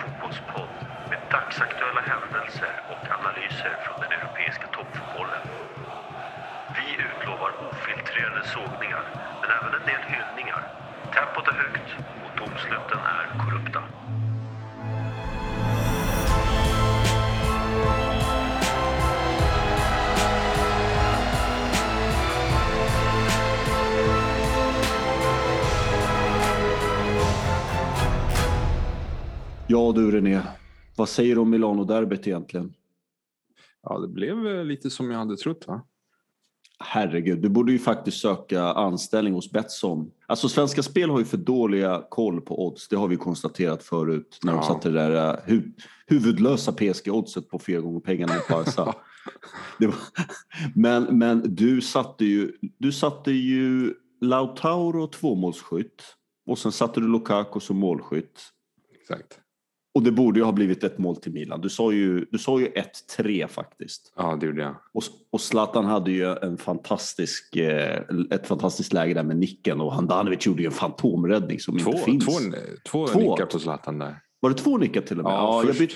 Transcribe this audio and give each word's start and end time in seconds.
fotbollspodd 0.00 0.74
med 1.10 1.20
dagsaktuella 1.34 2.02
händelser 2.12 2.74
och 2.92 3.02
analyser 3.18 3.74
från 3.84 3.98
den 4.02 4.12
europeiska 4.18 4.66
toppfotbollen. 4.76 5.44
Vi 6.76 6.86
utlovar 7.08 7.52
ofiltrerade 7.68 8.44
sågningar, 8.54 9.04
men 9.40 9.50
även 9.58 9.72
en 9.78 9.86
del 9.90 10.04
hyllningar. 10.12 10.62
Tempot 11.14 11.48
är 11.48 11.56
högt 11.64 11.88
och 12.24 12.32
domsluten 12.40 13.02
är 13.18 13.21
Ja 29.68 29.92
du 29.94 30.10
René, 30.10 30.40
vad 30.96 31.08
säger 31.08 31.34
du 31.34 31.40
om 31.40 31.50
Milano-derbyt 31.50 32.26
egentligen? 32.26 32.74
Ja, 33.82 33.98
det 33.98 34.08
blev 34.08 34.46
eh, 34.46 34.64
lite 34.64 34.90
som 34.90 35.10
jag 35.10 35.18
hade 35.18 35.36
trott 35.36 35.64
va? 35.66 35.82
Herregud, 36.84 37.38
du 37.42 37.48
borde 37.48 37.72
ju 37.72 37.78
faktiskt 37.78 38.20
söka 38.20 38.62
anställning 38.62 39.34
hos 39.34 39.50
Betsson. 39.50 40.10
Alltså 40.26 40.48
Svenska 40.48 40.82
Spel 40.82 41.10
har 41.10 41.18
ju 41.18 41.24
för 41.24 41.36
dåliga 41.36 42.04
koll 42.08 42.40
på 42.40 42.66
odds. 42.66 42.88
Det 42.88 42.96
har 42.96 43.08
vi 43.08 43.16
konstaterat 43.16 43.82
förut 43.82 44.38
när 44.42 44.52
de 44.52 44.56
Ja. 44.58 44.62
satte 44.68 44.90
det 44.90 44.98
där 44.98 45.34
eh, 45.34 45.40
hu 45.46 45.62
huvudlösa 46.06 46.72
PSG-oddset 46.72 47.48
på 47.48 47.58
fyra 47.58 47.80
gånger 47.80 48.00
pengarna 48.00 48.34
i 48.36 48.40
Barca. 48.50 48.84
var, 49.78 49.94
men, 50.74 51.18
men 51.18 51.54
du 51.54 51.80
satte 51.80 52.24
ju, 52.24 52.52
du 52.78 52.92
satte 52.92 53.32
ju 53.32 53.94
Lautaro 54.20 55.06
tvåmålsskytt 55.06 56.02
och 56.46 56.58
sen 56.58 56.72
satte 56.72 57.00
du 57.00 57.08
Lukaku 57.08 57.60
som 57.60 57.76
målskytt. 57.76 58.40
Exakt. 59.00 59.38
Och 59.94 60.02
det 60.02 60.12
borde 60.12 60.40
ju 60.40 60.44
ha 60.44 60.52
blivit 60.52 60.84
ett 60.84 60.98
mål 60.98 61.16
till 61.16 61.32
Milan. 61.32 61.60
Du 61.60 61.68
sa 61.68 61.92
ju, 61.92 62.26
du 62.30 62.38
sa 62.38 62.60
ju 62.60 62.68
1-3 63.18 63.46
faktiskt. 63.46 64.12
Ja, 64.16 64.36
det 64.40 64.46
gjorde 64.46 64.62
jag. 64.62 64.74
Och, 64.94 65.02
och 65.32 65.40
Zlatan 65.40 65.84
hade 65.84 66.10
ju 66.10 66.24
en 66.32 66.56
fantastisk, 66.58 67.56
eh, 67.56 68.00
ett 68.30 68.46
fantastiskt 68.46 68.92
läge 68.92 69.14
där 69.14 69.22
med 69.22 69.36
nicken 69.36 69.80
och 69.80 69.92
Handanovic 69.92 70.46
gjorde 70.46 70.62
ju 70.62 70.66
en 70.66 70.72
fantomräddning 70.72 71.60
som 71.60 71.78
Två, 71.78 71.90
inte 71.92 72.02
finns. 72.04 72.24
två, 72.26 72.36
två, 72.90 73.06
Två. 73.06 73.30
nickar 73.30 73.46
på 73.46 73.58
Zlatan 73.58 73.98
där. 73.98 74.16
Var 74.40 74.50
det 74.50 74.56
två 74.56 74.78
nickar 74.78 75.00
till 75.00 75.18
och 75.18 75.24
med? 75.24 75.32
Ja, 75.32 75.56
jag, 75.58 75.66
först. 75.66 75.78
bytte, 75.78 75.94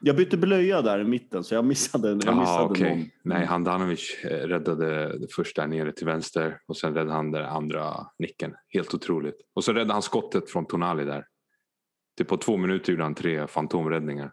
jag 0.00 0.16
bytte 0.16 0.36
blöja 0.36 0.82
där 0.82 0.98
i 1.00 1.04
mitten 1.04 1.44
så 1.44 1.54
jag 1.54 1.64
missade, 1.64 2.08
jag 2.08 2.22
Ja, 2.26 2.40
missade 2.40 2.64
okej. 2.64 2.96
någon. 2.96 3.04
Nej, 3.24 3.46
Handanovic 3.46 4.16
eh, 4.24 4.28
räddade 4.30 5.18
det 5.18 5.26
första 5.36 5.66
nere 5.66 5.92
till 5.92 6.06
vänster 6.06 6.58
och 6.68 6.76
sen 6.76 6.94
räddade 6.94 7.12
han 7.12 7.30
den 7.30 7.44
andra 7.44 7.94
nicken. 8.18 8.52
Helt 8.68 8.94
otroligt. 8.94 9.36
Och 9.54 9.64
så 9.64 9.72
räddade 9.72 9.92
han 9.92 10.02
skottet 10.02 10.50
från 10.50 10.66
Tonali 10.66 11.04
där. 11.04 11.24
Typ 12.16 12.28
på 12.28 12.36
två 12.36 12.56
minuter 12.56 12.92
gjorde 12.92 13.02
han 13.04 13.14
tre 13.14 13.46
fantomräddningar. 13.46 14.32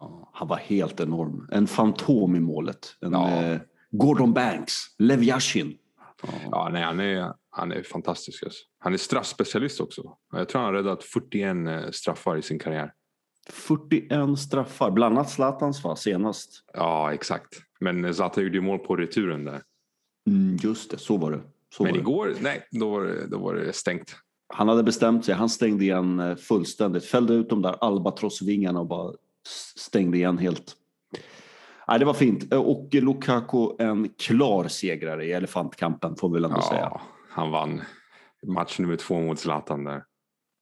Ja, 0.00 0.30
han 0.34 0.48
var 0.48 0.56
helt 0.56 1.00
enorm. 1.00 1.48
En 1.52 1.66
fantom 1.66 2.36
i 2.36 2.40
målet. 2.40 2.96
En, 3.00 3.12
Ja. 3.12 3.28
eh, 3.42 3.60
Gordon 3.90 4.32
Banks, 4.32 4.74
Lev 4.98 5.22
Yashin. 5.22 5.78
Ja. 6.22 6.28
Ja, 6.50 6.68
nej, 6.72 6.82
han 6.82 7.00
är, 7.00 7.32
han 7.50 7.72
är 7.72 7.82
fantastisk. 7.82 8.42
Alltså. 8.44 8.58
Han 8.78 8.92
är 8.94 8.96
straffspecialist 8.98 9.80
också. 9.80 10.16
Jag 10.32 10.48
tror 10.48 10.60
han 10.62 10.74
har 10.74 10.82
räddat 10.82 11.04
41 11.04 11.56
eh, 11.84 11.90
straffar 11.90 12.36
i 12.36 12.42
sin 12.42 12.58
karriär. 12.58 12.92
41 13.48 14.38
straffar, 14.38 14.90
bland 14.90 15.18
annat 15.18 15.30
Zlatans 15.30 15.84
va, 15.84 15.96
senast. 15.96 16.64
Ja, 16.74 17.12
exakt. 17.12 17.48
Men 17.80 18.14
Zlatan 18.14 18.44
gjorde 18.44 18.56
ju 18.56 18.60
mål 18.62 18.78
på 18.78 18.96
returen 18.96 19.44
där. 19.44 19.62
Mm, 20.26 20.56
just 20.62 20.90
det, 20.90 20.98
så 20.98 21.16
var 21.16 21.30
det. 21.30 21.40
Så 21.74 21.82
Men 21.82 21.92
var 21.92 21.96
det. 21.98 22.00
igår, 22.00 22.34
nej, 22.40 22.66
då 22.70 22.90
var, 22.90 23.00
det, 23.02 23.26
då 23.26 23.38
var 23.38 23.54
det 23.54 23.72
stängt. 23.72 24.16
Han 24.52 24.68
hade 24.68 24.82
bestämt 24.82 25.24
sig. 25.24 25.34
Han 25.34 25.48
stängde 25.48 25.84
igen 25.84 26.20
eh, 26.20 26.36
fullständigt. 26.36 27.04
Fällde 27.04 27.34
ut 27.34 27.50
de 27.50 27.62
där 27.62 27.76
albatrossvingarna 27.80 28.80
och 28.80 28.86
bara 28.86 29.12
stängde 29.76 30.16
igen 30.16 30.38
helt. 30.38 30.76
Nej, 31.88 31.98
det 31.98 32.04
var 32.04 32.14
fint. 32.14 32.52
Eh, 32.52 32.60
Och 32.60 32.88
Lukaku 32.94 33.68
en 33.78 34.08
klar 34.08 34.68
segrare 34.68 35.24
i 35.24 35.32
elefantkampen 35.32 36.16
får 36.16 36.28
vi 36.28 36.34
väl 36.34 36.44
ändå 36.44 36.62
säga. 36.62 36.80
Ja, 36.80 37.00
han 37.30 37.50
vann 37.50 37.80
match 38.46 38.78
nummer 38.78 38.96
två 38.96 39.20
mot 39.20 39.38
Zlatan 39.38 39.84
där. 39.84 40.04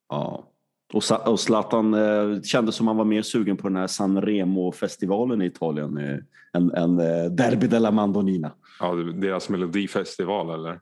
Ja. 0.09 0.47
Och, 0.93 1.29
och 1.29 1.41
Zlatan 1.41 1.95
eh, 1.95 2.43
kändes 2.43 2.75
som 2.75 2.87
han 2.87 2.97
var 2.97 3.05
mer 3.05 3.23
sugen 3.23 3.57
på 3.57 3.69
den 3.69 3.77
här 3.77 3.87
San 3.87 4.23
Remo-festivalen 4.23 5.43
i 5.43 5.47
Italien 5.47 5.99
eh, 5.99 6.19
än, 6.53 6.71
än 6.75 7.01
eh, 7.01 7.25
Derby 7.31 7.67
della 7.67 7.91
Mandonina. 7.91 8.53
Ja, 8.81 8.95
deras 8.95 9.49
melodifestival 9.49 10.51
eller? 10.51 10.81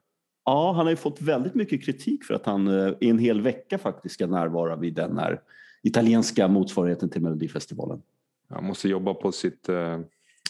Ja, 0.49 0.71
han 0.71 0.85
har 0.85 0.89
ju 0.89 0.95
fått 0.95 1.21
väldigt 1.21 1.55
mycket 1.55 1.83
kritik 1.83 2.23
för 2.23 2.33
att 2.33 2.45
han 2.45 2.67
eh, 2.67 2.93
i 2.99 3.09
en 3.09 3.19
hel 3.19 3.41
vecka 3.41 3.77
faktiskt 3.77 4.15
ska 4.15 4.27
närvara 4.27 4.75
vid 4.75 4.93
den 4.93 5.17
här 5.17 5.41
italienska 5.83 6.47
motsvarigheten 6.47 7.09
till 7.09 7.21
Melodifestivalen. 7.21 8.01
Han 8.49 8.65
måste 8.65 8.89
jobba 8.89 9.13
på 9.13 9.31
sitt, 9.31 9.69
eh, 9.69 9.99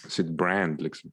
sitt 0.07 0.29
brand 0.29 0.81
liksom. 0.81 1.11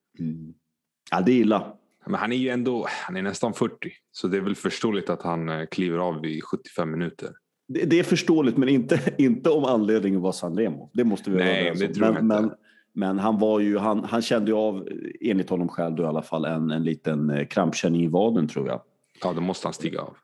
Ja, 1.11 1.21
det 1.21 1.33
är 1.33 1.37
illa. 1.37 1.73
Men 2.07 2.15
han 2.15 2.33
är 2.33 2.37
ju 2.37 2.49
ändå, 2.49 2.87
han 2.89 3.17
är 3.17 3.23
nästan 3.23 3.55
40. 3.55 3.93
Så 4.13 4.29
det 4.29 4.37
är 4.37 4.41
väl 4.41 4.55
förståeligt 4.55 5.11
att 5.11 5.23
han 5.23 5.49
eh, 5.49 5.67
kliver 5.67 5.99
av 5.99 6.27
i 6.27 6.41
75 6.41 6.91
minuter. 6.91 7.31
Det, 7.69 7.85
det 7.85 7.99
är 7.99 8.05
förståeligt, 8.05 8.57
men 8.57 8.69
inte, 8.69 9.15
inte 9.19 9.51
om 9.51 9.65
anledningen 9.65 10.21
var 10.21 10.33
San 10.33 10.59
Remo. 10.59 10.91
Det 10.93 11.05
måste 11.05 11.31
vi 11.31 11.37
vara 11.37 11.47
Nej, 11.47 11.69
överens 11.69 12.01
om. 12.01 12.15
men, 12.15 12.27
men, 12.27 12.51
men 12.97 13.19
han 13.19 13.39
var 13.39 13.61
ju, 13.61 13.79
han, 13.79 14.05
han 14.05 14.23
kände 14.23 14.51
ju 14.51 14.57
av, 14.57 14.89
enligt 15.21 15.51
honom 15.51 15.69
själv 15.69 15.95
då 15.97 16.03
i 16.03 16.07
alla 16.07 16.23
fall, 16.23 16.45
en, 16.45 16.71
en 16.71 16.85
liten 16.85 17.31
eh, 17.31 17.47
krampkänning 17.47 18.05
i 18.05 18.07
vaden 18.07 18.49
tror 18.49 18.69
jag. 18.69 18.81
Ja, 19.23 19.33
då 19.33 19.41
måste 19.41 19.67
han 19.67 19.75
stiga 19.75 20.01
av. 20.01 20.17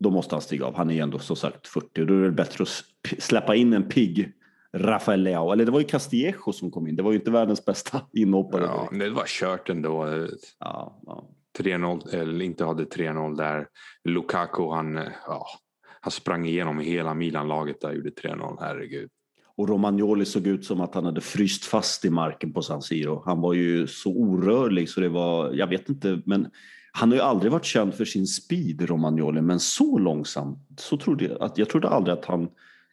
Då 0.00 0.10
måste 0.10 0.34
han 0.34 0.42
stiga 0.42 0.66
av. 0.66 0.76
Han 0.76 0.90
är 0.90 0.94
ju 0.94 1.00
ändå 1.00 1.18
som 1.18 1.36
sagt 1.36 1.68
40 1.68 2.00
och 2.00 2.06
då 2.06 2.14
är 2.14 2.22
det 2.22 2.30
bättre 2.30 2.62
att 2.62 2.84
släppa 3.22 3.54
in 3.54 3.72
en 3.72 3.88
pigg 3.88 4.32
Rafael 4.72 5.22
Leao. 5.22 5.52
Eller 5.52 5.64
det 5.64 5.70
var 5.70 5.80
ju 5.80 5.86
Castillejo 5.86 6.52
som 6.52 6.70
kom 6.70 6.86
in. 6.86 6.96
Det 6.96 7.02
var 7.02 7.12
ju 7.12 7.18
inte 7.18 7.30
världens 7.30 7.64
bästa 7.64 8.00
inhoppare. 8.12 8.62
Ja, 8.62 8.88
det 8.92 9.10
var 9.10 9.24
kört 9.26 9.70
ändå. 9.70 10.06
Ja, 10.58 11.00
ja. 11.06 11.28
3-0, 11.58 12.14
eller 12.14 12.44
inte 12.44 12.64
hade 12.64 12.84
3-0 12.84 13.36
där. 13.36 13.66
Lukaku, 14.04 14.70
han, 14.70 14.94
ja, 15.26 15.46
han 16.00 16.10
sprang 16.10 16.46
igenom 16.46 16.78
hela 16.78 17.14
Milan-laget 17.14 17.80
där 17.80 17.92
gjorde 17.92 18.10
3-0. 18.10 18.56
Herregud. 18.60 19.10
Och 19.62 19.68
Romagnoli 19.68 20.24
såg 20.24 20.46
ut 20.46 20.64
som 20.64 20.80
att 20.80 20.94
han 20.94 21.04
hade 21.04 21.20
fryst 21.20 21.64
fast 21.64 22.04
i 22.04 22.10
marken 22.10 22.52
på 22.52 22.62
San 22.62 22.82
Siro. 22.82 23.22
Han 23.26 23.40
var 23.40 23.54
ju 23.54 23.86
så 23.86 24.10
orörlig 24.10 24.88
så 24.88 25.00
det 25.00 25.08
var, 25.08 25.52
jag 25.52 25.66
vet 25.66 25.88
inte, 25.88 26.22
men 26.24 26.50
han 26.92 27.08
har 27.08 27.16
ju 27.16 27.22
aldrig 27.22 27.52
varit 27.52 27.64
känd 27.64 27.94
för 27.94 28.04
sin 28.04 28.26
speed, 28.26 28.82
Romagnoli, 28.82 29.40
men 29.40 29.60
så 29.60 29.98
långsam. 29.98 30.58
Så 30.78 30.96
trodde 30.96 31.24
jag, 31.24 31.42
att, 31.42 31.58
jag 31.58 31.68
trodde 31.68 31.88
aldrig 31.88 32.18
att 32.18 32.24
han 32.24 32.48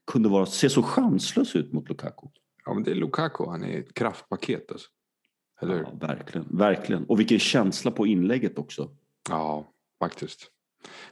kunde 0.08 0.30
vara, 0.30 0.46
se 0.46 0.70
så 0.70 0.84
chanslös 0.84 1.56
ut 1.56 1.74
mot 1.74 1.90
Lukaku. 1.90 2.28
Ja, 2.66 2.74
men 2.74 2.84
det 2.84 2.92
är 2.92 2.96
Lukaku. 2.96 3.46
Han 3.48 3.64
är 3.64 3.80
ett 3.80 3.94
kraftpaket. 3.94 4.72
Alltså. 4.72 4.88
Eller? 5.62 5.76
Ja, 5.76 6.08
verkligen, 6.08 6.48
verkligen. 6.50 7.06
Och 7.06 7.20
vilken 7.20 7.40
känsla 7.40 7.92
på 7.92 8.08
inlägget 8.08 8.58
också. 8.58 8.90
Ja, 9.30 9.68
faktiskt. 10.00 10.52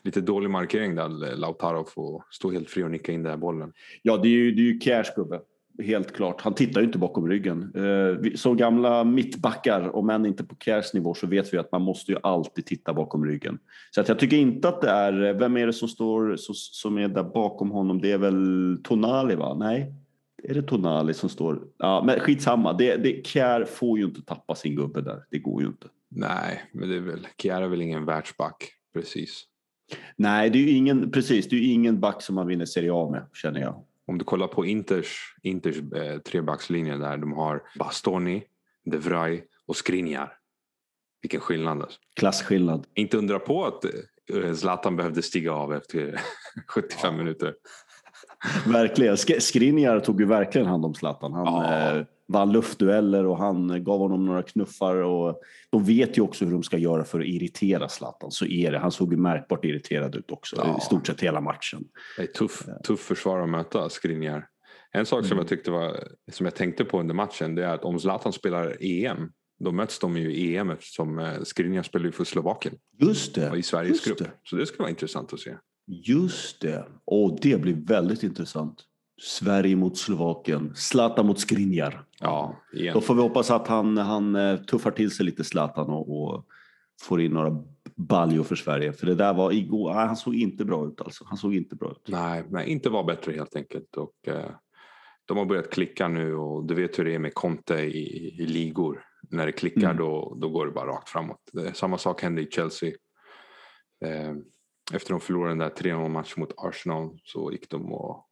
Lite 0.01 0.21
dålig 0.21 0.49
markering 0.49 0.95
där. 0.95 1.35
Lautaro 1.35 1.85
får 1.85 2.23
stå 2.31 2.51
helt 2.51 2.69
fri 2.69 2.83
och 2.83 2.91
nicka 2.91 3.11
in 3.11 3.23
den 3.23 3.29
här 3.29 3.37
bollen. 3.37 3.73
Ja, 4.01 4.17
det 4.17 4.27
är 4.27 4.31
ju, 4.31 4.51
det 4.51 4.61
är 4.61 4.65
ju 4.65 4.79
Cash 4.79 5.15
gubbe. 5.15 5.39
Helt 5.83 6.13
klart. 6.13 6.41
Han 6.41 6.53
tittar 6.53 6.81
ju 6.81 6.87
inte 6.87 6.97
bakom 6.97 7.29
ryggen. 7.29 7.73
Eh, 7.75 8.31
Som 8.35 8.57
gamla 8.57 9.03
mittbackar, 9.03 9.95
om 9.95 10.09
än 10.09 10.25
inte 10.25 10.43
på 10.43 10.55
Cashs 10.55 10.93
nivå, 10.93 11.13
så 11.13 11.27
vet 11.27 11.53
vi 11.53 11.57
att 11.57 11.71
man 11.71 11.81
måste 11.81 12.11
ju 12.11 12.17
alltid 12.23 12.65
titta 12.65 12.93
bakom 12.93 13.25
ryggen. 13.25 13.59
Så 13.91 14.01
att 14.01 14.07
jag 14.07 14.19
tycker 14.19 14.37
inte 14.37 14.69
att 14.69 14.81
det 14.81 14.89
är... 14.89 15.33
Vem 15.33 15.57
är 15.57 15.65
det 15.65 15.73
som 15.73 15.87
står 15.87 16.35
som, 16.53 16.97
är 16.97 17.07
där 17.07 17.23
bakom 17.23 17.71
honom? 17.71 18.01
Det 18.01 18.11
är 18.11 18.17
väl 18.17 18.77
Tonali, 18.83 19.35
va? 19.35 19.53
Nej? 19.59 19.93
Är 20.43 20.53
det 20.53 20.61
Tonali 20.61 21.13
som 21.13 21.29
står? 21.29 21.67
Ja, 21.77 22.03
men 22.05 22.19
skitsamma. 22.19 22.73
Det, 22.73 22.95
det, 22.95 23.27
Kjär 23.27 23.65
får 23.65 23.99
ju 23.99 24.05
inte 24.05 24.21
tappa 24.21 24.55
sin 24.55 24.75
gubbe 24.75 25.01
där. 25.01 25.23
Det 25.29 25.39
går 25.39 25.61
ju 25.61 25.67
inte. 25.67 25.87
Nej, 26.09 26.63
men 26.73 26.89
det 26.89 26.95
är 26.95 27.01
väl, 27.01 27.27
Chiara 27.41 27.65
är 27.65 27.69
väl 27.69 27.81
ingen 27.81 28.05
världsback. 28.05 28.71
Precis. 28.93 29.43
Nej, 30.15 30.49
det 30.49 30.57
är 30.57 30.61
ju 30.61 30.69
ingen, 30.71 31.11
precis. 31.11 31.49
Det 31.49 31.55
är 31.55 31.59
ju 31.59 31.71
ingen 31.71 31.99
back 31.99 32.21
som 32.21 32.35
man 32.35 32.47
vinner 32.47 32.65
Serie 32.65 32.93
A 32.93 33.09
med, 33.11 33.25
känner 33.33 33.59
jag. 33.59 33.83
Om 34.05 34.17
du 34.17 34.25
kollar 34.25 34.47
på 34.47 34.65
Inters, 34.65 35.35
Inters 35.41 35.77
eh, 35.77 36.17
trebackslinje 36.19 36.97
där. 36.97 37.17
De 37.17 37.33
har 37.33 37.63
Bastoni, 37.79 38.43
De 38.85 38.97
Vrij 38.97 39.43
och 39.65 39.75
Skriniar. 39.75 40.33
Vilken 41.21 41.39
skillnad 41.39 41.81
alltså. 41.81 41.99
Klasskillnad. 42.15 42.87
Inte 42.93 43.17
undra 43.17 43.39
på 43.39 43.65
att 43.65 43.85
eh, 43.85 44.53
Zlatan 44.53 44.95
behövde 44.95 45.21
stiga 45.21 45.53
av 45.53 45.73
efter 45.73 46.21
75 46.67 47.17
minuter. 47.17 47.53
Verkligen. 48.67 49.15
Sk- 49.15 49.39
Skriniar 49.39 49.99
tog 49.99 50.19
ju 50.21 50.25
verkligen 50.27 50.67
hand 50.67 50.85
om 50.85 50.93
Zlatan. 50.93 51.33
Han 51.33 51.45
Ja. 51.45 51.95
eh, 51.97 52.03
vann 52.27 52.51
luftdueller 52.51 53.25
och 53.25 53.37
han 53.37 53.83
gav 53.83 53.99
honom 53.99 54.25
några 54.25 54.43
knuffar. 54.43 54.95
Och 54.95 55.39
de 55.69 55.83
vet 55.83 56.17
ju 56.17 56.21
också 56.21 56.45
hur 56.45 56.51
de 56.51 56.63
ska 56.63 56.77
göra 56.77 57.03
för 57.03 57.19
att 57.19 57.25
irritera 57.25 57.89
Zlatan. 57.89 58.31
Så 58.31 58.45
är 58.45 58.71
det. 58.71 58.79
Han 58.79 58.91
såg 58.91 59.11
ju 59.13 59.17
märkbart 59.19 59.65
irriterad 59.65 60.15
ut 60.15 60.31
också 60.31 60.55
Ja. 60.59 60.77
i 60.77 60.81
stort 60.81 61.07
sett 61.07 61.21
hela 61.21 61.41
matchen. 61.41 61.83
Det 62.17 62.23
är 62.23 62.27
tuff, 62.27 62.63
tuff 62.83 62.99
försvar 62.99 63.39
att 63.39 63.49
möta 63.49 63.89
Skriniar. 63.89 64.47
En 64.91 65.05
sak 65.05 65.25
som 65.25 65.37
jag 65.37 65.47
tyckte 65.47 65.71
var, 65.71 65.97
som 66.31 66.45
jag 66.45 66.55
tänkte 66.55 66.85
på 66.85 66.99
under 66.99 67.15
matchen, 67.15 67.55
det 67.55 67.65
är 67.65 67.73
att 67.73 67.83
om 67.83 67.99
Zlatan 67.99 68.33
spelar 68.33 68.77
EM, 68.79 69.31
då 69.59 69.71
möts 69.71 69.99
de 69.99 70.17
ju 70.17 70.31
i 70.33 70.57
EM 70.57 70.69
eftersom 70.69 71.19
eh, 71.19 71.41
Skriniar 71.43 71.83
spelar 71.83 72.05
ju 72.05 72.11
för 72.11 72.23
Slovakien 72.23 72.75
Just 72.97 73.35
det. 73.35 73.49
och 73.49 73.57
i 73.57 73.63
Sveriges 73.63 74.05
grupp. 74.05 74.17
det. 74.17 74.31
Så 74.43 74.55
det 74.55 74.65
skulle 74.65 74.79
vara 74.79 74.89
intressant 74.89 75.33
att 75.33 75.39
se. 75.39 75.51
Just 75.87 76.61
det. 76.61 76.87
Och 77.05 77.39
det 77.41 77.61
blir 77.61 77.73
väldigt 77.85 78.23
intressant. 78.23 78.83
Sverige 79.21 79.75
mot 79.75 79.97
Slovakien. 79.97 80.73
Zlatan 80.75 81.25
mot 81.25 81.39
Skriniar. 81.39 82.05
Ja, 82.19 82.55
igen. 82.73 82.93
Då 82.93 83.01
får 83.01 83.15
vi 83.15 83.21
hoppas 83.21 83.51
att 83.51 83.67
han, 83.67 83.97
han 83.97 84.35
eh, 84.35 84.57
tuffar 84.57 84.91
till 84.91 85.11
sig 85.11 85.25
lite 85.25 85.43
Zlatan 85.43 85.89
och, 85.89 86.21
och 86.21 86.45
får 87.01 87.21
in 87.21 87.31
några 87.31 87.63
baljor 87.95 88.43
för 88.43 88.55
Sverige. 88.55 88.93
För 88.93 89.05
det 89.07 89.15
där 89.15 89.33
var 89.33 89.51
igår, 89.51 89.91
han 89.93 90.15
såg 90.15 90.35
inte 90.35 90.65
bra 90.65 90.87
ut 90.87 91.01
alltså. 91.01 91.25
Han 91.27 91.37
såg 91.37 91.55
inte 91.55 91.75
bra 91.75 91.91
ut. 91.91 92.07
Nej, 92.07 92.43
nej, 92.49 92.69
inte 92.69 92.89
var 92.89 93.03
bättre 93.03 93.31
helt 93.31 93.55
enkelt. 93.55 93.97
Och, 93.97 94.27
eh, 94.27 94.51
de 95.25 95.37
har 95.37 95.45
börjat 95.45 95.69
klicka 95.69 96.07
nu 96.07 96.35
och 96.35 96.65
du 96.65 96.73
vet 96.73 96.99
hur 96.99 97.05
det 97.05 97.15
är 97.15 97.19
med 97.19 97.33
Conte 97.33 97.75
i, 97.75 98.35
i 98.39 98.45
ligor. 98.45 99.03
När 99.29 99.45
det 99.45 99.51
klickar 99.51 99.81
Mm. 99.91 99.97
då, 99.97 100.37
då 100.41 100.49
går 100.49 100.65
det 100.65 100.71
bara 100.71 100.87
rakt 100.91 101.09
framåt. 101.09 101.41
Samma 101.73 101.97
sak 101.97 102.21
hände 102.21 102.41
i 102.41 102.49
Chelsea. 102.51 102.89
Eh, 104.05 104.33
efter 104.93 105.11
de 105.11 105.19
förlorade 105.19 105.51
den 105.51 105.57
där 105.57 105.69
3-0 105.69 106.09
matchen 106.09 106.39
mot 106.39 106.53
Arsenal 106.57 107.19
så 107.23 107.51
gick 107.51 107.69
de 107.69 107.93
och, 107.93 108.25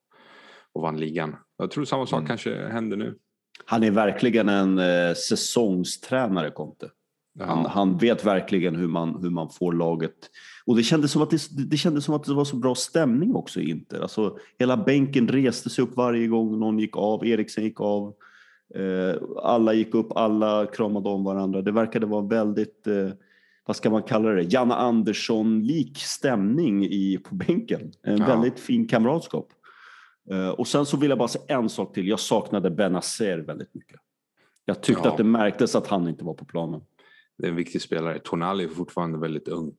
och 0.74 0.82
vann 0.82 0.98
ligan. 1.00 1.36
Jag 1.58 1.72
tror 1.72 1.86
samma 1.86 2.06
sak 2.06 2.18
Mm. 2.20 2.28
kanske 2.28 2.68
händer 2.68 2.98
nu. 2.98 3.18
Han 3.66 3.84
är 3.84 3.92
verkligen 3.92 4.50
en 4.50 4.80
eh, 4.80 5.14
säsongstränare, 5.14 6.52
Conte. 6.52 6.90
Han, 7.40 7.66
han 7.66 7.98
vet 7.98 8.26
verkligen 8.26 8.76
hur 8.76 8.88
man, 8.88 9.22
hur 9.22 9.30
man 9.30 9.50
får 9.50 9.74
laget... 9.74 10.16
Och 10.66 10.76
det 10.76 10.84
kändes, 10.84 11.12
som 11.12 11.22
att 11.22 11.30
det, 11.30 11.40
det 11.70 11.78
kändes 11.78 12.06
som 12.06 12.16
att 12.16 12.24
det 12.24 12.34
var 12.34 12.46
så 12.46 12.56
bra 12.56 12.76
stämning 12.76 13.36
också 13.36 13.60
i 13.60 13.70
Inter. 13.70 14.00
Alltså, 14.02 14.38
hela 14.60 14.78
bänken 14.78 15.28
reste 15.28 15.70
sig 15.70 15.84
upp 15.84 15.96
varje 15.96 16.28
gång 16.28 16.60
någon 16.60 16.80
gick 16.80 16.98
av. 16.98 17.26
Eriksen 17.26 17.64
gick 17.64 17.82
av. 17.82 18.14
Eh, 18.76 19.22
alla 19.44 19.74
gick 19.74 19.96
upp, 19.96 20.12
alla 20.18 20.66
kramade 20.66 21.10
om 21.10 21.24
varandra. 21.24 21.62
Det 21.62 21.72
verkade 21.72 22.06
vara 22.06 22.28
väldigt, 22.28 22.88
eh, 22.88 23.10
vad 23.66 23.76
ska 23.76 23.90
man 23.90 24.04
kalla 24.04 24.30
det, 24.30 24.42
Janne 24.44 24.74
Andersson-lik 24.74 25.98
stämning 25.98 26.86
i, 26.86 27.18
på 27.30 27.36
bänken. 27.36 27.92
En 28.04 28.18
Ja. 28.18 28.26
väldigt 28.28 28.60
fin 28.60 28.88
kamratskap. 28.88 29.48
Eh, 30.32 30.50
och 30.50 30.68
sen 30.68 30.86
så 30.86 30.98
vill 30.98 31.10
jag 31.10 31.18
bara 31.20 31.28
säga 31.28 31.44
en 31.60 31.70
sak 31.70 31.94
till. 31.94 32.08
Jag 32.08 32.20
saknade 32.20 32.72
Benazer 32.72 33.38
väldigt 33.38 33.74
mycket. 33.74 34.00
Jag 34.66 34.82
tyckte 34.82 35.02
Ja. 35.08 35.12
att 35.12 35.18
det 35.18 35.24
märktes 35.24 35.76
att 35.76 35.88
han 35.88 36.08
inte 36.08 36.24
var 36.26 36.34
på 36.34 36.46
planen. 36.46 36.82
det 37.38 37.46
är 37.46 37.50
en 37.50 37.56
viktig 37.56 37.82
spelare. 37.82 38.20
Tonali 38.20 38.64
är 38.64 38.68
fortfarande 38.68 39.18
väldigt 39.20 39.48
ung. 39.48 39.74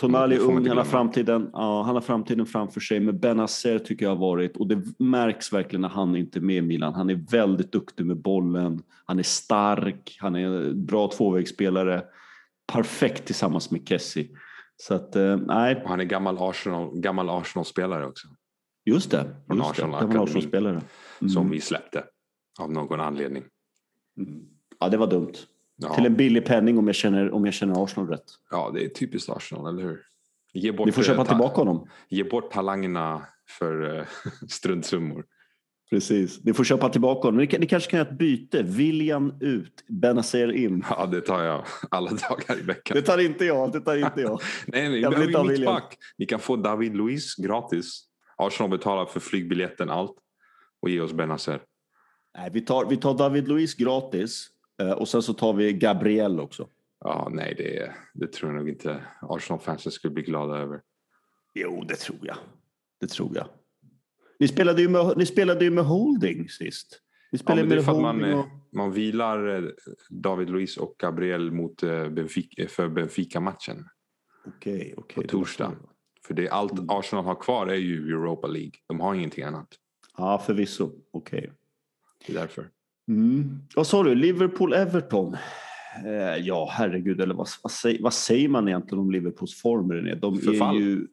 Tonali 0.00 0.34
är 0.36 0.40
ung, 0.40 0.68
han 0.68 0.76
har, 0.76 0.84
framtiden, 0.84 1.50
ja, 1.52 1.82
han 1.82 1.94
har 1.94 2.02
framtiden 2.02 2.46
framför 2.46 2.80
sig. 2.80 3.00
Men 3.00 3.18
Benazer 3.18 3.78
tycker 3.78 4.04
jag 4.04 4.10
har 4.10 4.16
varit, 4.20 4.56
och 4.56 4.66
det 4.66 4.82
märks 4.98 5.52
verkligen 5.52 5.80
när 5.80 5.88
han 5.88 6.16
inte 6.16 6.38
är 6.38 6.40
med 6.40 6.56
i 6.56 6.62
Milan. 6.62 6.94
Han 6.94 7.10
är 7.10 7.14
väldigt 7.30 7.72
duktig 7.72 8.06
med 8.06 8.16
bollen, 8.16 8.82
han 9.04 9.18
är 9.18 9.22
stark, 9.22 10.16
han 10.20 10.36
är 10.36 10.46
en 10.46 10.86
bra 10.86 11.08
tvåvägsspelare. 11.08 12.02
Perfekt 12.72 13.24
tillsammans 13.24 13.70
med 13.70 13.88
Kessie. 13.88 14.28
Så 14.76 14.94
att, 14.94 15.16
eh, 15.16 15.36
nej, 15.36 15.76
Och 15.82 15.88
han 15.88 16.00
är 16.00 16.04
gammal 16.04 16.36
Arsenal, 16.40 16.90
gammal 17.00 17.28
Arsenal-spelare 17.30 18.06
också. 18.06 18.28
just 18.84 19.10
det. 19.10 19.36
Från 19.46 19.56
Just 19.56 19.68
det. 19.68 19.70
Arsenal 19.70 19.90
Gammal 19.90 20.06
Akademi. 20.06 20.24
Arsenal-spelare. 20.24 20.82
Mm. 21.20 21.30
Som 21.30 21.50
vi 21.50 21.60
släppte. 21.60 22.04
Av 22.60 22.72
någon 22.72 23.00
anledning. 23.00 23.44
Mm. 24.18 24.42
Ja, 24.80 24.88
det 24.88 24.96
var 24.96 25.06
dumt. 25.06 25.32
Ja. 25.76 25.94
Till 25.94 26.06
en 26.06 26.16
billig 26.16 26.44
penning 26.46 26.78
om 26.78 26.86
jag 26.86 26.96
känner, 26.96 27.30
om 27.30 27.44
jag 27.44 27.54
känner 27.54 27.84
Arsenal 27.84 28.08
rätt. 28.08 28.24
Ja, 28.50 28.70
det 28.74 28.84
är 28.84 28.88
typiskt 28.88 29.30
Arsenal, 29.30 29.66
eller 29.74 29.82
hur? 29.88 30.02
Ge 30.52 30.72
bort, 30.72 30.88
Vi 30.88 30.92
får 30.92 31.02
eh, 31.02 31.06
köpa 31.06 31.24
ta- 31.24 31.28
tillbaka 31.30 31.54
honom. 31.60 31.88
Ge 32.08 32.24
bort 32.24 32.52
talangerna 32.52 33.26
för 33.58 33.98
uh, 33.98 34.04
struntsummor. 34.48 35.24
Precis. 35.92 36.44
Ni 36.44 36.52
får 36.52 36.64
köpa 36.64 36.88
tillbaka 36.88 37.28
honom. 37.28 37.40
Ni, 37.40 37.46
kan- 37.46 37.60
ni 37.60 37.66
kanske 37.66 37.90
kan 37.90 37.98
göra 37.98 38.08
ett 38.08 38.18
byte. 38.18 38.62
William 38.62 39.34
ut, 39.40 39.84
Benazer 39.88 40.52
in. 40.52 40.84
Ja, 40.90 41.06
det 41.06 41.20
tar 41.20 41.42
jag 41.44 41.64
alla 41.90 42.10
dagar 42.10 42.58
i 42.58 42.62
veckan. 42.62 42.94
Det 42.94 43.02
tar 43.02 43.18
inte 43.18 43.44
jag, 43.44 43.72
det 43.72 43.80
tar 43.80 43.96
inte 43.96 44.20
jag. 44.20 44.40
nej, 44.66 44.88
nej, 44.88 45.00
jag 45.00 45.10
vi 45.10 45.16
vill 45.16 45.26
inte 45.26 45.38
ha 45.38 45.46
William. 45.48 45.80
Ni 46.18 46.26
kan 46.26 46.40
få 46.40 46.56
David 46.56 46.96
Luiz 46.96 47.34
gratis. 47.36 48.04
Arsenal 48.36 48.70
betalar 48.70 49.06
för 49.06 49.20
flygbiljetten, 49.20 49.90
allt. 49.90 50.14
Och 50.82 50.88
ge 50.90 51.00
oss 51.00 51.12
Benazer. 51.12 51.62
Nej, 52.38 52.50
vi, 52.52 52.60
tar, 52.60 52.86
vi 52.86 52.96
tar 52.96 53.14
David 53.18 53.48
Luiz 53.48 53.74
gratis 53.74 54.46
eh, 54.82 54.90
och 54.90 55.08
sen 55.08 55.22
så 55.22 55.34
tar 55.34 55.52
vi 55.52 55.72
Gabriel 55.72 56.40
också. 56.40 56.68
Ja, 57.04 57.28
nej, 57.32 57.54
det, 57.58 57.92
det 58.14 58.32
tror 58.32 58.50
jag 58.52 58.58
nog 58.58 58.68
inte 58.68 59.04
Arsenal-fansen 59.20 59.92
skulle 59.92 60.14
bli 60.14 60.22
glada 60.22 60.58
över. 60.58 60.80
Jo, 61.54 61.84
det 61.88 61.96
tror 61.96 62.18
jag. 62.22 62.36
Det 63.00 63.06
tror 63.06 63.36
jag. 63.36 63.46
Ni 64.38 64.48
spelade 64.48 64.82
ju 64.82 64.88
med, 64.88 65.12
ni 65.16 65.26
spelade 65.26 65.64
ju 65.64 65.70
med 65.70 65.84
Holding 65.84 66.48
sist. 66.48 67.00
Ni 67.32 67.38
Ja, 67.38 67.42
spelade 67.42 67.62
men 67.62 67.68
det 67.68 67.74
är 67.74 67.76
med 67.76 67.84
för 67.84 67.92
att 67.92 68.00
man, 68.00 68.24
eh, 68.24 68.38
och... 68.38 68.46
man 68.72 68.92
vilar 68.92 69.56
eh, 69.56 69.70
David 70.10 70.50
Luiz 70.50 70.76
och 70.76 70.94
Gabriel 70.98 71.50
mot 71.50 71.82
eh, 71.82 72.08
Benfica, 72.08 72.68
för 72.68 72.88
Benfica-matchen. 72.88 73.84
Okej, 74.46 74.94
okej. 74.96 75.14
på 75.14 75.20
det 75.22 75.34
var 75.34 75.40
torsdag. 75.40 75.72
så. 75.82 75.88
För 76.26 76.34
det 76.34 76.48
allt 76.48 76.72
Mm. 76.72 76.86
Arsenal 76.88 77.24
har 77.24 77.34
kvar 77.34 77.66
är 77.66 77.74
ju 77.74 78.08
Europa 78.08 78.46
League. 78.46 78.72
De 78.88 79.00
har 79.00 79.14
ingenting 79.14 79.44
annat. 79.44 79.68
Ja, 80.16 80.38
förvisso. 80.46 80.90
Okej. 81.10 81.52
Det 82.26 82.32
är 82.32 82.40
därför. 82.40 82.68
Mm. 83.08 83.58
Vad 83.76 83.86
sa 83.86 84.02
du? 84.02 84.14
Liverpool-Everton? 84.14 85.36
Eh, 86.06 86.36
ja, 86.46 86.68
herregud. 86.72 87.20
Eller 87.20 87.34
vad, 87.34 87.48
vad, 87.62 87.70
säger, 87.72 88.02
vad 88.02 88.14
säger 88.14 88.48
man 88.48 88.68
egentligen 88.68 88.98
om 88.98 89.10
Liverpools 89.10 89.60
form? 89.60 90.20
De 90.20 90.38
Förfall. 90.38 90.76
är 90.76 90.80
ju... 90.80 91.06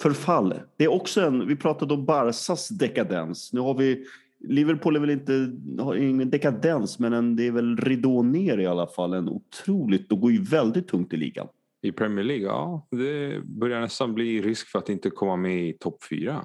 Förfall. 0.00 0.54
Det 0.76 0.84
är 0.84 0.88
också 0.88 1.20
en... 1.20 1.46
Vi 1.46 1.56
pratade 1.56 1.94
om 1.94 2.04
Barsas 2.04 2.68
dekadens. 2.68 3.52
Nu 3.52 3.60
har 3.60 3.74
vi... 3.74 4.04
Liverpool 4.48 4.96
är 4.96 5.00
väl 5.00 5.10
inte... 5.10 5.52
Har 5.78 5.94
ingen 5.94 6.30
dekadens, 6.30 6.98
men 6.98 7.12
en, 7.12 7.36
det 7.36 7.46
är 7.46 7.50
väl 7.52 7.76
ridå 7.76 8.22
ner 8.22 8.58
i 8.58 8.66
alla 8.66 8.86
fall. 8.86 9.14
En 9.14 9.28
otroligt... 9.28 10.08
De 10.08 10.20
går 10.20 10.32
ju 10.32 10.42
väldigt 10.42 10.88
tungt 10.88 11.12
i 11.12 11.16
ligan. 11.16 11.48
I 11.82 11.92
Premier 11.92 12.24
League, 12.24 12.44
ja. 12.44 12.86
Det 12.90 13.40
börjar 13.44 13.80
nästan 13.80 14.14
bli 14.14 14.42
risk 14.42 14.68
för 14.68 14.78
att 14.78 14.88
inte 14.88 15.10
komma 15.10 15.36
med 15.36 15.68
i 15.68 15.72
topp 15.72 16.04
fyra. 16.10 16.44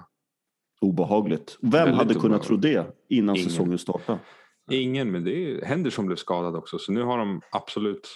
Obehagligt. 0.81 1.57
Vem 1.61 1.71
Väldigt 1.71 1.95
hade 1.95 2.13
kunnat 2.13 2.43
tro 2.43 2.57
det 2.57 2.85
innan 3.09 3.35
Ingen. 3.35 3.49
säsongen 3.49 3.77
startade? 3.77 4.19
Ingen, 4.71 5.11
men 5.11 5.23
det 5.23 5.31
är 5.31 5.65
Händer 5.65 5.89
som 5.89 6.05
blev 6.05 6.15
skadad 6.15 6.55
också. 6.55 6.77
Så 6.79 6.91
nu 6.91 7.03
har 7.03 7.17
de 7.17 7.41
absolut 7.51 8.09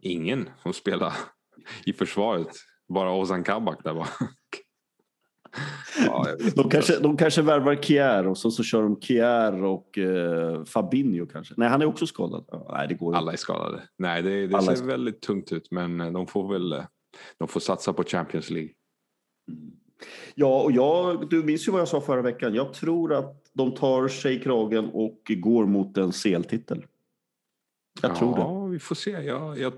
ingen 0.00 0.48
som 0.62 0.72
spelar 0.72 1.12
i 1.86 1.92
försvaret. 1.92 2.48
Bara 2.88 3.14
Ozan 3.14 3.44
Kabak 3.44 3.84
där 3.84 3.94
bara. 3.94 4.08
ja, 6.06 6.26
De 6.56 6.70
kanske, 6.70 6.98
de 6.98 7.16
kanske 7.16 7.42
värvar 7.42 7.76
Kier 7.76 8.26
och 8.26 8.38
så, 8.38 8.50
så 8.50 8.62
kör 8.62 8.82
de 8.82 9.00
Kier 9.00 9.64
och 9.64 9.98
eh, 9.98 10.64
Fabinho 10.64 11.26
kanske. 11.26 11.54
Nej, 11.56 11.68
han 11.68 11.82
är 11.82 11.86
också 11.86 12.06
skadad. 12.06 12.44
Ja, 12.48 12.70
nej, 12.76 12.88
det 12.88 12.94
går. 12.94 13.14
Alla 13.14 13.32
är 13.32 13.36
skadade. 13.36 13.82
Nej, 13.98 14.22
det, 14.22 14.46
det 14.46 14.62
ser 14.62 14.84
väldigt 14.86 15.20
tungt 15.20 15.52
ut. 15.52 15.70
Men 15.70 16.00
eh, 16.00 16.12
de 16.12 16.26
får 16.26 16.52
väl 16.52 16.72
eh, 16.72 16.84
de 17.38 17.48
får 17.48 17.60
satsa 17.60 17.92
på 17.92 18.04
Champions 18.04 18.50
League. 18.50 18.70
Ja, 20.34 20.62
och 20.62 20.72
jag, 20.72 21.30
du 21.30 21.42
minns 21.42 21.68
ju 21.68 21.72
vad 21.72 21.80
jag 21.80 21.88
sa 21.88 22.00
förra 22.00 22.22
veckan. 22.22 22.54
Jag 22.54 22.72
tror 22.72 23.14
att 23.14 23.50
de 23.52 23.74
tar 23.74 24.08
sig 24.08 24.36
i 24.36 24.40
kragen 24.40 24.90
och 24.92 25.20
går 25.28 25.66
mot 25.66 25.98
en 25.98 26.12
CL-titel. 26.12 26.86
Jag 28.02 28.16
tror 28.16 28.34
det. 28.34 28.40
Ja, 28.40 28.64
vi 28.66 28.78
får 28.78 28.94
se. 28.94 29.10
Jag, 29.10 29.58
jag, 29.58 29.72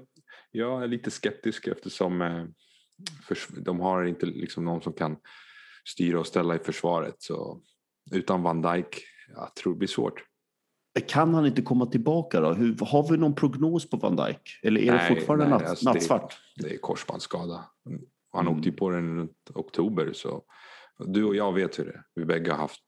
jag 0.50 0.82
är 0.82 0.86
lite 0.86 1.10
skeptisk 1.10 1.66
eftersom 1.66 2.22
eh, 2.22 2.44
förs- 3.28 3.48
de 3.48 3.80
har 3.80 4.04
inte 4.04 4.26
liksom 4.26 4.64
någon 4.64 4.80
som 4.82 4.92
kan 4.92 5.16
styra 5.86 6.20
och 6.20 6.26
ställa 6.26 6.54
i 6.56 6.58
försvaret. 6.58 7.14
Så 7.18 7.60
utan 8.12 8.42
Van 8.42 8.62
Dijk, 8.62 9.02
jag 9.34 9.54
tror 9.54 9.72
det 9.72 9.78
blir 9.78 9.88
svårt. 9.88 10.22
Kan 11.08 11.34
han 11.34 11.46
inte 11.46 11.62
komma 11.62 11.86
tillbaka 11.86 12.40
då? 12.40 12.52
Hur, 12.52 12.76
har 12.80 13.10
vi 13.10 13.16
någon 13.18 13.34
prognos 13.34 13.90
på 13.90 13.96
Van 13.96 14.16
Dijk? 14.16 14.58
Eller 14.62 14.80
är 14.80 14.92
Nej, 14.92 15.08
det 15.08 15.14
fortfarande 15.14 15.44
nej, 15.48 15.58
natt, 15.58 15.68
alltså 15.68 15.84
det- 15.84 15.92
nattsvart? 15.94 16.36
Det 16.56 16.74
är 16.74 16.78
korsbandsskada. 16.78 17.64
Han 18.32 18.46
Mm. 18.46 18.56
åkte 18.58 18.68
ju 18.68 18.74
på 18.76 18.90
den 18.90 19.16
runt 19.16 19.50
oktober. 19.54 20.10
Så 20.12 20.42
du 21.06 21.24
och 21.24 21.36
jag 21.36 21.52
vet 21.52 21.78
hur 21.78 21.84
det 21.84 21.90
är. 21.90 22.02
Vi 22.14 22.24
bägge 22.24 22.50
har 22.50 22.58
haft 22.58 22.82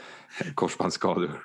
korsbandsskador. 0.54 1.42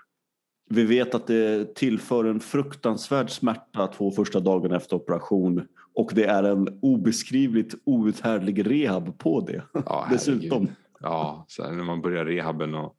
Vi 0.70 0.84
vet 0.86 1.16
att 1.16 1.28
det 1.28 1.76
tillför 1.76 2.26
en 2.26 2.40
fruktansvärd 2.40 3.30
smärta 3.32 3.88
två 3.88 4.12
första 4.12 4.40
dagarna 4.40 4.76
efter 4.76 4.96
operation 4.96 5.68
och 5.94 6.12
det 6.16 6.24
är 6.26 6.44
en 6.44 6.80
obeskrivligt 6.82 7.76
outhärdlig 7.84 8.72
rehab 8.72 9.18
på 9.20 9.40
det. 9.42 9.64
Ja, 9.74 10.08
Dessutom. 10.12 10.68
Ja, 11.06 11.46
så 11.48 11.64
här, 11.64 11.72
när 11.72 11.84
man 11.84 12.02
börjar 12.02 12.26
rehaben 12.26 12.76
och 12.76 12.96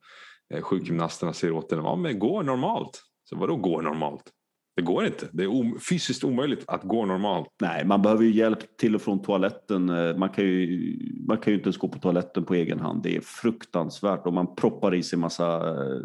eh, 0.54 0.62
sjukgymnasterna 0.62 1.32
säger 1.32 1.54
åt 1.54 1.72
en, 1.72 1.78
ja 1.78 1.96
men 1.96 2.18
gå 2.18 2.42
normalt. 2.42 3.02
Så 3.24 3.36
vadå 3.36 3.56
gå 3.56 3.80
normalt? 3.80 4.22
Det 4.76 4.82
går 4.82 5.06
inte. 5.06 5.28
Det 5.32 5.42
är 5.42 5.60
om, 5.60 5.78
fysiskt 5.88 6.24
omöjligt 6.24 6.64
att 6.66 6.82
gå 6.82 7.06
normalt. 7.06 7.48
Nej, 7.60 7.84
man 7.84 8.02
behöver 8.02 8.24
ju 8.24 8.32
hjälp 8.32 8.76
till 8.76 8.94
och 8.94 9.02
från 9.02 9.22
toaletten. 9.22 9.88
Eh, 9.88 10.16
man 10.16 10.28
kan, 10.28 10.44
ju, 10.44 10.98
man 11.28 11.38
kan 11.38 11.52
ju 11.52 11.56
inte 11.56 11.66
ens 11.66 11.76
gå 11.76 11.88
på 11.88 11.98
toaletten 11.98 12.44
på 12.44 12.54
egen 12.54 12.80
hand. 12.80 13.02
Det 13.02 13.16
är 13.16 13.20
fruktansvärt 13.20 14.26
och 14.26 14.32
man 14.32 14.54
proppar 14.54 14.94
i 14.94 15.02
sig 15.02 15.18
massa 15.18 15.56
eh, 15.56 16.00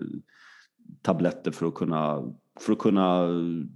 tabletter 1.02 1.52
för 1.52 1.66
att 1.66 1.74
kunna 1.74 2.24
för 2.60 2.74
att 2.74 2.80
kunna 2.80 3.28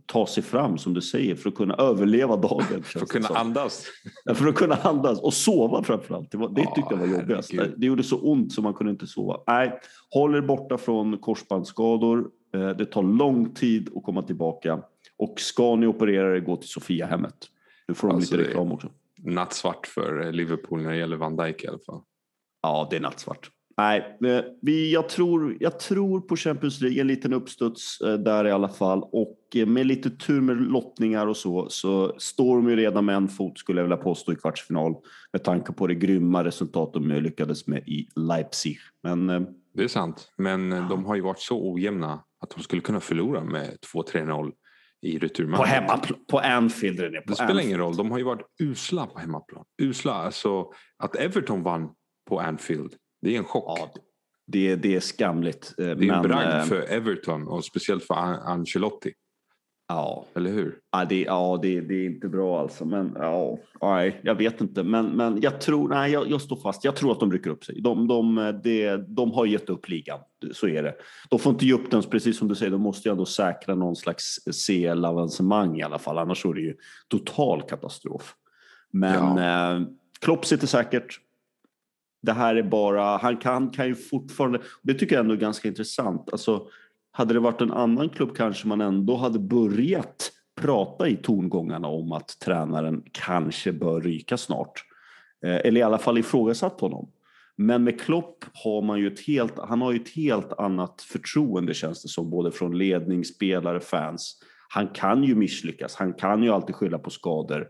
ta 0.05 0.27
sig 0.27 0.43
fram 0.43 0.77
som 0.77 0.93
du 0.93 1.01
säger, 1.01 1.35
för 1.35 1.49
att 1.49 1.55
kunna 1.55 1.75
överleva 1.75 2.35
dagen. 2.35 2.83
För 2.83 3.01
att 3.01 3.07
kunna 3.09 3.27
andas. 3.27 3.85
För 4.35 4.47
att 4.47 4.55
kunna 4.55 4.75
andas 4.75 5.19
och 5.21 5.33
sova 5.33 5.83
framförallt. 5.83 6.31
Det, 6.31 6.37
var, 6.37 6.49
det 6.49 6.61
tyckte 6.75 6.93
jag 6.93 6.97
var 6.97 7.07
jobbigast. 7.07 7.51
Det 7.77 7.85
gjorde 7.85 8.03
så 8.03 8.17
ont 8.19 8.53
så 8.53 8.61
man 8.61 8.73
kunde 8.73 8.91
inte 8.91 9.07
sova. 9.07 9.39
Nej, 9.47 9.79
håll 10.09 10.35
er 10.35 10.41
borta 10.41 10.77
från 10.77 11.17
korsbandsskador. 11.17 12.29
Eh, 12.53 12.69
Det 12.69 12.85
tar 12.85 13.03
lång 13.03 13.53
tid 13.53 13.89
att 13.95 14.03
komma 14.03 14.21
tillbaka. 14.23 14.79
Och 15.17 15.39
ska 15.39 15.75
ni 15.75 15.87
operera 15.87 16.35
er, 16.35 16.39
gå 16.39 16.55
till 16.55 16.69
Sofiahemmet. 16.69 17.35
Nu 17.87 17.93
får 17.93 18.07
de 18.07 18.15
Alltså, 18.15 18.37
lite 18.37 18.49
reklam 18.49 18.71
också. 18.71 18.89
Nattsvart 19.17 19.87
för 19.87 20.31
Liverpool 20.31 20.81
när 20.81 20.91
det 20.91 20.97
gäller 20.97 21.17
Van 21.17 21.35
Dijk 21.35 21.63
i 21.63 21.67
alla 21.67 21.79
fall. 21.85 22.01
Ja, 22.61 22.87
det 22.89 22.95
är 22.95 23.01
nattsvart. 23.01 23.51
Nej, 23.77 24.17
eh, 24.25 24.43
vi, 24.61 24.93
jag, 24.93 25.09
tror, 25.09 25.57
jag 25.59 25.79
tror 25.79 26.21
på 26.21 26.35
Champions 26.35 26.81
League, 26.81 27.01
en 27.01 27.07
liten 27.07 27.33
uppstuds 27.33 28.01
eh, 28.01 28.13
där 28.13 28.47
i 28.47 28.51
alla 28.51 28.69
fall. 28.69 29.03
Och 29.11 29.39
eh, 29.55 29.65
med 29.65 29.85
lite 29.85 30.09
tur 30.09 30.41
med 30.41 30.61
lottningar 30.61 31.27
och 31.27 31.37
så, 31.37 31.69
så 31.69 32.15
står 32.17 32.55
de 32.55 32.69
ju 32.69 32.75
redan 32.75 33.05
med 33.05 33.15
en 33.15 33.27
fot, 33.27 33.59
skulle 33.59 33.79
jag 33.79 33.83
vilja 33.83 33.97
påstå, 33.97 34.33
i 34.33 34.35
kvartsfinal. 34.35 34.95
Med 35.33 35.43
tanke 35.43 35.73
på 35.73 35.87
det 35.87 35.95
grymma 35.95 36.43
resultat 36.43 36.93
de 36.93 37.07
lyckades 37.07 37.67
med 37.67 37.87
i 37.87 38.07
Leipzig. 38.15 38.77
Men, 39.03 39.27
det 39.73 39.83
är 39.83 39.87
sant, 39.87 40.31
men 40.37 40.69
de 40.69 41.05
har 41.05 41.15
ju 41.15 41.21
varit 41.21 41.39
så 41.39 41.73
ojämna 41.73 42.23
att 42.41 42.49
de 42.49 42.63
skulle 42.63 42.81
kunna 42.81 42.99
förlora 42.99 43.43
med 43.43 43.77
2-3-0 43.93 44.51
i 45.01 45.19
returmatchen. 45.19 45.57
På 45.57 45.69
hemmaplan, 45.69 46.19
på 46.31 46.39
Anfield. 46.39 46.97
Det, 46.97 47.21
på 47.21 47.27
det 47.27 47.35
spelar 47.35 47.61
ingen 47.61 47.77
roll, 47.77 47.95
de 47.95 48.11
har 48.11 48.17
ju 48.17 48.23
varit 48.23 48.45
usla 48.59 49.05
på 49.05 49.19
hemmaplan. 49.19 49.65
Usla, 49.81 50.13
alltså 50.13 50.71
att 50.97 51.15
Everton 51.15 51.63
vann 51.63 51.89
på 52.29 52.39
Anfield 52.39 52.93
det 53.25 53.35
är 53.35 53.37
en 53.37 53.43
chock. 53.43 53.63
Ja, 53.67 53.89
det, 54.47 54.75
det 54.75 54.95
är 54.95 54.99
skamligt. 54.99 55.73
Eh, 55.77 55.85
det 55.85 55.91
är 55.91 55.95
men, 55.95 56.09
en 56.09 56.21
bragd 56.21 56.53
äh, 56.53 56.63
för 56.63 56.81
Everton 56.81 57.47
och 57.47 57.65
speciellt 57.65 58.03
för 58.03 58.15
Ancelotti. 58.15 59.13
Ja. 59.87 60.25
Eller 60.35 60.51
hur? 60.51 60.79
Ja, 60.91 61.05
det, 61.05 61.21
ja 61.21 61.59
det, 61.61 61.81
det 61.81 61.93
är 61.93 62.05
inte 62.05 62.29
bra 62.29 62.61
alltså. 62.61 62.85
Men 62.85 63.11
ja, 63.15 63.59
nej, 63.81 64.21
jag 64.23 64.35
vet 64.35 64.61
inte. 64.61 64.83
Men, 64.83 65.05
men 65.05 65.41
jag 65.41 65.61
tror, 65.61 65.89
nej, 65.89 66.11
jag, 66.11 66.31
jag 66.31 66.41
står 66.41 66.55
fast. 66.55 66.83
Jag 66.83 66.95
tror 66.95 67.11
att 67.11 67.19
de 67.19 67.31
rycker 67.31 67.49
upp 67.49 67.65
sig. 67.65 67.81
De, 67.81 68.07
de, 68.07 68.35
de, 68.63 69.05
de 69.07 69.31
har 69.31 69.45
gett 69.45 69.69
upp 69.69 69.89
ligan. 69.89 70.19
Så 70.53 70.67
är 70.67 70.83
det. 70.83 70.95
De 71.29 71.39
får 71.39 71.53
inte 71.53 71.65
ge 71.65 71.73
upp 71.73 71.91
den, 71.91 72.03
precis 72.03 72.37
som 72.37 72.47
du 72.47 72.55
säger. 72.55 72.71
De 72.71 72.81
måste 72.81 73.09
ju 73.09 73.11
ändå 73.11 73.25
säkra 73.25 73.75
någon 73.75 73.95
slags 73.95 74.39
CL-avancemang 74.67 75.79
i 75.79 75.83
alla 75.83 75.99
fall. 75.99 76.17
Annars 76.17 76.45
är 76.45 76.53
det 76.53 76.61
ju 76.61 76.75
total 77.07 77.61
katastrof. 77.61 78.35
Men 78.91 79.37
ja. 79.37 79.75
eh, 79.75 79.81
Klopp 80.19 80.45
sitter 80.45 80.67
säkert 80.67 81.19
det 82.25 82.33
här 82.33 82.55
är 82.55 82.63
bara, 82.63 83.17
han 83.17 83.37
kan, 83.37 83.69
kan 83.69 83.87
ju 83.87 83.95
fortfarande, 83.95 84.59
det 84.81 84.93
tycker 84.93 85.15
jag 85.15 85.23
ändå 85.23 85.33
är 85.33 85.39
ganska 85.39 85.67
intressant. 85.67 86.29
Alltså, 86.31 86.67
hade 87.11 87.33
det 87.33 87.39
varit 87.39 87.61
en 87.61 87.71
annan 87.71 88.09
klubb 88.09 88.35
kanske 88.35 88.67
man 88.67 88.81
ändå 88.81 89.15
hade 89.15 89.39
börjat 89.39 90.31
prata 90.61 91.07
i 91.07 91.15
tongångarna 91.15 91.87
om 91.87 92.11
att 92.11 92.39
tränaren 92.39 93.03
kanske 93.11 93.71
bör 93.73 94.01
ryka 94.01 94.37
snart. 94.37 94.83
Eh, 95.45 95.55
eller 95.55 95.79
i 95.79 95.83
alla 95.83 95.97
fall 95.97 96.17
ifrågasatt 96.17 96.81
honom. 96.81 97.11
Men 97.57 97.83
med 97.83 98.01
Klopp 98.01 98.45
har 98.53 98.81
man 98.81 98.99
ju 98.99 99.07
ett 99.07 99.27
helt, 99.27 99.53
han 99.59 99.81
har 99.81 99.91
ju 99.91 99.99
ett 99.99 100.15
helt 100.15 100.53
annat 100.53 101.01
förtroende 101.01 101.73
känns 101.73 102.03
det 102.03 102.09
som, 102.09 102.29
både 102.29 102.51
från 102.51 102.77
ledning, 102.77 103.25
spelare, 103.25 103.79
fans. 103.79 104.37
Han 104.69 104.87
kan 104.87 105.23
ju 105.23 105.35
misslyckas, 105.35 105.95
han 105.95 106.13
kan 106.13 106.43
ju 106.43 106.49
alltid 106.49 106.75
skylla 106.75 106.99
på 106.99 107.09
skador. 107.09 107.67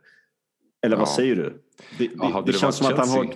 Eller 0.86 0.96
ja. 0.96 1.00
vad 1.00 1.10
säger 1.10 1.36
du? 1.36 1.64
Det, 1.98 2.08
det, 2.08 2.14
ja, 2.18 2.44
det, 2.46 2.52
det 2.52 2.58
känns 2.58 2.76
som 2.76 2.88
att 2.88 2.98
han 2.98 3.10
har... 3.10 3.28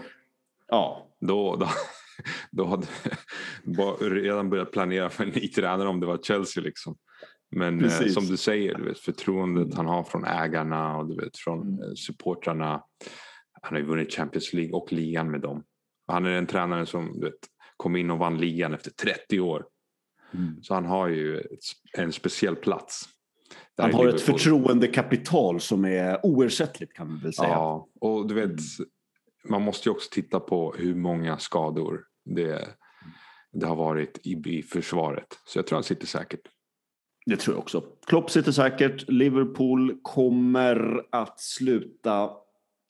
Ja, 0.67 1.08
då, 1.19 1.55
då, 1.55 1.69
då 2.51 2.65
hade 2.65 2.87
jag 3.63 3.97
redan 4.01 4.49
börjat 4.49 4.71
planera 4.71 5.09
för 5.09 5.23
en 5.23 5.29
ny 5.29 5.47
tränare 5.47 5.87
om 5.87 5.99
det 5.99 6.05
var 6.05 6.17
Chelsea. 6.17 6.63
Liksom. 6.63 6.97
Men 7.51 7.85
eh, 7.85 8.07
som 8.07 8.25
du 8.25 8.37
säger, 8.37 8.77
du 8.77 8.83
vet, 8.83 8.99
förtroendet 8.99 9.73
han 9.73 9.85
har 9.85 10.03
från 10.03 10.25
ägarna 10.25 10.97
och 10.97 11.07
du 11.07 11.15
vet, 11.15 11.37
från 11.37 11.61
mm. 11.61 11.81
Eh, 11.81 11.93
supportrarna. 11.95 12.83
Han 13.61 13.73
har 13.73 13.79
ju 13.79 13.85
vunnit 13.85 14.13
Champions 14.13 14.53
League 14.53 14.73
och 14.73 14.93
ligan 14.93 15.31
med 15.31 15.41
dem. 15.41 15.63
Han 16.07 16.25
är 16.25 16.31
en 16.31 16.47
tränare 16.47 16.85
som 16.85 17.19
du 17.19 17.25
vet, 17.25 17.39
kom 17.77 17.95
in 17.95 18.11
och 18.11 18.17
vann 18.17 18.37
ligan 18.37 18.73
efter 18.73 18.91
30 18.91 19.39
år. 19.39 19.65
Mm. 20.33 20.63
Så 20.63 20.73
han 20.73 20.85
har 20.85 21.07
ju 21.07 21.43
en 21.97 22.11
speciell 22.11 22.55
plats. 22.55 23.05
Han 23.77 23.93
har 23.93 24.07
ett 24.07 24.21
förtroendekapital 24.21 25.61
som 25.61 25.85
är 25.85 26.25
oersättligt 26.25 26.93
kan 26.93 27.07
man 27.07 27.19
väl 27.19 27.33
säga. 27.33 27.49
Ja, 27.49 27.87
och 27.99 28.27
du 28.27 28.33
vet, 28.33 28.45
mm 28.45 28.59
man 29.43 29.61
måste 29.61 29.89
ju 29.89 29.93
också 29.93 30.09
titta 30.11 30.39
på 30.39 30.73
hur 30.77 30.95
många 30.95 31.37
skador 31.37 32.01
det, 32.25 32.67
det 33.51 33.65
har 33.65 33.75
varit 33.75 34.19
i, 34.23 34.31
i 34.45 34.63
försvaret. 34.63 35.27
Så 35.45 35.59
jag 35.59 35.67
tror 35.67 35.75
han 35.75 35.83
sitter 35.83 36.07
säkert. 36.07 36.41
Det 37.25 37.37
tror 37.37 37.55
jag 37.55 37.59
också. 37.61 37.83
Klopp 38.07 38.31
sitter 38.31 38.51
säkert. 38.51 39.09
Liverpool 39.09 39.99
kommer 40.01 41.03
att 41.09 41.39
sluta. 41.39 42.29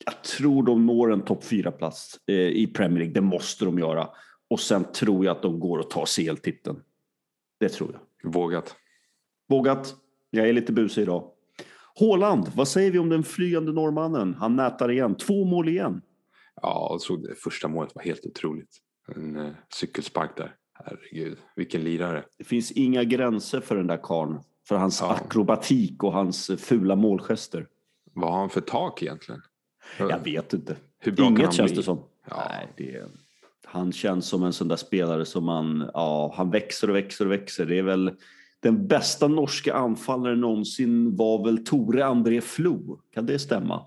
Jag 0.04 0.22
tror 0.22 0.62
de 0.62 0.86
når 0.86 1.12
en 1.12 1.20
topp 1.20 1.44
fyra 1.44 1.72
plats 1.72 2.18
eh, 2.26 2.34
i 2.34 2.66
Premier 2.66 2.98
League. 2.98 3.14
Det 3.14 3.20
måste 3.20 3.64
de 3.64 3.78
göra. 3.78 4.08
Och 4.50 4.60
sen 4.60 4.84
tror 4.92 5.24
jag 5.24 5.36
att 5.36 5.42
de 5.42 5.60
går 5.60 5.78
och 5.78 5.90
tar 5.90 6.06
CL-titeln. 6.06 6.80
Det 7.60 7.68
tror 7.68 7.92
jag. 7.92 8.32
Vågat. 8.32 8.76
Vågat. 9.48 9.94
Jag 10.30 10.48
är 10.48 10.52
lite 10.52 10.72
busig 10.72 11.02
idag. 11.02 11.30
Håland, 11.94 12.50
vad 12.54 12.68
säger 12.68 12.90
vi 12.90 12.98
om 12.98 13.08
den 13.08 13.22
flygande 13.22 13.72
norrmannen? 13.72 14.34
Han 14.34 14.56
nätar 14.56 14.90
igen. 14.90 15.14
Två 15.14 15.44
mål 15.44 15.68
igen. 15.68 16.02
Ja, 16.62 16.88
jag 16.90 17.00
såg 17.00 17.22
det 17.22 17.34
första 17.34 17.68
målet 17.68 17.94
var 17.94 18.02
helt 18.02 18.26
otroligt. 18.26 18.76
En 19.16 19.36
uh, 19.36 19.52
cykelspark 19.74 20.36
där. 20.36 20.54
Herregud, 20.84 21.38
vilken 21.56 21.84
lirare. 21.84 22.24
Det 22.38 22.44
finns 22.44 22.72
inga 22.72 23.04
gränser 23.04 23.60
för 23.60 23.76
den 23.76 23.86
där 23.86 24.00
karln. 24.02 24.40
För 24.68 24.76
hans 24.76 25.00
ja. 25.00 25.14
akrobatik 25.14 26.02
och 26.02 26.12
hans 26.12 26.50
fula 26.58 26.96
målgester. 26.96 27.66
Vad 28.12 28.32
har 28.32 28.40
han 28.40 28.50
för 28.50 28.60
tak 28.60 29.02
egentligen? 29.02 29.42
Jag 29.98 30.24
vet 30.24 30.52
inte. 30.52 30.76
Inget 31.18 31.54
känns 31.54 31.70
bli? 31.70 31.80
det 31.80 31.82
som. 31.82 32.04
Ja. 32.28 32.46
Nej, 32.48 32.68
det 32.76 33.04
han 33.72 33.92
känns 33.92 34.26
som 34.26 34.44
en 34.44 34.52
sån 34.52 34.68
där 34.68 34.76
spelare 34.76 35.24
som 35.24 35.44
man, 35.44 35.90
ja, 35.94 36.32
han 36.36 36.50
växer 36.50 36.90
och 36.90 36.96
växer 36.96 37.24
och 37.24 37.32
växer. 37.32 37.66
Det 37.66 37.78
är 37.78 37.82
väl 37.82 38.10
den 38.60 38.86
bästa 38.86 39.28
norska 39.28 39.74
anfallaren 39.74 40.40
någonsin 40.40 41.16
var 41.16 41.44
väl 41.44 41.64
Tore 41.64 42.06
André 42.06 42.40
Flo. 42.40 43.00
Kan 43.14 43.26
det 43.26 43.38
stämma? 43.38 43.86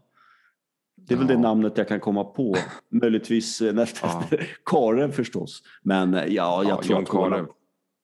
Det 1.08 1.14
är 1.14 1.18
väl 1.18 1.28
det 1.28 1.38
namnet 1.38 1.78
jag 1.78 1.88
kan 1.88 2.00
komma 2.00 2.24
på. 2.24 2.56
Möjligtvis 2.90 3.62
eh, 3.62 3.74
nästan 3.74 4.24
ja. 4.32 4.38
Karen 4.66 5.12
förstås. 5.12 5.64
Men 5.82 6.14
eh, 6.14 6.26
ja, 6.26 6.64
jag 6.64 6.72
ja, 6.72 6.82
tror 6.82 6.96
John 6.96 7.04
att 7.04 7.10
Kare. 7.10 7.46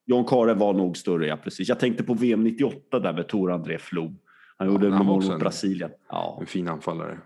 John 0.06 0.26
Kare 0.26 0.54
var 0.54 0.74
nog 0.74 0.98
större, 0.98 1.28
ja 1.28 1.38
precis. 1.38 1.70
Jag 1.70 1.80
tänkte 1.80 2.04
på 2.04 2.14
VM 2.14 2.44
98 2.44 3.00
där 3.00 3.14
med 3.14 3.28
Tor 3.28 3.52
André 3.52 3.78
Flo. 3.78 4.16
Han 4.58 4.68
gjorde 4.68 4.88
ja, 4.88 5.04
mål 5.04 5.24
mot 5.24 5.40
Brasilien. 5.40 5.92
Ja. 6.10 6.38
En 6.42 6.46
fin 6.48 6.68
anfallare. 6.68 7.20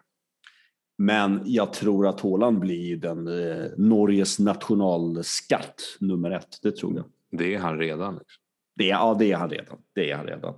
Men 0.97 1.41
jag 1.45 1.73
tror 1.73 2.07
att 2.07 2.19
Håland 2.19 2.59
blir 2.59 2.97
den 2.97 3.27
eh, 3.27 3.65
Norges 3.77 4.39
nationalskatt 4.39 5.81
nummer 5.99 6.31
ett. 6.31 6.59
Det 6.61 6.71
tror 6.75 6.95
jag. 6.95 7.05
Det 7.39 7.55
är 7.55 7.59
han 7.59 7.77
redan. 7.77 8.13
Liksom. 8.13 8.41
Det, 8.75 8.85
ja, 8.85 9.15
det 9.19 9.31
är 9.31 9.37
han 9.37 9.49
redan. 9.49 9.77
Det 9.95 10.11
är 10.11 10.15
han 10.15 10.25
redan. 10.25 10.53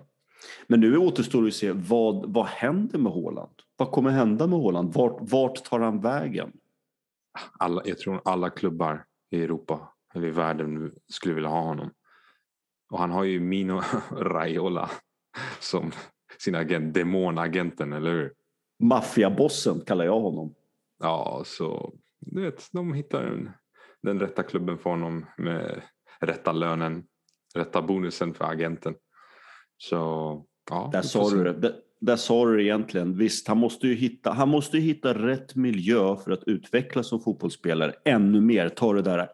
Men 0.67 0.79
nu 0.79 0.97
återstår 0.97 1.41
det 1.41 1.47
att 1.47 1.53
se 1.53 1.71
vad, 1.71 2.33
vad 2.33 2.45
händer 2.45 2.99
med 2.99 3.11
Håland? 3.11 3.53
Vad 3.77 3.91
kommer 3.91 4.09
hända 4.09 4.47
med 4.47 4.59
Håland? 4.59 4.93
Vart, 4.93 5.17
vart 5.19 5.63
tar 5.63 5.79
han 5.79 6.01
vägen? 6.01 6.51
Alla, 7.59 7.81
jag 7.85 7.97
tror 7.97 8.21
alla 8.25 8.49
klubbar 8.49 9.05
i 9.31 9.43
Europa 9.43 9.93
eller 10.13 10.27
i 10.27 10.31
världen 10.31 10.91
skulle 11.07 11.33
vilja 11.33 11.49
ha 11.49 11.61
honom. 11.61 11.91
Och 12.91 12.99
han 12.99 13.11
har 13.11 13.23
ju 13.23 13.39
Mino 13.39 13.81
Raiola 14.11 14.89
som 15.59 15.91
sin 16.37 16.55
agent, 16.55 16.93
demonagenten, 16.93 17.93
eller 17.93 18.11
hur? 18.11 18.33
Maffiabossen 18.83 19.81
kallar 19.81 20.05
jag 20.05 20.19
honom. 20.19 20.55
Ja, 20.99 21.43
så 21.45 21.93
du 22.19 22.41
vet, 22.41 22.69
de 22.71 22.93
hittar 22.93 23.23
en, 23.23 23.51
den 24.01 24.19
rätta 24.19 24.43
klubben 24.43 24.77
för 24.77 24.89
honom 24.89 25.25
med 25.37 25.81
rätta 26.19 26.51
lönen, 26.51 27.03
rätta 27.55 27.81
bonusen 27.81 28.33
för 28.33 28.45
agenten. 28.45 28.95
Så 29.77 29.95
ja. 30.69 30.89
Där 30.93 31.01
sa 31.01 31.29
du 31.29 31.43
det. 31.43 31.75
Där 31.99 32.15
sa 32.15 32.45
du 32.45 32.63
egentligen. 32.63 33.17
Visst, 33.17 33.47
han 33.47 33.57
måste 33.57 33.87
ju 33.87 33.95
hitta, 33.95 34.31
han 34.31 34.49
måste 34.49 34.77
ju 34.77 34.83
hitta 34.83 35.13
rätt 35.13 35.55
miljö 35.55 36.15
för 36.15 36.31
att 36.31 36.43
utvecklas 36.43 37.07
som 37.07 37.19
fotbollsspelare 37.19 37.93
ännu 38.05 38.41
mer. 38.41 38.69
Ta 38.69 38.93
det 38.93 39.01
där 39.01 39.29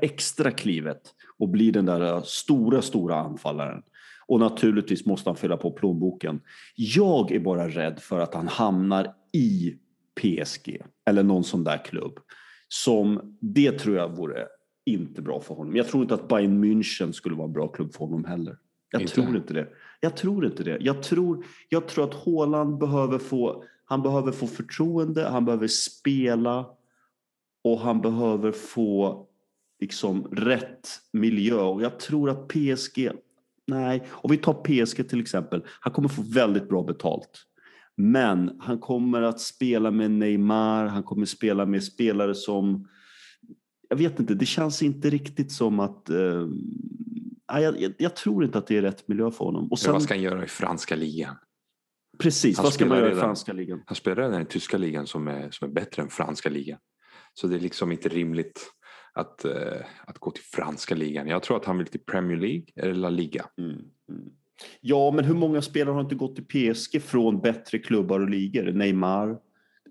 extra 0.00 0.50
klivet 0.50 1.14
och 1.38 1.48
bli 1.48 1.70
den 1.70 1.86
där 1.86 2.20
stora, 2.20 2.82
stora 2.82 3.16
anfallaren. 3.16 3.82
Och 4.26 4.40
naturligtvis 4.40 5.06
måste 5.06 5.30
han 5.30 5.36
fylla 5.36 5.56
på 5.56 5.70
plånboken. 5.70 6.40
Jag 6.74 7.32
är 7.32 7.40
bara 7.40 7.68
rädd 7.68 7.98
för 8.00 8.20
att 8.20 8.34
han 8.34 8.48
hamnar 8.48 9.14
i 9.32 9.74
PSG 10.20 10.82
eller 11.06 11.22
någon 11.22 11.44
sån 11.44 11.64
där 11.64 11.84
klubb. 11.84 12.18
Som, 12.68 13.36
det 13.40 13.78
tror 13.78 13.96
jag 13.96 14.16
vore 14.16 14.46
inte 14.86 15.22
bra 15.22 15.40
för 15.40 15.54
honom. 15.54 15.76
Jag 15.76 15.88
tror 15.88 16.02
inte 16.02 16.14
att 16.14 16.28
Bayern 16.28 16.64
München 16.64 17.12
skulle 17.12 17.36
vara 17.36 17.46
en 17.46 17.52
bra 17.52 17.68
klubb 17.68 17.92
för 17.92 17.98
honom 17.98 18.24
heller. 18.24 18.56
Jag 18.94 19.02
inte. 19.02 19.14
tror 19.14 19.36
inte 19.36 19.54
det. 19.54 19.68
Jag 20.00 20.16
tror 20.16 20.46
inte 20.46 20.64
det. 20.64 20.78
Jag 20.80 21.02
tror, 21.02 21.44
jag 21.68 21.88
tror 21.88 22.04
att 22.04 22.14
Håland 22.14 22.78
behöver 22.78 23.18
få, 23.18 23.64
han 23.84 24.02
behöver 24.02 24.32
få 24.32 24.46
förtroende, 24.46 25.28
han 25.28 25.44
behöver 25.44 25.68
spela 25.68 26.66
och 27.64 27.80
han 27.80 28.00
behöver 28.00 28.52
få 28.52 29.26
liksom 29.80 30.24
rätt 30.24 30.88
miljö. 31.12 31.60
Och 31.60 31.82
jag 31.82 31.98
tror 31.98 32.30
att 32.30 32.48
PSG, 32.48 33.10
nej, 33.66 34.06
om 34.10 34.30
vi 34.30 34.36
tar 34.36 34.54
PSG 34.54 35.08
till 35.08 35.20
exempel, 35.20 35.62
han 35.80 35.92
kommer 35.92 36.08
få 36.08 36.22
väldigt 36.22 36.68
bra 36.68 36.82
betalt. 36.82 37.42
Men 37.96 38.56
han 38.60 38.78
kommer 38.78 39.22
att 39.22 39.40
spela 39.40 39.90
med 39.90 40.10
Neymar, 40.10 40.86
han 40.86 41.02
kommer 41.02 41.26
spela 41.26 41.66
med 41.66 41.84
spelare 41.84 42.34
som 42.34 42.88
jag 43.88 43.96
vet 43.96 44.20
inte, 44.20 44.34
det 44.34 44.46
känns 44.46 44.82
inte 44.82 45.10
riktigt 45.10 45.52
som 45.52 45.80
att 45.80 46.10
eh, 46.10 46.46
jag, 47.48 47.80
jag, 47.80 47.94
jag, 47.98 48.16
tror 48.16 48.44
inte 48.44 48.58
att 48.58 48.66
det 48.66 48.76
är 48.76 48.82
rätt 48.82 49.08
miljö 49.08 49.30
för 49.30 49.44
honom. 49.44 49.68
Och 49.70 49.78
sen, 49.78 49.92
vad 49.92 50.02
ska 50.02 50.14
han 50.14 50.22
göra 50.22 50.44
i 50.44 50.48
franska 50.48 50.96
ligan? 50.96 51.36
Precis, 52.18 52.56
han 52.56 52.64
vad 52.64 52.72
ska 52.72 52.86
man 52.86 52.98
göra 52.98 53.12
i 53.12 53.14
franska 53.14 53.52
ligan? 53.52 53.82
Han 53.86 53.96
spelar 53.96 54.16
redan 54.16 54.42
i 54.42 54.46
tyska 54.46 54.78
ligan 54.78 55.06
som 55.06 55.28
är, 55.28 55.50
som 55.50 55.68
är 55.68 55.72
bättre 55.72 56.02
än 56.02 56.08
franska 56.08 56.48
ligan. 56.48 56.78
Så 57.34 57.46
det 57.46 57.56
är 57.56 57.60
liksom 57.60 57.92
inte 57.92 58.08
rimligt 58.08 58.60
att, 59.12 59.44
eh, 59.44 59.80
att 60.06 60.18
gå 60.18 60.30
till 60.30 60.44
franska 60.44 60.94
ligan. 60.94 61.28
Jag 61.28 61.42
tror 61.42 61.56
att 61.56 61.64
han 61.64 61.78
vill 61.78 61.86
till 61.86 62.00
Premier 62.00 62.38
League 62.38 62.64
eller 62.76 62.94
La 62.94 63.10
Liga. 63.10 63.46
Mm, 63.58 63.70
mm. 63.70 64.30
Ja, 64.80 65.10
men 65.10 65.24
hur 65.24 65.34
många 65.34 65.62
spelare 65.62 65.94
har 65.94 66.00
inte 66.00 66.14
gått 66.14 66.36
till 66.36 66.74
PSG 66.74 67.02
från 67.02 67.40
bättre 67.40 67.78
klubbar 67.78 68.20
och 68.20 68.30
ligor? 68.30 68.72
Neymar, 68.72 69.38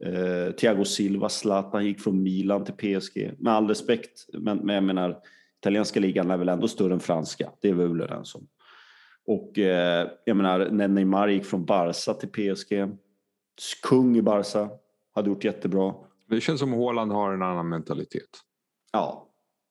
eh, 0.05 0.51
Thiago 0.51 0.85
Silva, 0.85 1.29
Zlatan 1.29 1.85
gick 1.85 2.01
från 2.01 2.23
Milan 2.23 2.65
till 2.65 2.73
PSG. 2.73 3.33
Med 3.39 3.53
all 3.53 3.67
respekt, 3.67 4.25
men, 4.33 4.57
men 4.57 4.75
jag 4.75 4.83
menar, 4.83 5.17
italienska 5.63 5.99
ligan 5.99 6.31
är 6.31 6.37
väl 6.37 6.49
ändå 6.49 6.67
större 6.67 6.93
än 6.93 6.99
franska. 6.99 7.49
Det 7.61 7.69
är 7.69 7.73
vi 7.73 7.83
väl 7.87 8.01
överens 8.01 8.35
om. 8.35 8.47
Och 9.25 9.59
eh, 9.59 10.07
jag 10.25 10.37
menar, 10.37 10.69
när 10.71 10.87
Neymar 10.87 11.27
gick 11.27 11.45
från 11.45 11.65
Barca 11.65 12.13
till 12.13 12.29
PSG, 12.29 12.73
kung 13.83 14.17
i 14.17 14.21
Barca, 14.21 14.69
hade 15.15 15.29
gjort 15.29 15.43
jättebra. 15.43 15.93
Det 16.29 16.41
känns 16.41 16.59
som 16.59 16.71
Håland 16.73 17.11
har 17.11 17.33
en 17.33 17.41
annan 17.41 17.69
mentalitet. 17.69 18.29
Ja, 18.91 19.29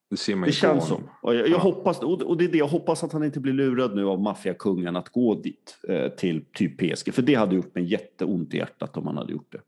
Det 0.09 0.17
ser 0.17 0.35
man 0.35 0.49
ju 0.49 0.51
på 0.51 0.55
känns 0.55 0.89
honom. 0.89 1.09
Och 1.21 1.35
jag, 1.35 1.41
jag 1.41 1.49
Ja. 1.49 1.57
hoppas, 1.57 1.99
och 1.99 2.37
det 2.37 2.43
är 2.45 2.47
det, 2.51 2.57
jag 2.57 2.67
hoppas 2.67 3.03
att 3.03 3.13
han 3.13 3.23
inte 3.23 3.39
blir 3.39 3.53
lurad 3.53 3.95
nu 3.95 4.05
av 4.05 4.21
maffiakungen 4.21 4.95
att 4.95 5.09
gå 5.09 5.35
dit 5.35 5.77
eh, 5.89 6.07
till 6.09 6.45
typ 6.53 6.77
PSG. 6.77 7.13
För 7.13 7.21
det 7.21 7.35
hade 7.35 7.55
gjort 7.55 7.75
mig 7.75 7.83
jätteont 7.91 8.53
i 8.53 8.57
hjärtat 8.57 8.97
om 8.97 9.07
han 9.07 9.17
hade 9.17 9.31
gjort 9.31 9.51
det. 9.51 9.61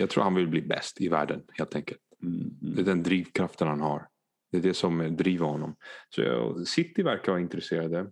Jag 0.00 0.10
tror 0.10 0.24
han 0.24 0.34
vill 0.34 0.48
bli 0.48 0.62
bäst 0.62 1.00
i 1.00 1.08
världen 1.08 1.40
helt 1.52 1.74
enkelt. 1.74 2.00
Mm, 2.22 2.50
Det 2.60 2.66
är 2.68 2.72
mm. 2.72 2.84
den 2.84 3.02
drivkraften 3.02 3.68
han 3.68 3.80
har. 3.80 4.06
Det 4.50 4.56
är 4.58 4.62
det 4.62 4.74
som 4.74 5.16
driver 5.16 5.46
honom. 5.46 5.76
Så 6.08 6.54
City 6.64 7.02
verkar 7.02 7.32
vara 7.32 7.40
intresserade. 7.42 8.10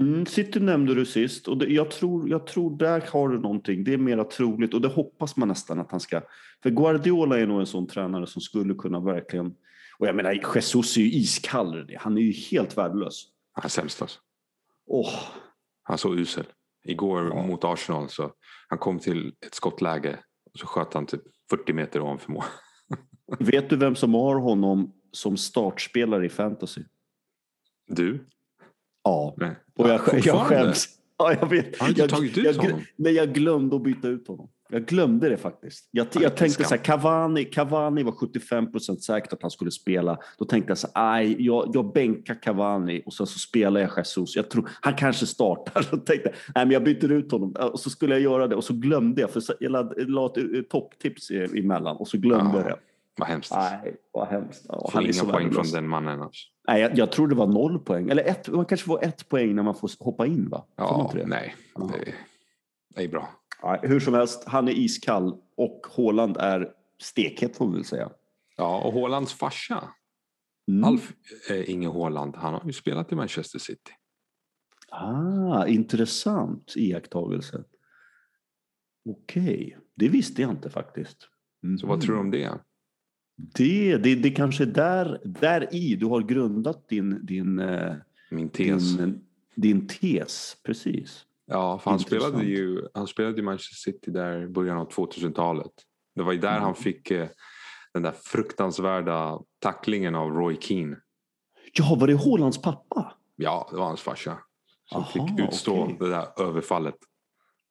Mm, 0.00 0.26
City 0.26 0.60
nämnde 0.60 0.94
du 0.94 1.06
sist 1.06 1.48
och 1.48 1.58
det, 1.58 1.66
jag, 1.66 1.90
tror, 1.90 2.28
jag 2.28 2.46
tror 2.46 2.78
där 2.78 3.04
har 3.12 3.28
du 3.28 3.38
någonting. 3.40 3.84
Det 3.84 3.92
är 3.92 3.98
mera 3.98 4.24
troligt 4.24 4.74
och 4.74 4.80
det 4.80 4.88
hoppas 4.88 5.36
man 5.36 5.48
nästan 5.48 5.80
att 5.80 5.90
han 5.90 6.00
ska. 6.00 6.22
För 6.62 6.70
Guardiola 6.70 7.38
är 7.38 7.46
nog 7.46 7.60
en 7.60 7.66
sån 7.66 7.86
tränare 7.86 8.26
som 8.26 8.42
skulle 8.42 8.74
kunna 8.74 9.00
verkligen. 9.00 9.54
Och 9.98 10.06
jag 10.06 10.16
menar 10.16 10.32
Jesus 10.54 10.96
är 10.96 11.00
ju 11.00 11.12
iskall. 11.12 11.90
Han 11.98 12.18
är 12.18 12.22
ju 12.22 12.32
helt 12.32 12.76
värdelös. 12.78 13.22
Han 13.52 13.64
är 13.64 13.68
sämst 13.68 14.02
alltså. 14.02 14.20
Åh, 14.86 15.12
Han 15.82 15.94
är 15.94 15.98
så 15.98 16.14
usel. 16.14 16.44
Igår 16.84 17.28
Ja. 17.34 17.46
mot 17.46 17.64
Arsenal 17.64 18.08
så 18.08 18.32
han 18.68 18.78
kom 18.78 18.98
till 18.98 19.34
ett 19.46 19.54
skottläge 19.54 20.18
och 20.52 20.58
så 20.58 20.66
sköt 20.66 20.94
han 20.94 21.06
typ 21.06 21.22
40 21.50 21.72
meter 21.72 22.00
ovanför 22.00 22.32
mål. 22.32 22.44
vet 23.38 23.70
du 23.70 23.76
vem 23.76 23.96
som 23.96 24.14
har 24.14 24.36
honom 24.36 24.92
som 25.16 25.36
startspelare 25.36 26.26
i 26.26 26.28
fantasy? 26.28 26.82
Du? 27.86 28.26
Ja, 29.04 29.34
Nej. 29.36 29.56
och 29.76 29.88
jag, 29.88 30.00
jag 30.24 30.46
skäms. 30.46 30.88
Ja, 31.18 31.34
jag 31.40 31.50
vet. 31.50 31.78
Har 31.78 31.86
du 31.86 31.90
inte 31.90 32.00
jag, 32.00 32.10
tagit 32.10 32.38
ut 32.38 32.44
jag, 32.44 32.54
honom? 32.54 32.80
Nej, 32.96 33.12
jag 33.12 33.34
glömde 33.34 33.76
att 33.76 33.82
byta 33.82 34.08
ut 34.08 34.28
honom. 34.28 34.48
Jag 34.68 34.86
glömde 34.86 35.28
det 35.28 35.36
faktiskt. 35.36 35.88
Jag, 35.90 36.06
Ja, 36.12 36.20
jag 36.22 36.36
tänkte 36.36 36.64
så 36.64 36.74
här, 36.74 36.84
Cavani, 36.84 37.44
Cavani 37.44 38.02
var 38.02 38.12
75 38.12 38.72
procent 38.72 39.02
säkert 39.02 39.32
att 39.32 39.42
han 39.42 39.50
skulle 39.50 39.70
spela. 39.70 40.18
Då 40.38 40.44
tänkte 40.44 40.70
jag 40.70 40.78
så 40.78 40.88
här, 40.94 41.14
aj, 41.14 41.46
jag, 41.46 41.70
jag 41.74 41.92
bänkar 41.92 42.42
Cavani 42.42 43.02
och 43.06 43.12
sen 43.12 43.26
så 43.26 43.38
spelar 43.38 43.80
jag 43.80 43.90
Jesus. 43.96 44.36
Jag 44.36 44.50
tror, 44.50 44.70
han 44.80 44.94
kanske 44.94 45.26
startar. 45.26 45.82
Så 45.90 45.96
tänkte 45.96 46.28
jag, 46.28 46.32
nej 46.54 46.64
men 46.66 46.70
jag 46.70 46.84
byter 46.84 47.12
ut 47.12 47.32
honom. 47.32 47.56
Och 47.72 47.80
så 47.80 47.90
skulle 47.90 48.14
jag 48.14 48.22
göra 48.22 48.46
det 48.46 48.56
och 48.56 48.64
så 48.64 48.74
glömde 48.74 49.20
jag, 49.20 49.30
för 49.30 49.42
jag 49.60 49.72
la, 49.72 49.92
jag 49.96 50.10
la 50.10 50.26
ett 50.26 50.68
topptips 50.68 51.30
emellan 51.30 51.96
och 51.96 52.08
så 52.08 52.18
glömde 52.18 52.58
Ja, 52.58 52.62
jag 52.62 52.66
det. 52.66 52.78
Vad 53.18 53.28
hemskt. 53.28 53.52
Nej, 53.52 53.96
vad 54.12 54.28
hemskt. 54.28 54.66
Ja, 54.68 54.90
Får 54.92 55.02
inga 55.02 55.32
poäng 55.32 55.52
från 55.52 55.70
den 55.72 55.88
mannen. 55.88 56.22
Alltså. 56.22 56.48
Nej, 56.68 56.80
jag, 56.80 56.98
jag 56.98 57.12
tror 57.12 57.28
det 57.28 57.34
var 57.34 57.46
noll 57.46 57.78
poäng. 57.78 58.08
Eller 58.10 58.24
ett, 58.24 58.48
man 58.48 58.64
kanske 58.64 58.86
får 58.86 59.04
ett 59.04 59.28
poäng 59.28 59.54
när 59.54 59.62
man 59.62 59.74
får 59.74 59.90
hoppa 60.04 60.26
in 60.26 60.48
va? 60.48 60.66
Får 60.78 60.98
man 60.98 61.18
Ja, 61.18 61.26
nej. 61.26 61.54
Ja. 61.74 61.90
Det, 61.92 62.14
det 62.94 63.04
är 63.04 63.08
bra. 63.08 63.28
Nej, 63.62 63.80
hur 63.82 64.00
som 64.00 64.14
helst, 64.14 64.44
han 64.46 64.68
är 64.68 64.72
iskall 64.72 65.40
och 65.56 65.86
Håland 65.90 66.36
är 66.36 66.72
stekhet 67.02 67.56
får 67.56 67.66
vi 67.66 67.72
väl 67.72 67.84
säga. 67.84 68.10
Ja, 68.56 68.80
och 68.80 68.92
Hålands 68.92 69.34
farsa, 69.34 69.88
Mm. 70.68 70.84
Alf 70.84 71.12
eh, 71.50 71.70
Inge 71.70 71.88
Håland, 71.88 72.36
han 72.36 72.54
har 72.54 72.62
ju 72.66 72.72
spelat 72.72 73.12
i 73.12 73.14
Manchester 73.14 73.58
City. 73.58 73.92
Ah, 74.88 75.66
intressant 75.66 76.72
iakttagelse. 76.76 77.64
Okej, 79.08 79.78
det 79.94 80.08
visste 80.08 80.42
jag 80.42 80.50
inte 80.50 80.70
faktiskt. 80.70 81.28
Så 81.80 81.86
vad 81.86 82.00
tror 82.00 82.14
du 82.14 82.20
om 82.20 82.30
det? 82.30 82.58
Det, 83.36 83.96
det, 83.96 84.14
det 84.14 84.30
kanske 84.30 84.64
är 84.64 84.66
där, 84.66 85.20
där 85.24 85.74
i 85.74 85.96
du 85.96 86.06
har 86.06 86.20
grundat 86.22 86.88
din, 86.88 87.26
din, 87.26 87.58
eh, 87.58 87.94
Min 88.30 88.48
tes. 88.48 88.96
din, 88.96 89.20
din 89.54 89.86
tes. 89.88 90.56
Precis. 90.62 91.22
Ja, 91.46 91.78
för 91.78 91.90
han 91.90 92.00
Intressant. 92.00 92.22
spelade 92.32 92.48
ju 92.50 92.82
han 92.94 93.06
spelade 93.06 93.38
i 93.38 93.42
Manchester 93.42 93.74
City 93.92 94.10
där 94.10 94.42
i 94.42 94.46
början 94.46 94.78
av 94.78 94.88
2000-talet. 94.90 95.72
Det 96.14 96.22
var 96.22 96.32
ju 96.32 96.38
där 96.38 96.50
Mm. 96.50 96.62
han 96.62 96.74
fick 96.74 97.10
eh, 97.10 97.28
den 97.94 98.02
där 98.02 98.14
fruktansvärda 98.24 99.38
tacklingen 99.58 100.14
av 100.14 100.30
Roy 100.30 100.56
Keane. 100.60 100.96
Ja, 101.72 101.96
var 102.00 102.06
det 102.06 102.14
Hålands 102.14 102.62
pappa? 102.62 103.12
Ja, 103.36 103.68
det 103.70 103.76
var 103.76 103.84
hans 103.86 104.00
farsa. 104.00 104.38
Som 104.84 105.00
Aha, 105.02 105.10
fick 105.28 105.40
utstå 105.48 105.82
okej. 105.82 105.96
det 106.00 106.08
där 106.08 106.26
överfallet. 106.42 106.94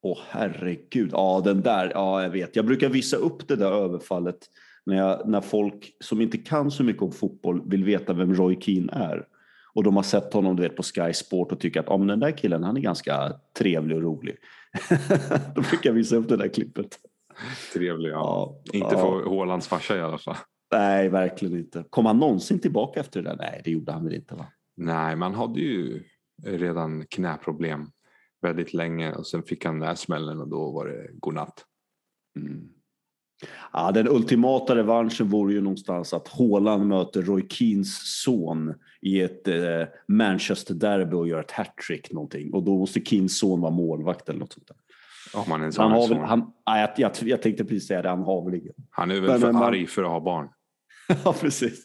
Åh 0.02 0.20
herregud, 0.30 1.10
ja 1.12 1.42
den 1.46 1.62
där, 1.62 1.92
ja 1.94 2.24
jag 2.24 2.30
vet. 2.30 2.56
Jag 2.56 2.66
brukar 2.66 2.90
visa 2.90 3.18
upp 3.18 3.48
det 3.48 3.56
där 3.56 3.72
överfallet 3.72 4.38
när, 4.86 4.96
jag, 4.96 5.28
när 5.30 5.42
folk 5.42 5.96
som 6.00 6.22
inte 6.22 6.38
kan 6.38 6.72
så 6.72 6.84
mycket 6.84 7.02
om 7.02 7.12
fotboll 7.12 7.70
vill 7.70 7.84
veta 7.84 8.14
vem 8.14 8.34
Roy 8.34 8.62
Keane 8.62 8.94
är. 8.94 9.28
Och 9.74 9.84
de 9.84 9.96
har 9.96 10.04
sett 10.04 10.34
honom 10.34 10.56
du 10.56 10.64
vet, 10.64 10.76
på 10.76 10.84
Sky 10.84 11.14
Sport 11.14 11.52
och 11.52 11.60
tycker 11.60 11.80
att 11.80 11.90
ah, 11.90 11.98
men 11.98 12.08
den 12.08 12.20
där 12.20 12.38
killen 12.38 12.64
han 12.64 12.78
är 12.78 12.82
ganska 12.82 13.34
trevlig 13.60 13.98
och 13.98 14.04
rolig. 14.04 14.36
Då 15.56 15.62
brukar 15.62 15.90
jag 15.90 15.94
visa 15.94 16.16
upp 16.16 16.30
det 16.30 16.38
där 16.38 16.48
klippet. 16.48 17.00
Trevlig, 17.74 18.10
ja. 18.10 18.62
Inte 18.74 18.88
ja. 18.92 18.98
för 18.98 19.30
Hålands 19.30 19.68
farsa 19.68 19.98
i 19.98 20.02
alla 20.02 20.18
fall. 20.18 20.36
Nej, 20.72 21.10
verkligen 21.10 21.58
inte. 21.58 21.86
Kom 21.90 22.06
han 22.06 22.20
någonsin 22.20 22.60
tillbaka 22.60 23.00
efter 23.00 23.22
det 23.22 23.30
där? 23.30 23.38
Nej, 23.38 23.62
det 23.64 23.72
gjorde 23.72 23.92
han 23.92 24.04
väl 24.04 24.14
inte 24.16 24.36
va? 24.36 24.46
Nej, 24.78 25.16
man 25.16 25.34
hade 25.34 25.60
ju 25.60 26.04
redan 26.44 27.06
knäproblem 27.06 27.88
väldigt 28.42 28.74
länge 28.74 29.14
och 29.14 29.28
sen 29.28 29.44
fick 29.44 29.66
han 29.66 29.80
den 29.80 29.88
här 29.88 29.96
smällen 29.96 30.42
och 30.42 30.48
då 30.48 30.72
var 30.72 30.88
det 30.88 31.10
godnatt. 31.14 31.66
Mm. 32.40 32.70
Ja, 33.74 33.92
den 33.92 34.08
ultimata 34.08 34.76
revanschen 34.76 35.30
vore 35.30 35.54
ju 35.54 35.62
någonstans 35.62 36.14
att 36.14 36.28
Haaland 36.28 36.88
möter 36.88 37.22
Roy 37.22 37.48
Keens 37.50 38.02
son 38.24 38.74
i 39.02 39.22
ett 39.22 39.48
eh, 39.48 39.56
Manchester-derby 40.08 41.16
och 41.16 41.28
gör 41.28 41.40
ett 41.40 41.52
hattrick 41.52 42.12
någonting. 42.12 42.54
Och 42.54 42.64
då 42.64 42.78
måste 42.78 43.00
Keens 43.02 43.40
son 43.40 43.62
vara 43.62 43.72
målvakt 43.72 44.30
eller 44.30 44.40
något 44.40 44.54
sånt 44.54 44.68
där. 44.68 44.78
Om 45.40 45.50
man 45.50 45.72
han 45.78 45.92
har 45.92 46.08
väl, 46.08 46.18
han, 46.18 46.52
nej, 46.68 46.82
jag, 46.98 47.12
jag, 47.22 47.28
jag 47.30 47.42
tänkte 47.42 47.66
precis 47.66 47.88
säga 47.88 48.02
det, 48.02 48.10
han 48.10 48.24
har 48.24 48.46
väl 48.46 48.54
ingen. 48.60 48.74
Han 48.90 49.12
är 49.12 49.16
väl 49.16 49.24
Men- 49.32 49.40
för 49.42 49.52
men 49.54 49.64
arg 49.64 49.88
för 49.88 50.04
att 50.04 50.10
ha 50.10 50.20
barn. 50.20 50.48
ja, 51.26 51.34
precis. 51.42 51.84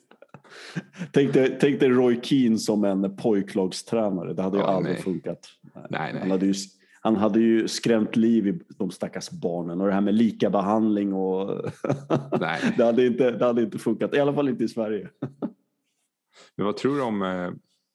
Tänk 1.13 1.33
dig, 1.33 1.59
tänk 1.61 1.81
dig 1.81 1.89
Roy 1.89 2.21
Keane 2.23 2.59
som 2.59 2.85
en 2.85 3.17
pojklagstränare. 3.17 4.35
Det 4.35 4.43
hade 4.43 4.57
ju 4.57 4.63
Ja, 4.63 4.69
aldrig 4.69 4.95
nej. 4.95 5.03
funkat. 5.03 5.39
Nej, 5.75 5.83
nej. 5.91 6.17
Han, 6.21 6.31
hade 6.31 6.47
ju, 6.47 6.55
han 7.01 7.17
hade 7.17 7.41
ju 7.41 7.69
skrämt 7.69 8.17
liv 8.17 8.47
i 8.47 8.61
de 8.79 8.91
stackars 8.91 9.31
barnen 9.31 9.81
och 9.81 9.87
det 9.87 9.93
här 9.93 10.01
med 10.01 10.15
lika 10.15 10.51
behandling 10.51 11.13
och 11.13 11.71
Nej. 12.41 12.75
det, 12.77 12.85
hade 12.85 13.07
inte, 13.07 13.31
det 13.31 13.45
hade 13.45 13.63
inte 13.63 13.79
funkat. 13.79 14.15
I 14.15 14.21
alla 14.21 14.35
fall 14.35 14.49
inte 14.49 14.65
i 14.65 14.69
Sverige. 14.69 15.09
Men 16.57 16.67
vad 16.67 16.77
tror 16.77 16.97
du 16.97 17.03
om 17.03 17.23
eh, 17.23 17.51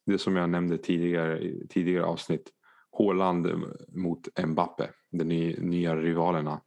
det 0.06 0.18
som 0.18 0.36
jag 0.36 0.50
nämnde 0.50 0.78
tidigare 0.78 1.40
i 1.40 1.68
tidigare 1.70 2.06
avsnitt? 2.06 2.52
Håland 2.92 3.48
mot 3.88 4.40
Mbappe, 4.48 4.90
de 5.12 5.24
ny, 5.24 5.56
nya 5.60 5.96
rivalerna. 5.96 6.62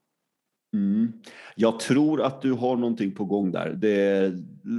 Mm. 0.79 1.12
Jag 1.55 1.81
tror 1.81 2.23
att 2.23 2.43
du 2.43 2.53
har 2.53 2.77
någonting 2.77 3.14
på 3.14 3.25
gång 3.25 3.53
där. 3.53 3.71
Det, 3.71 4.33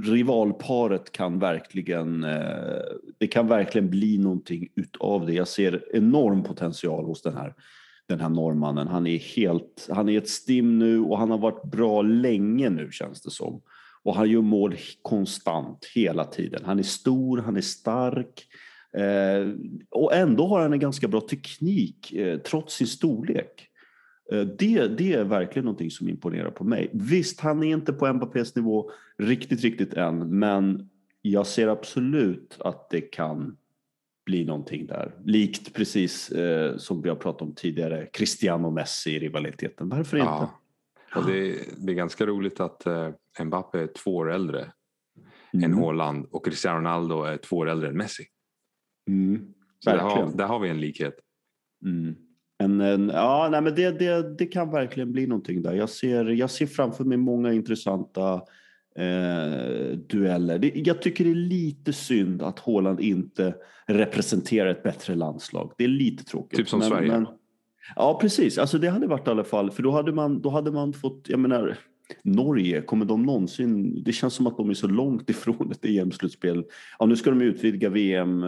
rivalparet 0.04 1.12
kan 1.12 1.38
verkligen, 1.38 2.24
eh, 2.24 2.82
det 3.18 3.26
kan 3.26 3.46
verkligen 3.46 3.90
bli 3.90 4.18
någonting 4.18 4.68
utav 4.74 5.26
det. 5.26 5.32
Jag 5.32 5.48
ser 5.48 5.84
enorm 5.96 6.42
potential 6.42 7.04
hos 7.04 7.22
den 7.22 7.34
här, 7.36 7.54
den 8.08 8.20
här 8.20 8.28
norrmannen. 8.28 8.88
Han 8.88 9.06
är 9.06 9.18
helt, 9.18 9.88
han 9.90 10.08
är 10.08 10.18
ett 10.18 10.28
stim 10.28 10.78
nu 10.78 11.00
och 11.00 11.18
han 11.18 11.30
har 11.30 11.38
varit 11.38 11.64
bra 11.64 12.02
länge 12.02 12.70
nu 12.70 12.90
känns 12.92 13.22
det 13.22 13.30
som. 13.30 13.62
Och 14.02 14.14
han 14.14 14.30
gör 14.30 14.42
mål 14.42 14.76
konstant 15.02 15.86
hela 15.94 16.24
tiden. 16.24 16.62
Han 16.64 16.78
är 16.78 16.82
stor, 16.82 17.38
han 17.38 17.56
är 17.56 17.60
stark. 17.60 18.46
Eh, 18.96 19.54
och 19.90 20.14
ändå 20.14 20.46
har 20.46 20.60
han 20.60 20.72
en 20.72 20.78
ganska 20.78 21.08
bra 21.08 21.20
teknik 21.20 22.12
eh, 22.12 22.38
trots 22.38 22.74
sin 22.74 22.86
storlek. 22.86 23.69
Eh, 24.32 24.40
Det, 24.40 24.88
det 24.88 25.12
är 25.12 25.24
verkligen 25.24 25.64
någonting 25.64 25.90
som 25.90 26.08
imponerar 26.08 26.50
på 26.50 26.64
mig. 26.64 26.90
Visst, 26.92 27.40
han 27.40 27.62
är 27.62 27.72
inte 27.72 27.92
på 27.92 28.12
Mbappés 28.12 28.56
nivå 28.56 28.90
riktigt, 29.18 29.60
riktigt 29.60 29.94
än, 29.94 30.38
men 30.38 30.90
jag 31.22 31.46
ser 31.46 31.68
absolut 31.68 32.56
att 32.60 32.90
det 32.90 33.00
kan 33.00 33.56
bli 34.26 34.44
någonting 34.44 34.86
där. 34.86 35.14
Likt 35.24 35.74
precis 35.74 36.30
eh, 36.30 36.76
som 36.76 37.02
vi 37.02 37.08
har 37.08 37.16
pratat 37.16 37.42
om 37.42 37.54
tidigare, 37.54 38.06
Cristiano 38.12 38.70
Messi 38.70 39.10
i 39.10 39.18
rivaliteten. 39.18 39.88
Varför 39.88 40.16
inte? 40.16 40.28
Ja. 40.28 40.60
Och 41.16 41.26
det, 41.26 41.58
det 41.78 41.92
är 41.92 41.96
ganska 41.96 42.26
roligt 42.26 42.60
att 42.60 42.86
eh, 42.86 43.10
Mbappe 43.44 43.80
är 43.80 43.86
två 43.86 44.16
år 44.16 44.32
äldre 44.32 44.72
än 45.52 45.64
Mm. 45.64 45.78
Håland 45.78 46.26
och 46.30 46.44
Cristiano 46.44 46.78
Ronaldo 46.78 47.22
är 47.22 47.36
två 47.36 47.56
år 47.56 47.68
äldre 47.68 47.88
än 47.88 47.96
Messi. 47.96 48.24
Mm. 49.08 49.54
Så 49.78 49.90
där 49.90 49.98
har, 49.98 50.32
där 50.36 50.46
har 50.46 50.58
vi 50.60 50.68
en 50.68 50.80
likhet. 50.80 51.14
Mm. 51.84 52.16
En, 52.60 52.80
en, 52.80 53.10
ja, 53.14 53.48
nej, 53.50 53.62
men 53.62 53.74
det, 53.74 53.98
det, 53.98 54.38
det 54.38 54.46
kan 54.46 54.70
verkligen 54.70 55.12
bli 55.12 55.26
någonting 55.26 55.62
där. 55.62 55.74
Jag 55.74 55.90
ser, 55.90 56.24
jag 56.24 56.50
ser 56.50 56.66
framför 56.66 57.04
mig 57.04 57.18
många 57.18 57.52
intressanta 57.52 58.34
eh, 58.96 59.96
dueller. 60.08 60.58
Det, 60.58 60.72
jag 60.74 61.02
tycker 61.02 61.24
det 61.24 61.30
är 61.30 61.34
lite 61.34 61.92
synd 61.92 62.42
att 62.42 62.58
Håland 62.58 63.00
inte 63.00 63.54
representerar 63.86 64.70
ett 64.70 64.82
bättre 64.82 65.14
landslag. 65.14 65.72
Det 65.78 65.84
är 65.84 65.88
lite 65.88 66.24
tråkigt. 66.24 66.56
Typ 66.58 66.68
som 66.68 66.82
Sverige. 66.82 67.26
ja, 67.96 68.18
precis. 68.20 68.58
Alltså 68.58 68.78
det 68.78 68.88
hade 68.88 69.06
varit 69.06 69.28
i 69.28 69.30
alla 69.30 69.44
fall, 69.44 69.70
för 69.70 69.82
då 69.82 69.90
hade 69.90 70.12
man, 70.12 70.40
då 70.40 70.50
hade 70.50 70.72
man 70.72 70.92
fått, 70.92 71.24
jag 71.28 71.40
menar, 71.40 71.78
Norge, 72.22 72.82
kommer 72.82 73.04
de 73.04 73.22
någonsin... 73.22 74.02
Det 74.02 74.12
känns 74.12 74.34
som 74.34 74.46
att 74.46 74.56
de 74.56 74.70
är 74.70 74.74
så 74.74 74.86
långt 74.86 75.30
ifrån 75.30 75.70
ett 75.70 75.84
EM-slutspel. 75.84 76.64
Ja, 76.98 77.06
nu 77.06 77.16
ska 77.16 77.30
de 77.30 77.42
utvidga 77.42 77.88
VM. 77.88 78.44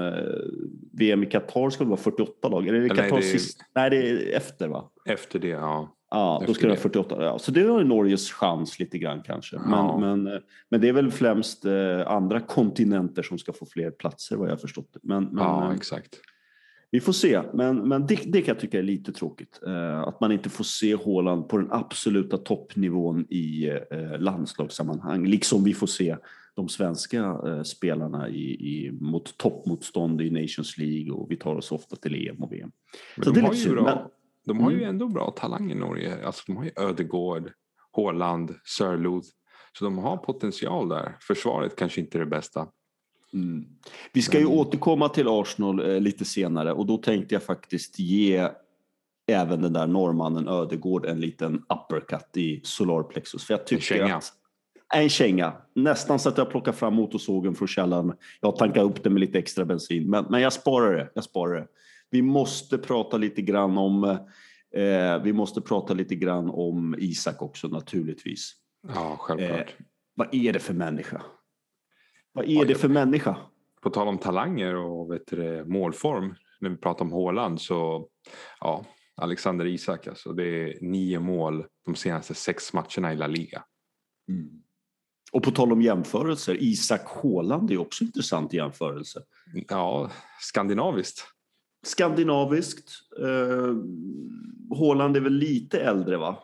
VM 0.92 1.22
i 1.22 1.26
Qatar 1.26 1.70
ska 1.70 1.84
det 1.84 1.90
vara 1.90 2.00
48 2.00 2.48
lag. 2.48 2.68
Eller 2.68 2.78
är 2.78 2.82
det 2.82 2.88
Qatar 2.88 3.02
nej, 3.02 3.20
det 3.20 3.22
sist? 3.22 3.60
Nej, 3.74 3.90
det 3.90 3.96
är 3.96 4.36
efter 4.36 4.68
va? 4.68 4.90
Efter 5.08 5.38
det, 5.38 5.48
ja. 5.48 5.96
Ja, 6.10 6.44
då 6.46 6.54
ska 6.54 6.62
det 6.62 6.68
vara 6.68 6.80
48. 6.80 7.24
Ja, 7.24 7.38
så 7.38 7.50
det 7.50 7.64
var 7.64 7.84
Norges 7.84 8.32
chans 8.32 8.78
lite 8.78 8.98
grann 8.98 9.22
kanske. 9.22 9.56
Men, 9.58 9.70
Ja. 9.70 9.98
men, 9.98 10.40
men 10.68 10.80
det 10.80 10.88
är 10.88 10.92
väl 10.92 11.10
främst 11.10 11.64
eh, 11.64 12.06
andra 12.06 12.40
kontinenter 12.40 13.22
som 13.22 13.38
ska 13.38 13.52
få 13.52 13.66
fler 13.66 13.90
platser 13.90 14.36
vad 14.36 14.48
jag 14.48 14.52
har 14.52 14.58
förstått 14.58 14.88
det. 14.92 15.00
Men, 15.02 15.24
men 15.24 15.44
ja, 15.44 15.68
eh, 15.68 15.76
exakt. 15.76 16.20
Vi 16.92 17.00
får 17.00 17.12
se. 17.12 17.42
Men, 17.52 17.88
men 17.88 18.06
det, 18.06 18.14
det 18.32 18.42
kan 18.42 18.52
jag 18.54 18.60
tycka 18.60 18.78
är 18.78 18.82
lite 18.82 19.12
tråkigt. 19.12 19.60
Eh, 19.66 20.00
att 20.00 20.20
man 20.20 20.32
inte 20.32 20.50
får 20.50 20.64
se 20.64 20.96
Haaland 21.04 21.48
på 21.48 21.58
den 21.58 21.68
absoluta 21.72 22.36
toppnivån 22.38 23.26
i 23.30 23.68
eh, 23.90 24.18
landslagssammanhang. 24.18 25.26
Liksom 25.26 25.64
vi 25.64 25.74
får 25.74 25.86
se 25.86 26.16
de 26.54 26.68
svenska 26.68 27.18
eh, 27.46 27.62
spelarna 27.62 28.28
i, 28.28 28.42
i, 28.52 28.92
mot 29.00 29.38
toppmotstånd 29.38 30.20
i 30.20 30.30
Nations 30.30 30.78
League 30.78 31.12
och 31.12 31.30
vi 31.30 31.36
tar 31.36 31.54
oss 31.56 31.72
ofta 31.72 31.96
till 31.96 32.28
EM 32.28 32.42
och 32.42 32.52
VM. 32.52 32.72
Men 33.16 33.24
Så 33.24 33.30
de 33.30 33.34
det 33.40 33.46
är 33.46 33.48
har 33.48 33.54
ju 33.54 33.70
bra, 33.70 33.82
men- 33.84 33.98
De 34.46 34.60
har 34.60 34.70
ju 34.70 34.76
Mm. 34.76 34.88
ändå 34.88 35.08
bra 35.08 35.30
talang 35.30 35.70
i 35.72 35.74
Norge. 35.74 36.26
Alltså, 36.26 36.42
de 36.46 36.56
har 36.56 36.64
ju 36.64 36.70
Ödegård, 36.76 37.50
Haaland, 37.96 38.54
Sörloth. 38.64 39.28
Så 39.78 39.84
de 39.84 39.98
har 39.98 40.16
potential 40.16 40.88
där. 40.88 41.16
Försvaret 41.20 41.76
kanske 41.76 42.00
inte 42.00 42.18
är 42.18 42.20
det 42.20 42.26
bästa. 42.26 42.68
Mm. 43.34 43.64
Vi 44.12 44.22
ska 44.22 44.38
ju 44.38 44.44
Men- 44.44 44.58
återkomma 44.58 45.08
till 45.08 45.28
Arsenal 45.28 45.90
eh, 45.90 46.00
lite 46.00 46.24
senare 46.24 46.72
och 46.72 46.86
då 46.86 46.96
tänkte 46.96 47.34
jag 47.34 47.42
faktiskt 47.42 47.98
ge 47.98 48.48
även 49.26 49.62
den 49.62 49.72
där 49.72 49.86
norrmannen 49.86 50.48
Ödegård 50.48 51.06
en 51.06 51.20
liten 51.20 51.62
uppercut 51.68 52.36
i 52.36 52.60
solarplexus. 52.64 53.44
För 53.44 53.54
jag 53.54 53.66
tycker 53.66 53.82
känga. 53.82 54.16
att 54.16 54.32
en 54.94 55.08
känga. 55.08 55.52
Nästan 55.74 56.18
så 56.18 56.28
att 56.28 56.38
jag 56.38 56.50
plockar 56.50 56.72
fram 56.72 56.94
motorsågen 56.94 57.54
från 57.54 57.68
källaren. 57.68 58.12
Jag 58.40 58.56
tankar 58.56 58.82
upp 58.82 59.02
den 59.02 59.12
med 59.12 59.20
lite 59.20 59.38
extra 59.38 59.64
bensin. 59.64 60.10
Men, 60.10 60.26
men 60.30 60.40
jag 60.40 60.52
sparar 60.52 60.96
det. 60.96 61.10
Jag 61.14 61.24
sparar 61.24 61.54
det. 61.54 61.66
Vi 62.10 62.22
måste 62.22 62.78
prata 62.78 63.16
lite 63.16 63.42
grann 63.42 63.78
om 63.78 64.04
eh, 64.74 65.22
vi 65.24 65.32
måste 65.32 65.60
prata 65.60 65.94
lite 65.94 66.14
grann 66.14 66.50
om 66.50 66.94
Isak 66.98 67.42
också 67.42 67.68
naturligtvis. 67.68 68.52
Ja, 68.94 69.16
självklart. 69.20 69.74
Vad 70.14 70.34
är 70.34 70.52
det 70.52 70.58
för 70.58 70.74
människa? 70.74 71.22
Vad 72.32 72.44
är 72.48 72.64
det 72.64 72.74
för 72.74 72.88
människa? 72.88 73.36
På 73.80 73.90
tal 73.90 74.08
om 74.08 74.18
talanger 74.18 74.74
och 74.74 75.12
vet 75.12 75.26
du, 75.26 75.64
målform. 75.64 76.34
När 76.60 76.70
vi 76.70 76.76
pratar 76.76 77.04
om 77.04 77.12
Haaland 77.12 77.60
så 77.60 78.08
ja, 78.60 78.84
Alexander 79.14 79.66
Isak 79.66 80.06
alltså. 80.06 80.32
Det 80.32 80.44
är 80.44 80.78
nio 80.80 81.20
mål 81.20 81.64
de 81.84 81.94
senaste 81.94 82.34
sex 82.34 82.72
matcherna 82.72 83.12
i 83.12 83.16
La 83.16 83.26
Liga. 83.26 83.64
Mm. 84.28 84.48
Och 85.32 85.42
på 85.42 85.50
tal 85.50 85.72
om 85.72 85.82
jämförelser, 85.82 86.56
Isak 86.60 87.00
Haaland 87.22 87.70
är 87.70 87.78
också 87.78 88.04
en 88.04 88.08
intressant 88.08 88.52
jämförelse. 88.52 89.22
Ja, 89.68 90.10
skandinaviskt. 90.40 91.24
Skandinaviskt. 91.86 92.90
Eh, 93.20 93.76
Haaland 94.78 95.16
är 95.16 95.20
väl 95.20 95.32
lite 95.32 95.80
äldre 95.80 96.16
va? 96.16 96.38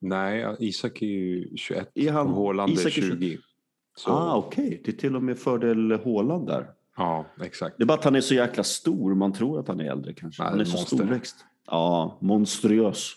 Nej, 0.00 0.56
Isak 0.58 1.02
är 1.02 1.06
ju 1.06 1.56
21 1.56 1.90
Är 1.94 2.12
han- 2.12 2.26
och 2.26 2.34
Haaland 2.34 2.70
är 2.72 2.74
Isak 2.74 2.98
är 2.98 3.02
20. 3.02 3.38
Så, 3.96 4.10
Ah, 4.10 4.36
Okej, 4.36 4.82
det 4.84 4.90
är 4.90 4.96
till 4.96 5.16
och 5.16 5.22
med 5.22 5.38
fördel 5.38 5.92
Haaland 6.04 6.46
där. 6.46 6.66
Ja, 6.96 7.26
exakt. 7.42 7.76
Det 7.78 7.84
är 7.84 7.86
bara 7.86 7.98
att 7.98 8.04
han 8.04 8.14
är 8.16 8.20
så 8.20 8.34
jäkla 8.34 8.64
stor, 8.64 9.14
man 9.14 9.32
tror 9.32 9.60
att 9.60 9.68
han 9.68 9.80
är 9.80 9.84
äldre 9.90 10.12
kanske. 10.12 10.42
Nej, 10.42 10.50
Han 10.50 10.60
är 10.60 10.64
så 10.64 10.76
monster. 10.76 10.96
storväxt. 10.96 11.36
Ja, 11.66 12.18
monstruös. 12.20 13.12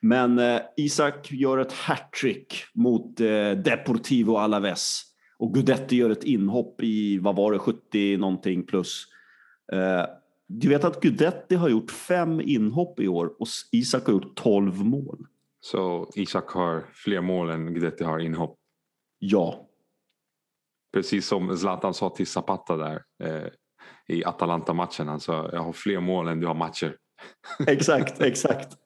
Men 0.00 0.38
eh, 0.38 0.60
Isak 0.76 1.32
gör 1.32 1.58
ett 1.58 1.72
hattrick 1.72 2.54
mot 2.74 3.20
eh, 3.20 3.50
Deportivo 3.50 4.36
Alaves. 4.36 5.02
Och 5.38 5.54
Gudetti 5.54 5.96
gör 5.96 6.10
ett 6.10 6.24
inhopp 6.24 6.82
i, 6.82 7.18
vad 7.18 7.36
var 7.36 7.52
det, 7.52 7.58
70 7.58 8.16
någonting 8.16 8.66
plus. 8.66 9.06
Eh, 9.72 10.04
du 10.46 10.68
vet 10.68 10.84
att 10.84 11.00
Gudetti 11.00 11.54
har 11.54 11.68
gjort 11.68 11.90
fem 11.90 12.40
inhopp 12.40 13.00
i 13.00 13.08
år 13.08 13.26
och 13.38 13.46
Isak 13.72 14.06
har 14.06 14.12
gjort 14.12 14.34
12 14.36 14.84
mål. 14.84 15.26
Så 15.60 16.10
Isak 16.14 16.48
har 16.50 16.84
fler 16.92 17.20
mål 17.20 17.50
än 17.50 17.74
Guidetti 17.74 18.04
har 18.04 18.18
inhopp. 18.18 18.56
Ja, 19.18 19.66
Precis 20.94 21.26
som 21.26 21.56
Zlatan 21.56 21.94
sa 21.94 22.10
till 22.10 22.26
Zapata 22.26 22.76
där 22.76 23.02
eh, 23.24 23.48
i 24.08 24.24
Atalanta-matchen. 24.24 25.08
Han 25.08 25.20
sa 25.20 25.50
jag 25.52 25.60
har 25.60 25.72
fler 25.72 26.00
mål 26.00 26.28
än 26.28 26.40
du 26.40 26.46
har 26.46 26.54
matcher. 26.54 26.96
exakt, 27.66 28.20
exakt. 28.20 28.76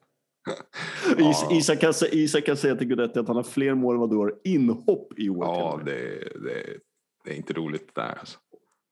Is, 1.17 1.45
Isak, 1.51 1.79
kan, 1.79 1.93
Isak 2.11 2.45
kan 2.45 2.57
säga 2.57 2.75
till 2.75 2.87
Gudetti 2.87 3.19
att 3.19 3.27
han 3.27 3.35
har 3.35 3.43
fler 3.43 3.73
mål 3.73 3.95
än 3.95 3.99
vad 3.99 4.09
du 4.09 4.15
har 4.17 4.35
inhopp 4.43 5.19
i 5.19 5.29
år. 5.29 5.45
Ja, 5.45 5.81
det, 5.85 5.91
det, 6.43 6.77
det 7.25 7.31
är 7.31 7.35
inte 7.35 7.53
roligt 7.53 7.95
där. 7.95 8.17
Alltså. 8.19 8.37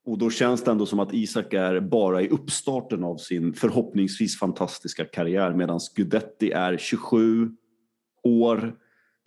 Och 0.05 0.17
då 0.17 0.29
känns 0.29 0.63
det 0.63 0.71
ändå 0.71 0.85
som 0.85 0.99
att 0.99 1.13
Isak 1.13 1.53
är 1.53 1.79
bara 1.79 2.21
i 2.21 2.29
uppstarten 2.29 3.03
av 3.03 3.17
sin 3.17 3.53
förhoppningsvis 3.53 4.39
fantastiska 4.39 5.05
karriär 5.05 5.53
medan 5.53 5.79
Gudetti 5.95 6.51
är 6.51 6.77
27 6.77 7.51
år. 8.23 8.75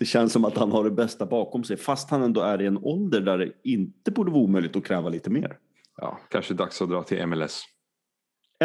Det 0.01 0.07
känns 0.07 0.33
som 0.33 0.45
att 0.45 0.57
han 0.57 0.73
har 0.73 0.85
det 0.85 0.91
bästa 0.91 1.27
bakom 1.27 1.65
sig 1.65 1.77
fast 1.77 2.11
han 2.11 2.23
ändå 2.23 2.41
är 2.41 2.63
i 2.63 2.67
en 2.67 2.79
ålder 2.79 3.21
där 3.21 3.39
det 3.39 3.53
inte 3.65 4.11
borde 4.11 4.31
vara 4.31 4.43
omöjligt 4.43 4.77
att 4.77 4.85
kräva 4.85 5.09
lite 5.09 5.31
mer. 5.31 5.57
Ja, 5.97 6.19
kanske 6.31 6.55
dags 6.55 6.83
att 6.83 6.89
dra 6.89 7.03
till 7.03 7.27
MLS. 7.27 7.63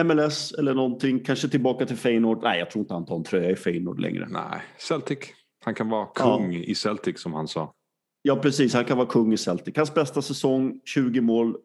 MLS 0.03 0.51
eller 0.51 0.73
någonting, 0.73 1.19
kanske 1.19 1.47
tillbaka 1.49 1.85
till 1.85 1.97
Feyenoord. 1.97 2.43
Nej, 2.43 2.59
jag 2.59 2.71
tror 2.71 2.81
inte 2.81 2.93
han 2.93 3.05
tar 3.05 3.15
en 3.15 3.23
tröja 3.23 3.49
i 3.51 3.55
Feyenoord 3.55 3.99
längre. 3.99 4.27
Nej, 4.29 4.61
Celtic. 4.77 5.19
Han 5.65 5.73
kan 5.75 5.89
vara 5.89 6.05
kung 6.05 6.55
i 6.55 6.75
Celtic 6.75 7.21
som 7.21 7.33
han 7.33 7.47
sa. 7.47 7.73
Ja, 8.21 8.35
precis. 8.35 8.73
Han 8.73 8.85
kan 8.85 8.97
vara 8.97 9.07
kung 9.07 9.33
i 9.33 9.37
Celtic. 9.37 9.75
Hans 9.77 9.93
bästa 9.93 10.21
säsong, 10.21 10.79
20 10.85 11.21
mål 11.21 11.57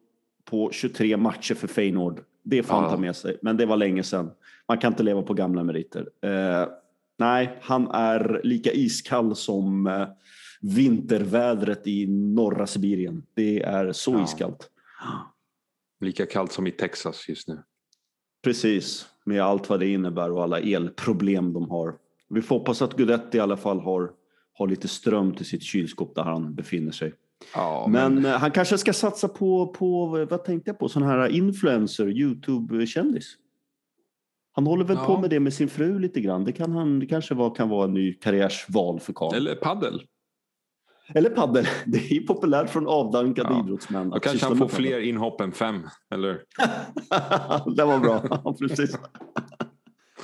på 0.45 0.71
23 0.73 1.17
matcher 1.17 1.55
för 1.55 1.69
Feyenoord. 1.69 2.21
Det 2.43 2.63
får 2.63 2.75
han 2.75 2.85
Ja. 2.85 2.91
ta 2.91 2.97
med 2.97 3.17
sig, 3.17 3.39
men 3.43 3.57
det 3.57 3.67
var 3.67 3.77
länge 3.77 4.03
sedan. 4.03 4.31
Man 4.69 4.79
kan 4.79 4.93
inte 4.93 5.03
leva 5.03 5.23
på 5.23 5.35
gamla 5.35 5.65
meriter. 5.65 6.09
Eh, 6.23 6.69
nej, 7.21 7.59
han 7.63 7.89
är 7.91 8.41
lika 8.45 8.73
iskall 8.73 9.37
som 9.37 9.87
eh, 9.87 10.09
vintervädret 10.61 11.87
i 11.87 12.07
norra 12.07 12.67
Sibirien. 12.67 13.23
Det 13.35 13.63
är 13.63 13.93
så 13.93 14.13
Ja. 14.13 14.25
iskallt. 14.25 14.71
Lika 16.01 16.27
kallt 16.27 16.53
som 16.53 16.67
i 16.67 16.71
Texas 16.71 17.29
just 17.29 17.49
nu. 17.49 17.59
Precis, 18.43 19.07
med 19.25 19.43
allt 19.43 19.69
vad 19.69 19.81
det 19.81 19.89
innebär 19.89 20.31
och 20.33 20.43
alla 20.43 20.59
elproblem 20.61 21.53
de 21.53 21.71
har. 21.71 21.95
Vi 22.29 22.43
får 22.43 22.59
hoppas 22.59 22.83
att 22.83 22.97
Gudetti 22.97 23.37
i 23.37 23.41
alla 23.41 23.57
fall 23.57 23.81
har, 23.81 24.11
har 24.55 24.67
lite 24.69 24.89
ström 24.89 25.35
till 25.35 25.47
sitt 25.47 25.63
kylskåp 25.63 26.15
där 26.15 26.23
han 26.23 26.55
befinner 26.55 26.93
sig. 26.93 27.15
Ja, 27.55 27.87
Men 27.89 28.25
eh, 28.25 28.31
han 28.33 28.51
kanske 28.51 28.79
ska 28.79 28.93
satsa 28.93 29.29
på, 29.29 29.67
på 29.67 30.07
vad 30.31 30.45
tänkte 30.45 30.71
jag 30.71 30.79
på, 30.79 30.89
sån 30.89 31.03
här 31.03 31.29
influencer, 31.29 32.09
Youtube-kändis. 32.09 33.37
Han 34.61 34.67
håller 34.67 34.85
väl 34.85 34.97
Ja. 34.97 35.07
på 35.07 35.19
med 35.21 35.31
det 35.31 35.41
med 35.41 35.55
sin 35.55 35.69
fru 35.69 35.99
lite 35.99 36.21
grann. 36.21 36.45
Det, 36.45 36.53
kan 36.53 36.73
han, 36.73 36.99
det 36.99 37.07
kanske 37.07 37.35
var, 37.35 37.55
kan 37.55 37.69
vara 37.69 37.85
en 37.85 37.95
ny 37.95 38.13
karriärsval 38.15 39.01
för 39.01 39.13
Karl. 39.13 39.35
Eller, 39.35 39.51
Eller 39.51 39.61
paddel. 39.61 40.01
paddel. 41.35 41.65
Det 41.87 41.99
är 42.17 42.27
populärt 42.27 42.71
från 42.71 42.87
avdankade 42.87 43.49
Ja. 43.53 43.61
idrottsmän. 43.65 44.11
Då 44.11 44.21
kanske 44.21 44.47
han 44.47 44.57
får 44.59 44.65
paddel. 44.69 44.77
fler 44.87 45.01
inhopp 45.01 45.41
än 45.41 45.53
fem. 45.53 45.83
Eller? 46.11 46.33
det 47.77 47.85
var 47.85 47.99
bra. 47.99 48.55
Precis. 48.59 48.99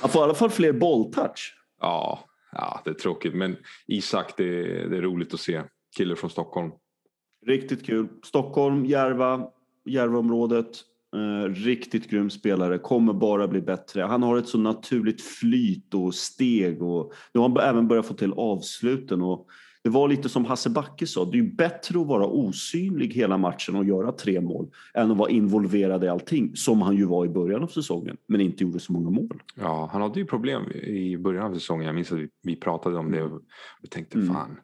Han 0.01 0.09
får 0.09 0.21
i 0.21 0.23
alla 0.23 0.33
fall 0.33 0.49
fler 0.49 0.73
bolltouch. 0.73 1.55
Ja, 1.81 2.19
ja, 2.51 2.81
det 2.85 2.89
är 2.89 2.93
tråkigt. 2.93 3.33
Men 3.35 3.55
Isak, 3.87 4.33
det, 4.37 4.51
det 4.89 4.97
är 4.97 5.01
roligt 5.01 5.33
att 5.33 5.39
se. 5.39 5.61
Kille 5.97 6.15
från 6.15 6.29
Stockholm. 6.29 6.71
Riktigt 7.47 7.85
kul. 7.85 8.07
Stockholm, 8.23 8.85
Järva, 8.85 9.47
Järvaområdet. 9.85 10.67
Eh, 11.15 11.49
riktigt 11.53 12.09
grym 12.09 12.29
spelare. 12.29 12.77
Kommer 12.77 13.13
bara 13.13 13.47
bli 13.47 13.61
bättre. 13.61 14.01
Han 14.01 14.23
har 14.23 14.37
ett 14.37 14.47
så 14.47 14.57
naturligt 14.57 15.21
flyt 15.21 15.93
och 15.93 16.15
steg. 16.15 16.81
Och, 16.81 17.13
nu 17.33 17.39
har 17.39 17.49
han 17.49 17.57
även 17.57 17.87
börjat 17.87 18.05
få 18.05 18.13
till 18.13 18.33
avsluten. 18.33 19.21
Och 19.21 19.47
det 19.83 19.89
var 19.89 20.07
lite 20.07 20.29
som 20.29 20.45
Hasse 20.45 20.69
Backe 20.69 21.07
sa. 21.07 21.25
Det 21.25 21.39
är 21.39 21.43
bättre 21.55 22.01
att 22.01 22.07
vara 22.07 22.27
osynlig 22.27 23.13
hela 23.13 23.37
matchen 23.37 23.75
och 23.75 23.85
göra 23.85 24.11
tre 24.11 24.41
mål 24.41 24.67
än 24.93 25.11
att 25.11 25.17
vara 25.17 25.29
involverad 25.29 26.03
i 26.03 26.07
allting. 26.07 26.55
Som 26.55 26.81
han 26.81 26.95
ju 26.95 27.05
var 27.05 27.25
i 27.25 27.29
början 27.29 27.63
av 27.63 27.67
säsongen. 27.67 28.17
Men 28.27 28.41
inte 28.41 28.63
gjorde 28.63 28.79
så 28.79 28.93
många 28.93 29.09
mål. 29.09 29.41
Ja, 29.55 29.89
han 29.91 30.01
hade 30.01 30.19
ju 30.19 30.25
problem 30.25 30.71
i 30.71 31.17
början 31.17 31.51
av 31.51 31.53
säsongen. 31.53 31.85
Jag 31.85 31.95
minns 31.95 32.11
att 32.11 32.19
vi, 32.19 32.27
vi 32.43 32.55
pratade 32.55 32.97
om 32.97 33.11
det 33.11 33.23
och 33.23 33.41
vi 33.81 33.87
tänkte 33.87 34.17
Mm. 34.17 34.33
fan, 34.33 34.57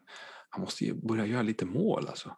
han 0.49 0.61
måste 0.61 0.85
ju 0.85 0.93
börja 0.93 1.25
göra 1.25 1.41
lite 1.41 1.65
mål 1.65 2.05
alltså. 2.07 2.29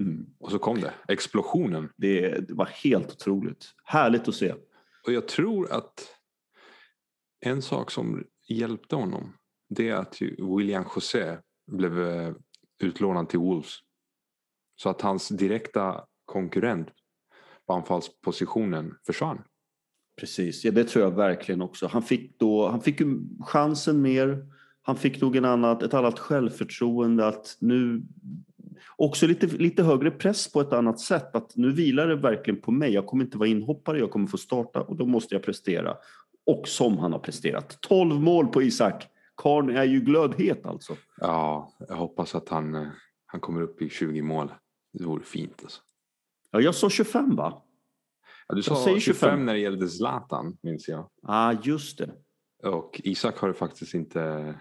Mm. 0.00 0.26
Och 0.38 0.50
så 0.50 0.58
kom 0.58 0.80
det, 0.80 0.94
explosionen. 1.08 1.88
Det, 1.96 2.28
det 2.48 2.54
var 2.54 2.66
helt 2.66 3.12
otroligt. 3.12 3.74
Härligt 3.84 4.28
att 4.28 4.34
se. 4.34 4.54
Och 5.06 5.12
jag 5.12 5.28
tror 5.28 5.72
att 5.72 6.16
en 7.40 7.62
sak 7.62 7.90
som 7.90 8.24
hjälpte 8.48 8.96
honom 8.96 9.32
det 9.68 9.88
är 9.88 9.94
att 9.94 10.22
William 10.58 10.84
José 10.94 11.36
blev 11.66 12.00
eh, 12.00 12.34
utlånad 12.82 13.28
till 13.28 13.38
Wolves. 13.38 13.74
Så 14.76 14.88
att 14.88 15.00
hans 15.00 15.28
direkta 15.28 16.04
konkurrent 16.24 16.88
på 17.66 17.72
anfallspositionen 17.72 18.94
försvann. 19.06 19.42
Precis, 20.20 20.64
ja, 20.64 20.70
det 20.70 20.84
tror 20.84 21.04
jag 21.04 21.10
verkligen 21.10 21.62
också. 21.62 21.86
Han 21.86 22.02
fick, 22.02 22.38
då, 22.38 22.68
han 22.68 22.80
fick 22.80 23.00
chansen 23.40 24.02
mer. 24.02 24.46
Han 24.82 24.96
fick 24.96 25.20
nog 25.20 25.36
en 25.36 25.44
annat, 25.44 25.82
ett 25.82 25.94
annat 25.94 26.18
självförtroende 26.18 27.26
att 27.26 27.56
nu 27.60 28.02
också 28.96 29.26
lite, 29.26 29.46
lite 29.46 29.82
högre 29.82 30.10
press 30.10 30.52
på 30.52 30.60
ett 30.60 30.72
annat 30.72 31.00
sätt. 31.00 31.36
Att 31.36 31.56
nu 31.56 31.72
vilar 31.72 32.08
det 32.08 32.16
verkligen 32.16 32.60
på 32.60 32.70
mig. 32.70 32.92
Jag 32.92 33.06
kommer 33.06 33.24
inte 33.24 33.38
vara 33.38 33.48
inhoppare, 33.48 33.98
jag 33.98 34.10
kommer 34.10 34.26
få 34.26 34.38
starta 34.38 34.80
och 34.80 34.96
då 34.96 35.06
måste 35.06 35.34
jag 35.34 35.42
prestera. 35.42 35.96
Och 36.46 36.68
som 36.68 36.98
han 36.98 37.12
har 37.12 37.18
presterat. 37.18 37.78
12 37.80 38.20
mål 38.20 38.46
på 38.46 38.62
Isak. 38.62 39.06
Karn 39.36 39.76
är 39.76 39.84
ju 39.84 40.00
glödhet 40.00 40.66
alltså. 40.66 40.96
Ja, 41.16 41.72
jag 41.88 41.96
hoppas 41.96 42.34
att 42.34 42.48
han, 42.48 42.74
eh, 42.74 42.88
han 43.26 43.40
kommer 43.40 43.62
upp 43.62 43.82
i 43.82 43.88
20 43.88 44.22
mål. 44.22 44.52
Det 44.92 45.04
vore 45.04 45.24
fint 45.24 45.60
alltså. 45.62 45.80
Ja, 46.50 46.60
jag 46.60 46.74
sa 46.74 46.90
25 46.90 47.36
va? 47.36 47.62
Ja, 48.48 48.54
du 48.54 48.62
sa 48.62 48.84
säger 48.84 49.00
25 49.00 49.20
25. 49.20 49.46
när 49.46 49.52
det 49.52 49.58
gällde 49.58 49.88
Zlatan, 49.88 50.58
minns 50.62 50.88
jag. 50.88 50.98
Ja, 50.98 51.08
ah, 51.22 51.56
just 51.62 51.98
det. 51.98 52.10
Och 52.62 53.00
Isak 53.04 53.38
har 53.38 53.52
faktiskt 53.52 53.94
inte, 53.94 54.54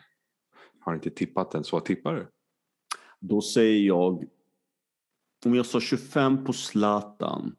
har 0.79 0.93
inte 0.93 1.09
tippat 1.09 1.51
den. 1.51 1.63
Så 1.63 1.79
tippar 1.79 2.13
du? 2.13 2.27
Då 3.27 3.41
säger 3.41 3.87
jag, 3.87 4.23
om 5.45 5.55
jag 5.55 5.65
sa 5.65 5.79
25 5.79 6.45
på 6.45 6.53
Zlatan. 6.53 7.55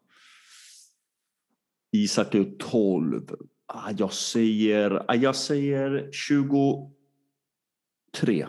Isak 1.92 2.34
är 2.34 2.56
12. 2.58 3.36
Ah, 3.66 3.90
jag 3.98 4.12
säger, 4.12 5.04
ah, 5.10 5.14
jag 5.14 5.36
säger 5.36 6.10
23. 6.12 8.46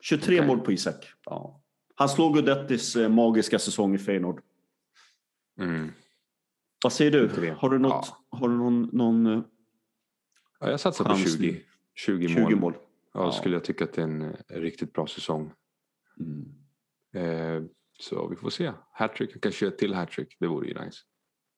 23 0.00 0.36
Okej. 0.38 0.46
mål 0.46 0.60
på 0.60 0.72
Isak. 0.72 1.06
Ja. 1.24 1.60
Han 1.94 2.08
slog 2.08 2.34
Gudettis 2.34 2.96
eh, 2.96 3.08
magiska 3.08 3.58
säsong 3.58 3.94
i 3.94 3.98
Feyenoord. 3.98 4.42
Mm. 5.58 5.92
Vad 6.84 6.92
säger 6.92 7.10
du? 7.10 7.28
23. 7.28 7.54
Har 7.58 7.70
du, 7.70 7.78
något, 7.78 8.12
har 8.28 8.48
du 8.48 8.54
någon, 8.54 8.88
någon 8.92 9.26
eh, 9.26 9.40
Ja, 10.60 10.70
jag 10.70 10.80
satsar 10.80 11.04
på 11.04 11.10
Chans 11.10 11.36
20, 11.38 11.60
20 11.94 12.28
mål. 12.28 12.50
20 12.50 12.56
mål? 12.60 12.74
Ja, 13.12 13.24
Ja. 13.24 13.32
skulle 13.32 13.54
jag 13.56 13.64
tycka 13.64 13.84
att 13.84 13.92
det 13.92 14.00
är 14.00 14.04
en 14.04 14.22
eh, 14.22 14.34
riktigt 14.48 14.92
bra 14.92 15.06
säsong. 15.06 15.52
Mm. 16.20 16.44
Eh, 17.14 17.62
så 18.00 18.28
vi 18.28 18.36
får 18.36 18.50
se. 18.50 18.72
Hattrick, 18.92 19.30
han 19.32 19.40
kanske 19.40 19.64
gör 19.64 19.72
ett 19.72 19.78
till 19.78 19.94
hattrick. 19.94 20.36
Det 20.40 20.46
vore 20.46 20.68
ju 20.68 20.74
nice. 20.84 20.98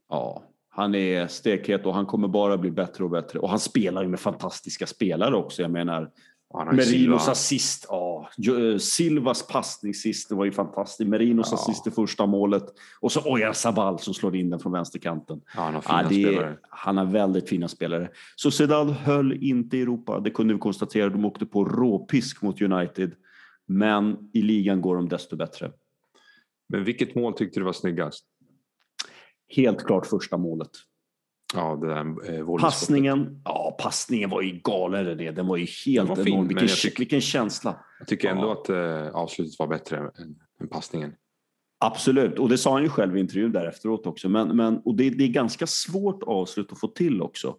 Ja, 0.09 0.45
han 0.69 0.95
är 0.95 1.27
stekhet 1.27 1.87
och 1.87 1.95
han 1.95 2.07
kommer 2.07 2.29
bara 2.29 2.59
bli 2.59 2.71
bättre 2.71 3.05
och 3.05 3.11
bättre. 3.11 3.39
Och 3.39 3.51
han 3.51 3.61
spelar 3.61 4.03
ju 4.03 4.09
med 4.09 4.21
fantastiska 4.21 4.87
spelare 4.87 5.37
också. 5.37 5.63
Jag 5.63 5.71
menar, 5.71 6.01
ju 6.01 6.09
Silva. 6.09 6.73
Merinos 6.73 7.29
assist, 7.29 7.87
ja. 7.89 8.29
Eh, 8.73 8.79
Silvas 8.79 9.47
passning 9.47 9.95
sist, 9.95 10.29
det 10.29 10.35
var 10.35 10.45
ju 10.45 10.53
fantastiskt. 10.53 11.09
Merinos 11.11 11.49
Ja. 11.51 11.55
assist 11.59 11.87
i 11.87 11.91
första 11.91 12.27
målet. 12.27 12.65
Och 13.01 13.13
så 13.13 13.21
Oyarzabal 13.33 13.99
som 13.99 14.15
slår 14.15 14.37
in 14.37 14.51
den 14.51 14.61
från 14.61 14.73
vänsterkanten. 14.73 15.41
Ja, 15.57 15.61
han 15.63 15.75
har 15.75 15.81
fina 15.81 16.03
Ja, 16.03 16.09
det 16.09 16.15
spelare. 16.33 16.57
han 16.69 16.97
har 16.97 17.05
väldigt 17.05 17.49
fina 17.49 17.69
spelare. 17.69 18.11
Så 18.37 18.51
Sedal 18.51 18.91
höll 18.91 19.33
inte 19.33 19.77
i 19.77 19.83
Europa, 19.83 20.21
det 20.21 20.31
kunde 20.31 20.55
vi 20.55 20.61
konstatera. 20.61 21.09
De 21.09 21.25
åkte 21.25 21.47
på 21.47 21.65
råpisk 21.65 22.43
mot 22.43 22.61
United. 22.63 23.13
Men 23.67 24.31
i 24.33 24.43
ligan 24.43 24.81
går 24.81 24.97
de 24.97 25.09
desto 25.09 25.37
bättre. 25.37 25.73
Men 26.69 26.85
vilket 26.85 27.15
mål 27.15 27.33
tyckte 27.33 27.61
du 27.61 27.65
var 27.65 27.73
snyggast? 27.73 28.27
Helt 29.57 29.85
klart 29.85 30.07
första 30.07 30.37
målet. 30.37 30.71
Ja, 31.55 31.77
det 31.77 31.89
där 31.89 32.39
eh. 32.41 32.57
Passningen, 32.61 33.43
ja 33.45 33.77
passningen 33.83 34.31
var 34.31 34.43
ju 34.43 34.61
galen 34.65 35.17
det. 35.19 35.31
Den 35.31 35.47
var 35.47 35.57
ju 35.57 35.67
helt 35.87 36.09
var 36.09 36.17
fin, 36.17 36.35
enorm. 36.35 36.49
Vilken, 36.49 36.69
tycker- 36.69 36.99
vilken 36.99 37.21
känsla. 37.21 37.85
Jag 37.99 38.09
tycker 38.09 38.31
ändå 38.31 38.47
Ja. 38.47 38.53
att 38.53 38.69
eh, 38.69 39.15
avslutet 39.17 39.59
var 39.59 39.67
bättre 39.67 39.99
än, 39.99 40.37
än 40.61 40.69
passningen. 40.69 41.15
Absolut, 41.79 42.39
och 42.39 42.49
det 42.49 42.59
sa 42.59 42.73
han 42.73 42.83
ju 42.83 42.89
själv 42.89 43.17
i 43.17 43.21
intervjun 43.21 43.53
där 43.53 43.67
efteråt 43.67 44.07
också. 44.07 44.29
Men, 44.29 44.57
men, 44.57 44.79
och 44.79 44.95
det, 44.97 45.11
det 45.11 45.25
är 45.25 45.29
ganska 45.29 45.67
svårt 45.67 46.23
avslut 46.23 46.73
att 46.73 46.81
få 46.81 46.89
till 46.89 47.23
också. 47.23 47.57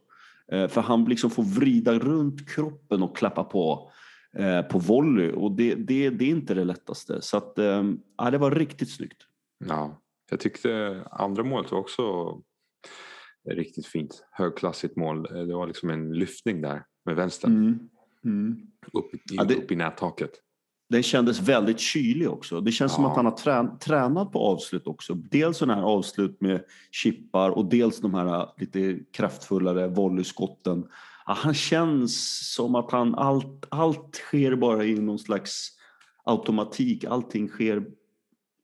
Eh, 0.51 0.67
för 0.67 0.81
han 0.81 1.05
liksom 1.05 1.29
får 1.29 1.43
vrida 1.43 1.93
runt 1.99 2.49
kroppen 2.49 3.03
och 3.03 3.17
klappa 3.17 3.43
på 3.43 3.91
eh, 4.37 4.61
på 4.61 4.79
volley 4.79 5.31
och 5.31 5.51
det, 5.51 5.75
det, 5.75 6.09
det 6.09 6.25
är 6.25 6.29
inte 6.29 6.53
det 6.53 6.63
lättaste. 6.63 7.21
Så 7.21 7.37
att, 7.37 7.59
eh, 7.59 7.83
det 8.31 8.37
var 8.37 8.51
riktigt 8.51 8.89
snyggt. 8.91 9.23
Ja, 9.67 10.01
jag 10.31 10.39
tyckte 10.39 11.01
andra 11.11 11.43
målet 11.43 11.71
var 11.71 11.79
också 11.79 12.03
riktigt 13.49 13.85
fint. 13.87 14.23
Högklassigt 14.31 14.95
mål. 14.95 15.17
Eh, 15.35 15.43
Det 15.43 15.55
var 15.55 15.67
liksom 15.67 15.89
en 15.89 16.13
lyftning 16.13 16.61
där 16.61 16.83
med 17.05 17.15
vänstern 17.15 17.79
upp, 18.93 19.13
i, 19.15 19.19
Ja, 19.31 19.43
det- 19.43 19.55
upp 19.55 19.71
i 19.71 19.75
nättaket. 19.75 20.31
Den 20.89 21.03
kändes 21.03 21.39
väldigt 21.41 21.79
kylig 21.79 22.29
också. 22.29 22.61
Det 22.61 22.71
känns 22.71 22.93
som 22.93 23.03
Ja. 23.03 23.09
att 23.09 23.15
han 23.15 23.25
har 23.25 23.31
trän, 23.37 23.79
tränat 23.79 24.31
på 24.31 24.39
avslut 24.39 24.87
också. 24.87 25.13
Dels 25.13 25.57
sådana 25.57 25.75
här 25.75 25.83
avslut 25.87 26.41
med 26.41 26.63
chippar 26.91 27.49
och 27.49 27.65
dels 27.69 27.99
de 28.01 28.13
här 28.13 28.49
lite 28.57 28.99
kraftfullare 29.13 29.87
volleyskotten. 29.87 30.87
Ja, 31.27 31.33
han 31.33 31.53
känns 31.53 32.39
som 32.53 32.75
att 32.75 32.91
han 32.91 33.15
allt, 33.15 33.65
allt 33.69 34.15
sker 34.15 34.55
bara 34.55 34.85
i 34.85 34.95
någon 34.99 35.19
slags 35.19 35.69
automatik. 36.23 37.03
Allting 37.03 37.47
sker 37.47 37.85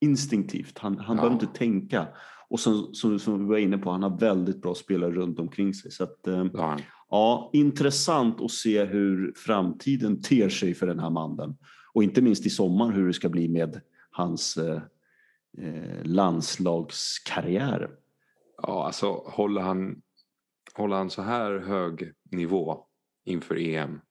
instinktivt. 0.01 0.77
Han, 0.79 0.97
han 0.97 1.15
Ja. 1.17 1.21
behöver 1.23 1.43
inte 1.43 1.57
tänka. 1.57 2.07
Och 2.49 2.59
som, 2.59 2.89
som, 2.93 3.19
som 3.19 3.39
vi 3.39 3.45
var 3.45 3.57
inne 3.57 3.77
på, 3.77 3.91
han 3.91 4.03
har 4.03 4.17
väldigt 4.19 4.61
bra 4.61 4.75
spelare 4.75 5.11
runt 5.11 5.39
omkring 5.39 5.73
sig. 5.73 5.91
Så 5.91 6.03
att, 6.03 6.27
eh, 6.27 6.35
har 6.37 6.67
han. 6.67 6.81
Ja, 7.09 7.49
intressant 7.53 8.41
att 8.41 8.51
se 8.51 8.83
hur 8.85 9.33
framtiden 9.35 10.21
ter 10.21 10.49
sig 10.49 10.73
för 10.73 10.87
den 10.87 10.99
här 10.99 11.09
mannen. 11.09 11.57
Och 11.93 12.03
inte 12.03 12.21
minst 12.21 12.45
i 12.45 12.49
sommar 12.49 12.91
hur 12.91 13.07
det 13.07 13.13
ska 13.13 13.29
bli 13.29 13.49
med 13.49 13.81
hans 14.11 14.57
eh, 14.57 14.81
eh, 15.57 16.03
landslagskarriär. 16.03 17.89
Ja, 18.61 18.85
alltså 18.85 19.07
håller 19.25 19.61
han, 19.61 20.01
håller 20.73 20.95
han 20.95 21.09
så 21.09 21.21
här 21.21 21.59
hög 21.59 22.13
nivå 22.31 22.85
inför 23.25 23.55
EM 23.59 24.01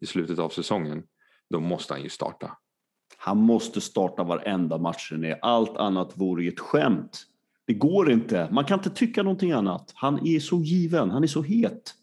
i 0.00 0.06
slutet 0.06 0.38
av 0.38 0.48
säsongen, 0.48 1.02
då 1.50 1.60
måste 1.60 1.94
han 1.94 2.02
ju 2.02 2.08
starta. 2.08 2.58
Han 3.16 3.38
måste 3.38 3.80
starta 3.80 4.24
varenda 4.24 4.78
match 4.78 5.12
ner. 5.12 5.38
Allt 5.42 5.76
annat 5.76 6.12
vore 6.16 6.42
ju 6.42 6.48
ett 6.48 6.60
skämt. 6.60 7.26
Det 7.66 7.74
går 7.74 8.10
inte. 8.10 8.48
Man 8.52 8.64
kan 8.64 8.78
inte 8.78 8.90
tycka 8.90 9.22
någonting 9.22 9.52
annat. 9.52 9.92
Han 9.94 10.26
är 10.26 10.40
så 10.40 10.60
given. 10.60 11.10
Han 11.10 11.22
är 11.22 11.26
så 11.26 11.42
het. 11.42 11.94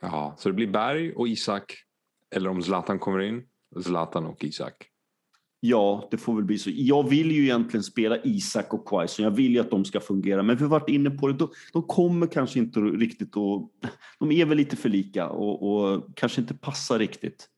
Ja, 0.00 0.34
så 0.38 0.48
det 0.48 0.54
blir 0.54 0.66
Berg 0.66 1.12
och 1.12 1.28
Isak. 1.28 1.74
Eller 2.34 2.50
om 2.50 2.62
Zlatan 2.62 2.98
kommer 2.98 3.20
in, 3.20 3.42
Zlatan 3.82 4.26
och 4.26 4.44
Isak. 4.44 4.90
Ja, 5.60 6.08
det 6.10 6.16
får 6.16 6.34
väl 6.34 6.44
bli 6.44 6.58
så. 6.58 6.70
Jag 6.72 7.08
vill 7.08 7.32
ju 7.32 7.42
egentligen 7.42 7.84
spela 7.84 8.18
Isak 8.24 8.74
och 8.74 8.88
Quaison. 8.88 9.24
Jag 9.24 9.30
vill 9.30 9.54
ju 9.54 9.60
att 9.60 9.70
de 9.70 9.84
ska 9.84 10.00
fungera. 10.00 10.42
Men 10.42 10.56
vi 10.56 10.62
har 10.62 10.70
varit 10.70 10.88
inne 10.88 11.10
på 11.10 11.28
det. 11.28 11.34
De, 11.34 11.48
de 11.72 11.82
kommer 11.82 12.26
kanske 12.26 12.58
inte 12.58 12.80
riktigt 12.80 13.36
att... 13.36 13.90
De 14.18 14.32
är 14.32 14.44
väl 14.44 14.56
lite 14.56 14.76
för 14.76 14.88
lika 14.88 15.28
och, 15.28 15.62
och 15.62 16.16
kanske 16.16 16.40
inte 16.40 16.54
passar 16.54 16.98
riktigt. 16.98 17.48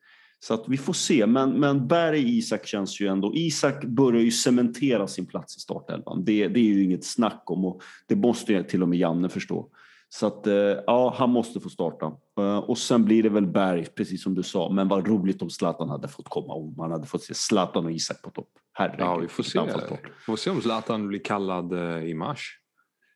Så 0.40 0.54
att 0.54 0.64
vi 0.68 0.76
får 0.76 0.92
se. 0.92 1.26
Men, 1.26 1.50
men 1.50 1.88
Berg 1.88 2.38
Isak 2.38 2.66
känns 2.66 3.00
ju 3.00 3.06
ändå... 3.06 3.34
Isak 3.34 3.84
börjar 3.84 4.22
ju 4.22 4.30
cementera 4.30 5.06
sin 5.06 5.26
plats 5.26 5.56
i 5.56 5.60
startelvan. 5.60 6.24
Det, 6.24 6.48
det 6.48 6.60
är 6.60 6.64
ju 6.64 6.84
inget 6.84 7.04
snack 7.04 7.42
om 7.46 7.64
och 7.64 7.82
det 8.06 8.16
måste 8.16 8.52
ju 8.52 8.62
till 8.62 8.82
och 8.82 8.88
med 8.88 8.98
Janne 8.98 9.28
förstå. 9.28 9.68
Så 10.10 10.26
att 10.26 10.46
eh, 10.46 10.54
ja, 10.86 11.14
han 11.18 11.30
måste 11.30 11.60
få 11.60 11.68
starta. 11.68 12.06
Eh, 12.40 12.58
Och 12.58 12.78
sen 12.78 13.04
blir 13.04 13.22
det 13.22 13.28
väl 13.28 13.46
Berg, 13.46 13.86
precis 13.86 14.22
som 14.22 14.34
du 14.34 14.42
sa. 14.42 14.70
Men 14.70 14.88
vad 14.88 15.08
roligt 15.08 15.42
om 15.42 15.50
Zlatan 15.50 15.88
hade 15.88 16.08
fått 16.08 16.28
komma. 16.28 16.54
Om 16.54 16.74
man 16.76 16.90
hade 16.90 17.06
fått 17.06 17.22
se 17.22 17.34
Zlatan 17.34 17.84
och 17.84 17.92
Isak 17.92 18.22
på 18.22 18.30
topp. 18.30 18.50
Herregud. 18.72 19.00
Ja, 19.00 19.16
vi 19.16 19.28
får 19.28 19.42
se. 19.42 19.58
Vi 19.64 20.24
får 20.26 20.36
se 20.36 20.50
om 20.50 20.60
Zlatan 20.60 21.08
blir 21.08 21.20
kallad 21.24 21.72
eh, 21.72 22.04
i 22.04 22.14
mars 22.14 22.58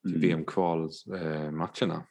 till 0.02 0.14
Mm. 0.16 0.20
VM-kvalmatcherna. 0.20 2.02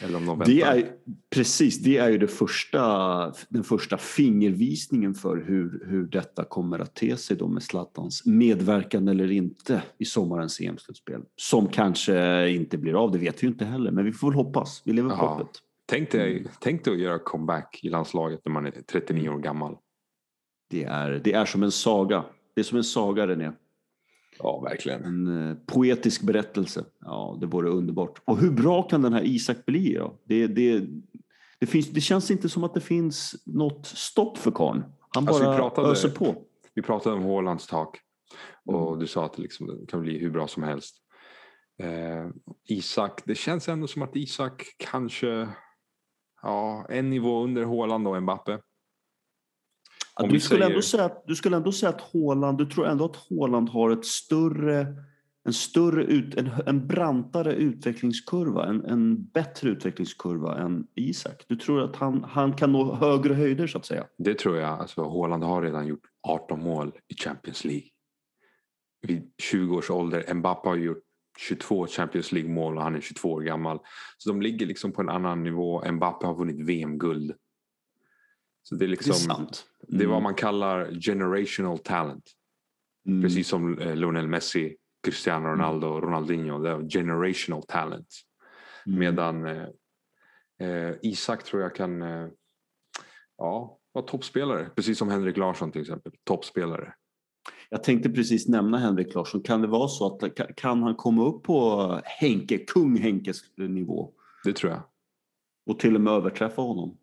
Eller 0.00 0.16
om 0.16 0.26
de 0.26 0.38
Det 0.38 0.44
väntar. 0.44 0.76
är, 0.76 0.92
precis, 1.34 1.78
det 1.78 1.96
är 1.96 2.10
ju 2.10 2.18
det 2.18 2.28
första, 2.28 3.32
den 3.48 3.64
första 3.64 3.98
fingervisningen 3.98 5.14
för 5.14 5.36
hur, 5.36 5.86
hur 5.88 6.04
detta 6.06 6.44
kommer 6.44 6.78
att 6.78 6.94
te 6.94 7.16
sig 7.16 7.36
då 7.36 7.48
med 7.48 7.62
Zlatans 7.62 8.26
medverkan 8.26 9.08
eller 9.08 9.30
inte 9.30 9.82
i 9.98 10.04
sommarens 10.04 10.60
EM-slutspel. 10.60 11.22
Som 11.36 11.68
kanske 11.68 12.48
inte 12.50 12.78
blir 12.78 12.94
av, 13.04 13.12
det 13.12 13.18
vet 13.18 13.42
vi 13.42 13.46
ju 13.46 13.52
inte 13.52 13.64
heller, 13.64 13.90
men 13.90 14.04
vi 14.04 14.12
får 14.12 14.30
väl 14.30 14.34
hoppas. 14.36 14.82
Vi 14.84 14.92
lever 14.92 15.08
på 15.10 15.16
Ja. 15.16 15.26
hoppet. 15.34 15.62
Tänk 15.88 16.10
dig, 16.10 16.46
tänk 16.60 16.84
dig 16.84 16.94
att 16.94 17.00
göra 17.00 17.18
comeback 17.18 17.80
i 17.82 17.88
landslaget 17.88 18.40
när 18.44 18.52
man 18.52 18.66
är 18.66 18.70
39 18.70 19.28
år 19.28 19.38
gammal. 19.38 19.76
Det 20.70 20.84
är, 20.84 21.20
det 21.24 21.32
är 21.32 21.44
som 21.44 21.62
en 21.62 21.70
saga. 21.72 22.24
Det 22.54 22.60
är 22.60 22.64
som 22.64 22.78
en 22.78 22.84
saga, 22.84 23.26
René. 23.26 23.52
Ja, 24.38 24.60
verkligen. 24.60 25.04
En 25.04 25.50
eh, 25.50 25.56
poetisk 25.66 26.22
berättelse. 26.22 26.84
Ja, 27.00 27.38
det 27.40 27.46
vore 27.46 27.68
underbart. 27.68 28.22
Och 28.24 28.38
hur 28.38 28.50
bra 28.50 28.82
kan 28.82 29.02
den 29.02 29.12
här 29.12 29.22
Isak 29.24 29.66
bli 29.66 29.94
då? 29.94 30.18
Det, 30.24 30.46
det, 30.46 30.84
det, 31.58 31.66
finns, 31.66 31.90
det 31.90 32.00
känns 32.00 32.30
inte 32.30 32.48
som 32.48 32.64
att 32.64 32.74
det 32.74 32.80
finns 32.80 33.34
något 33.46 33.86
stopp 33.86 34.38
för 34.38 34.50
karln. 34.50 34.84
Han 35.14 35.28
Alltså, 35.28 35.44
bara 35.44 35.56
pratade- 35.56 35.88
öser 35.88 36.08
på. 36.10 36.34
Vi 36.74 36.82
pratade 36.82 37.16
om 37.16 37.22
Hålands 37.22 37.66
tak 37.66 37.98
och 38.64 38.86
Mm. 38.88 38.98
du 39.00 39.06
sa 39.06 39.24
att 39.24 39.32
det 39.32 39.42
liksom 39.42 39.84
kan 39.88 40.00
bli 40.00 40.18
hur 40.18 40.30
bra 40.30 40.48
som 40.48 40.62
helst. 40.62 40.96
Eh, 41.82 42.30
Isak, 42.68 43.22
det 43.24 43.34
känns 43.34 43.68
ändå 43.68 43.86
som 43.86 44.02
att 44.02 44.16
Isak 44.16 44.64
kanske 44.78 45.48
ja, 46.42 46.86
en 46.88 47.10
nivå 47.10 47.44
under 47.44 47.64
Håland 47.64 48.08
och 48.08 48.22
Mbappe. 48.22 48.58
Ja, 50.16 50.26
du, 50.26 50.40
skulle 50.40 50.60
säger... 50.60 50.70
ändå 50.70 50.82
säga 50.82 51.04
att, 51.04 51.24
du 51.26 51.34
skulle 51.34 51.56
ändå 51.56 51.72
säga 51.72 51.90
att 51.90 52.00
Håland, 52.00 52.58
du 52.58 52.66
tror 52.66 52.86
ändå 52.86 53.04
att 53.04 53.16
Håland 53.16 53.68
har 53.68 53.90
ett 53.90 54.04
större, 54.04 54.86
en, 55.44 55.52
större 55.52 56.04
ut, 56.04 56.34
en, 56.34 56.50
en 56.66 56.86
brantare 56.86 57.54
utvecklingskurva, 57.54 58.66
en, 58.66 58.84
en 58.84 59.24
bättre 59.24 59.70
utvecklingskurva 59.70 60.58
än 60.58 60.86
Isak? 60.94 61.44
Du 61.48 61.56
tror 61.56 61.82
att 61.82 61.96
han, 61.96 62.24
han 62.24 62.52
kan 62.52 62.72
nå 62.72 62.94
högre 62.94 63.34
höjder 63.34 63.66
så 63.66 63.78
att 63.78 63.86
säga? 63.86 64.06
Det 64.18 64.34
tror 64.34 64.56
jag. 64.56 64.80
Alltså, 64.80 65.02
Håland 65.02 65.44
har 65.44 65.62
redan 65.62 65.86
gjort 65.86 66.04
18 66.28 66.62
mål 66.62 66.92
i 67.08 67.14
Champions 67.14 67.64
League. 67.64 67.88
Vid 69.06 69.32
20 69.38 69.76
års 69.76 69.90
ålder. 69.90 70.34
Mbappé 70.34 70.68
har 70.68 70.76
gjort 70.76 71.02
22 71.38 71.86
Champions 71.86 72.32
League-mål 72.32 72.76
och 72.76 72.82
han 72.82 72.94
är 72.94 73.00
22 73.00 73.32
år 73.32 73.40
gammal. 73.40 73.78
Så 74.18 74.28
de 74.28 74.42
ligger 74.42 74.66
liksom 74.66 74.92
på 74.92 75.00
en 75.00 75.08
annan 75.08 75.42
nivå. 75.42 75.92
Mbappé 75.92 76.26
har 76.26 76.34
vunnit 76.34 76.66
VM-guld. 76.66 77.32
Så 78.68 78.74
det 78.74 78.84
är 78.84 78.88
liksom, 78.88 79.10
det 79.10 79.16
är, 79.16 79.36
sant. 79.36 79.66
Mm. 79.88 79.98
det 79.98 80.04
är 80.04 80.08
vad 80.08 80.16
mm. 80.16 80.22
man 80.22 80.34
kallar 80.34 81.00
generational 81.00 81.78
talent. 81.78 82.30
Mm. 83.08 83.22
Precis 83.22 83.48
som 83.48 83.78
eh, 83.78 83.96
Lionel 83.96 84.28
Messi, 84.28 84.76
Cristiano 85.04 85.48
mm. 85.48 85.50
Ronaldo, 85.50 85.86
mm. 85.86 86.00
Ronaldinho. 86.00 86.58
Det 86.58 86.70
är 86.70 86.88
generational 86.90 87.62
talent. 87.62 88.08
Mm. 88.86 88.98
Medan 88.98 89.46
eh, 89.46 89.66
eh, 90.68 90.94
Isak 91.02 91.44
tror 91.44 91.62
jag 91.62 91.74
kan 91.74 92.02
eh, 92.02 92.28
ja, 93.38 93.78
vara 93.92 94.04
toppspelare. 94.04 94.70
Precis 94.76 94.98
som 94.98 95.08
Henrik 95.08 95.36
Larsson 95.36 95.72
till 95.72 95.80
exempel. 95.80 96.12
Toppspelare. 96.24 96.94
Jag 97.68 97.82
tänkte 97.82 98.10
precis 98.10 98.48
nämna 98.48 98.78
Henrik 98.78 99.14
Larsson. 99.14 99.42
Kan 99.42 99.62
det 99.62 99.68
vara 99.68 99.88
så 99.88 100.16
att 100.16 100.56
kan 100.56 100.82
han 100.82 100.94
komma 100.94 101.24
upp 101.24 101.42
på 101.42 102.00
Henke, 102.04 102.58
kung 102.58 102.96
Henkes 102.96 103.40
nivå? 103.56 104.12
Det 104.44 104.52
tror 104.52 104.72
jag. 104.72 104.82
Och 105.66 105.78
till 105.78 105.94
och 105.94 106.00
med 106.00 106.12
överträffa 106.12 106.62
honom? 106.62 106.98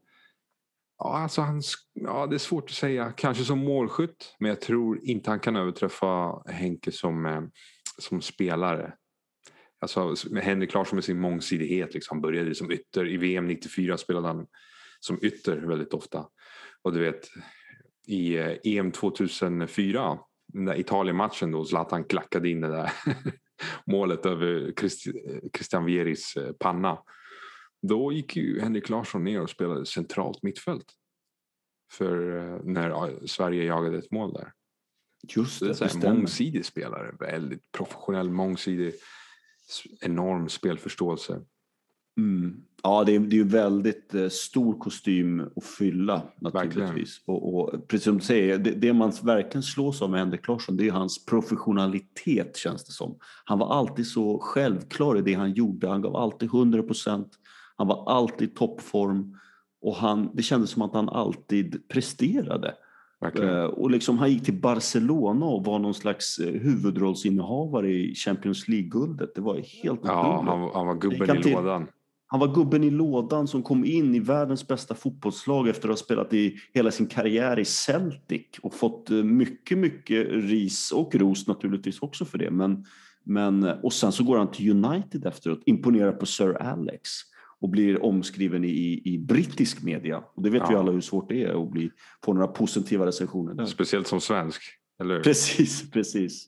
Ja, 1.03 1.17
alltså 1.17 1.41
han, 1.41 1.61
ja, 1.93 2.27
det 2.27 2.35
är 2.35 2.39
svårt 2.39 2.69
att 2.69 2.75
säga. 2.75 3.11
Kanske 3.11 3.43
som 3.43 3.59
målskytt, 3.59 4.35
men 4.39 4.49
jag 4.49 4.61
tror 4.61 4.99
inte 5.03 5.29
han 5.29 5.39
kan 5.39 5.55
överträffa 5.55 6.43
Henke 6.45 6.91
som, 6.91 7.25
eh, 7.25 7.41
som 7.97 8.21
spelare. 8.21 8.93
Alltså, 9.81 10.15
Henrik 10.41 10.73
Larsson 10.73 10.95
med 10.95 11.03
sin 11.03 11.19
mångsidighet. 11.19 11.93
Liksom, 11.93 12.17
han 12.17 12.21
började 12.21 12.55
som 12.55 12.71
ytter. 12.71 13.07
I 13.07 13.17
VM 13.17 13.47
94 13.47 13.97
spelade 13.97 14.27
han 14.27 14.47
som 14.99 15.19
ytter 15.21 15.57
väldigt 15.57 15.93
ofta. 15.93 16.25
Och 16.81 16.93
du 16.93 16.99
vet, 16.99 17.27
i 18.07 18.37
eh, 18.37 18.57
EM 18.63 18.91
2004, 18.91 20.19
den 20.53 20.65
där 20.65 20.79
Italien-matchen 20.79 21.51
då 21.51 21.65
Zlatan 21.65 22.03
klackade 22.03 22.49
in 22.49 22.61
det 22.61 22.71
där 22.71 22.91
målet 23.85 24.25
över 24.25 24.73
Christian 25.57 25.85
Vieris 25.85 26.35
eh, 26.35 26.51
panna. 26.59 26.97
Då 27.87 28.11
gick 28.11 28.35
ju 28.35 28.61
Henrik 28.61 28.89
Larsson 28.89 29.23
ner 29.23 29.41
och 29.41 29.49
spelade 29.49 29.85
centralt 29.85 30.43
mittfält. 30.43 30.85
För 31.91 32.37
eh, 32.37 32.59
när 32.63 33.19
Sverige 33.27 33.63
jagade 33.63 33.97
ett 33.97 34.11
mål 34.11 34.33
där. 34.33 34.51
Just 35.27 35.59
det, 35.59 35.79
det 35.79 35.81
är 35.81 36.05
en 36.07 36.15
mångsidig 36.15 36.65
spelare. 36.65 37.15
Väldigt 37.19 37.71
professionell, 37.71 38.29
mångsidig, 38.29 38.93
enorm 40.01 40.49
spelförståelse. 40.49 41.41
Mm. 42.17 42.63
Ja, 42.83 43.03
det 43.03 43.15
är, 43.15 43.19
det 43.19 43.39
är 43.39 43.43
väldigt 43.43 44.13
eh, 44.13 44.29
stor 44.29 44.79
kostym 44.79 45.41
att 45.55 45.63
fylla 45.63 46.21
naturligtvis. 46.41 47.21
Och, 47.25 47.55
och, 47.55 47.87
precis 47.87 48.03
som 48.03 48.17
du 48.17 48.23
säger, 48.23 48.57
det, 48.57 48.71
det, 48.71 48.93
man 48.93 49.13
verkligen 49.23 49.63
slås 49.63 50.01
av 50.01 50.09
med 50.09 50.19
Henrik 50.19 50.47
Larsson 50.47 50.77
det 50.77 50.87
är 50.87 50.91
hans 50.91 51.25
professionalitet 51.25 52.57
känns 52.57 52.85
det 52.85 52.91
som. 52.91 53.17
Han 53.45 53.59
var 53.59 53.73
alltid 53.73 54.07
så 54.07 54.39
självklar 54.39 55.17
i 55.17 55.21
det 55.21 55.33
han 55.33 55.53
gjorde. 55.53 55.87
Han 55.87 56.01
gav 56.01 56.15
alltid 56.15 56.49
100 56.49 56.83
procent. 56.83 57.39
Han 57.75 57.87
var 57.87 58.11
alltid 58.11 58.49
i 58.49 58.53
toppform 58.53 59.37
och 59.83 59.95
han, 59.95 60.29
det 60.33 60.43
kändes 60.43 60.69
som 60.69 60.81
att 60.81 60.93
han 60.93 61.09
alltid 61.09 61.87
presterade. 61.87 62.75
Uh, 63.39 63.63
och 63.63 63.91
liksom, 63.91 64.17
han 64.17 64.31
gick 64.31 64.45
till 64.45 64.61
Barcelona 64.61 65.45
och 65.45 65.65
var 65.65 65.79
någon 65.79 65.93
slags 65.93 66.39
uh, 66.39 66.47
huvudrollsinnehavare 66.47 67.91
i 67.91 68.15
Champions 68.15 68.67
League-guldet. 68.67 69.35
Det 69.35 69.41
var 69.41 69.55
helt 69.55 69.99
Ja, 70.03 70.43
han, 70.45 70.69
han, 70.73 70.87
var 70.87 70.95
gubben 70.95 71.37
i 71.37 71.53
lådan. 71.53 71.87
Han 72.27 72.39
var 72.39 72.55
gubben 72.55 72.83
i 72.83 72.89
lådan 72.89 73.47
som 73.47 73.63
kom 73.63 73.85
in 73.85 74.15
i 74.15 74.19
världens 74.19 74.67
bästa 74.67 74.95
fotbollslag 74.95 75.67
efter 75.67 75.89
att 75.89 75.99
ha 75.99 76.05
spelat 76.05 76.33
i 76.33 76.55
hela 76.73 76.91
sin 76.91 77.07
karriär 77.07 77.59
i 77.59 77.65
Celtic 77.65 78.47
och 78.61 78.73
fått 78.73 79.11
uh, 79.11 79.23
mycket, 79.23 79.77
mycket 79.77 80.27
ris 80.29 80.91
och 80.91 81.15
ros 81.15 81.47
naturligtvis 81.47 82.01
också 82.01 82.25
för 82.25 82.37
det. 82.37 82.51
Men, 82.51 82.85
men, 83.23 83.63
och 83.63 83.93
sen 83.93 84.11
så 84.11 84.23
går 84.23 84.37
han 84.37 84.51
till 84.51 84.85
United 84.85 85.25
efteråt, 85.25 85.61
imponerar 85.65 86.11
på 86.11 86.25
Sir 86.25 86.61
Alex 86.61 87.32
och 87.63 87.69
blir 87.69 88.03
omskriven 88.03 88.63
i, 88.65 89.01
i 89.05 89.17
brittisk 89.17 89.83
media. 89.83 90.23
Och 90.33 90.43
det 90.43 90.49
vet 90.49 90.61
ja. 90.61 90.69
vi 90.69 90.75
alla 90.75 90.91
hur 90.91 91.01
svårt 91.01 91.29
det 91.29 91.43
är 91.43 91.63
att 91.63 91.71
bli, 91.71 91.91
få 92.25 92.33
några 92.33 92.47
positiva 92.47 93.05
recensioner 93.05 93.53
där. 93.53 93.65
Speciellt 93.65 94.07
som 94.07 94.21
svensk, 94.21 94.61
eller 94.99 95.19
Precis, 95.19 95.91
precis. 95.91 96.47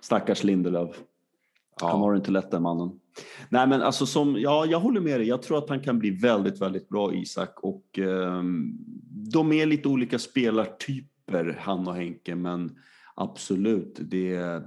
Stackars 0.00 0.44
Lindelöf. 0.44 0.96
Ja. 1.80 1.88
Han 1.90 2.00
har 2.00 2.12
det 2.12 2.16
inte 2.16 2.30
lätt 2.30 2.50
den 2.50 2.62
mannen. 2.62 2.90
Nej 3.48 3.66
men 3.66 3.82
alltså 3.82 4.06
som, 4.06 4.36
ja 4.40 4.66
jag 4.66 4.80
håller 4.80 5.00
med 5.00 5.20
dig. 5.20 5.28
Jag 5.28 5.42
tror 5.42 5.58
att 5.58 5.68
han 5.68 5.80
kan 5.80 5.98
bli 5.98 6.10
väldigt, 6.10 6.60
väldigt 6.60 6.88
bra 6.88 7.14
Isak 7.14 7.60
och 7.60 7.98
eh, 7.98 8.42
de 9.32 9.52
är 9.52 9.66
lite 9.66 9.88
olika 9.88 10.18
spelartyper 10.18 11.58
han 11.60 11.88
och 11.88 11.94
Henke 11.94 12.34
men 12.34 12.78
absolut 13.14 13.98
det, 14.00 14.62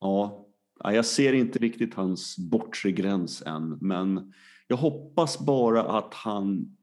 ja, 0.00 0.46
jag 0.84 1.04
ser 1.04 1.32
inte 1.32 1.58
riktigt 1.58 1.94
hans 1.94 2.38
bortre 2.38 2.92
gräns 2.92 3.42
än 3.46 3.78
men 3.80 4.32
jag 4.68 4.76
hoppas 4.76 5.38
bara 5.38 5.82
att 5.82 6.14
han 6.14 6.76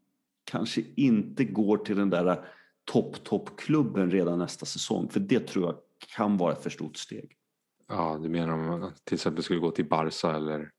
kanske 0.44 0.84
inte 0.96 1.44
går 1.44 1.78
till 1.78 1.96
den 1.96 2.10
där 2.10 2.46
topp, 2.86 3.24
toppklubben 3.24 4.12
redan 4.12 4.40
nästa 4.40 4.66
säsong. 4.66 5.10
För 5.10 5.20
det 5.20 5.40
tror 5.40 5.66
jag 5.66 5.76
kan 6.16 6.38
vara 6.38 6.54
ett 6.54 6.64
för 6.64 6.70
stort 6.70 6.98
steg. 6.98 7.32
Ja, 7.88 8.20
du 8.24 8.30
menar 8.30 8.54
om 8.54 8.70
han 8.70 8.94
till 9.04 9.16
exempel 9.16 9.44
skulle 9.44 9.60
gå 9.60 9.72
till 9.72 9.90
Barca 9.90 10.36
eller? 10.36 10.72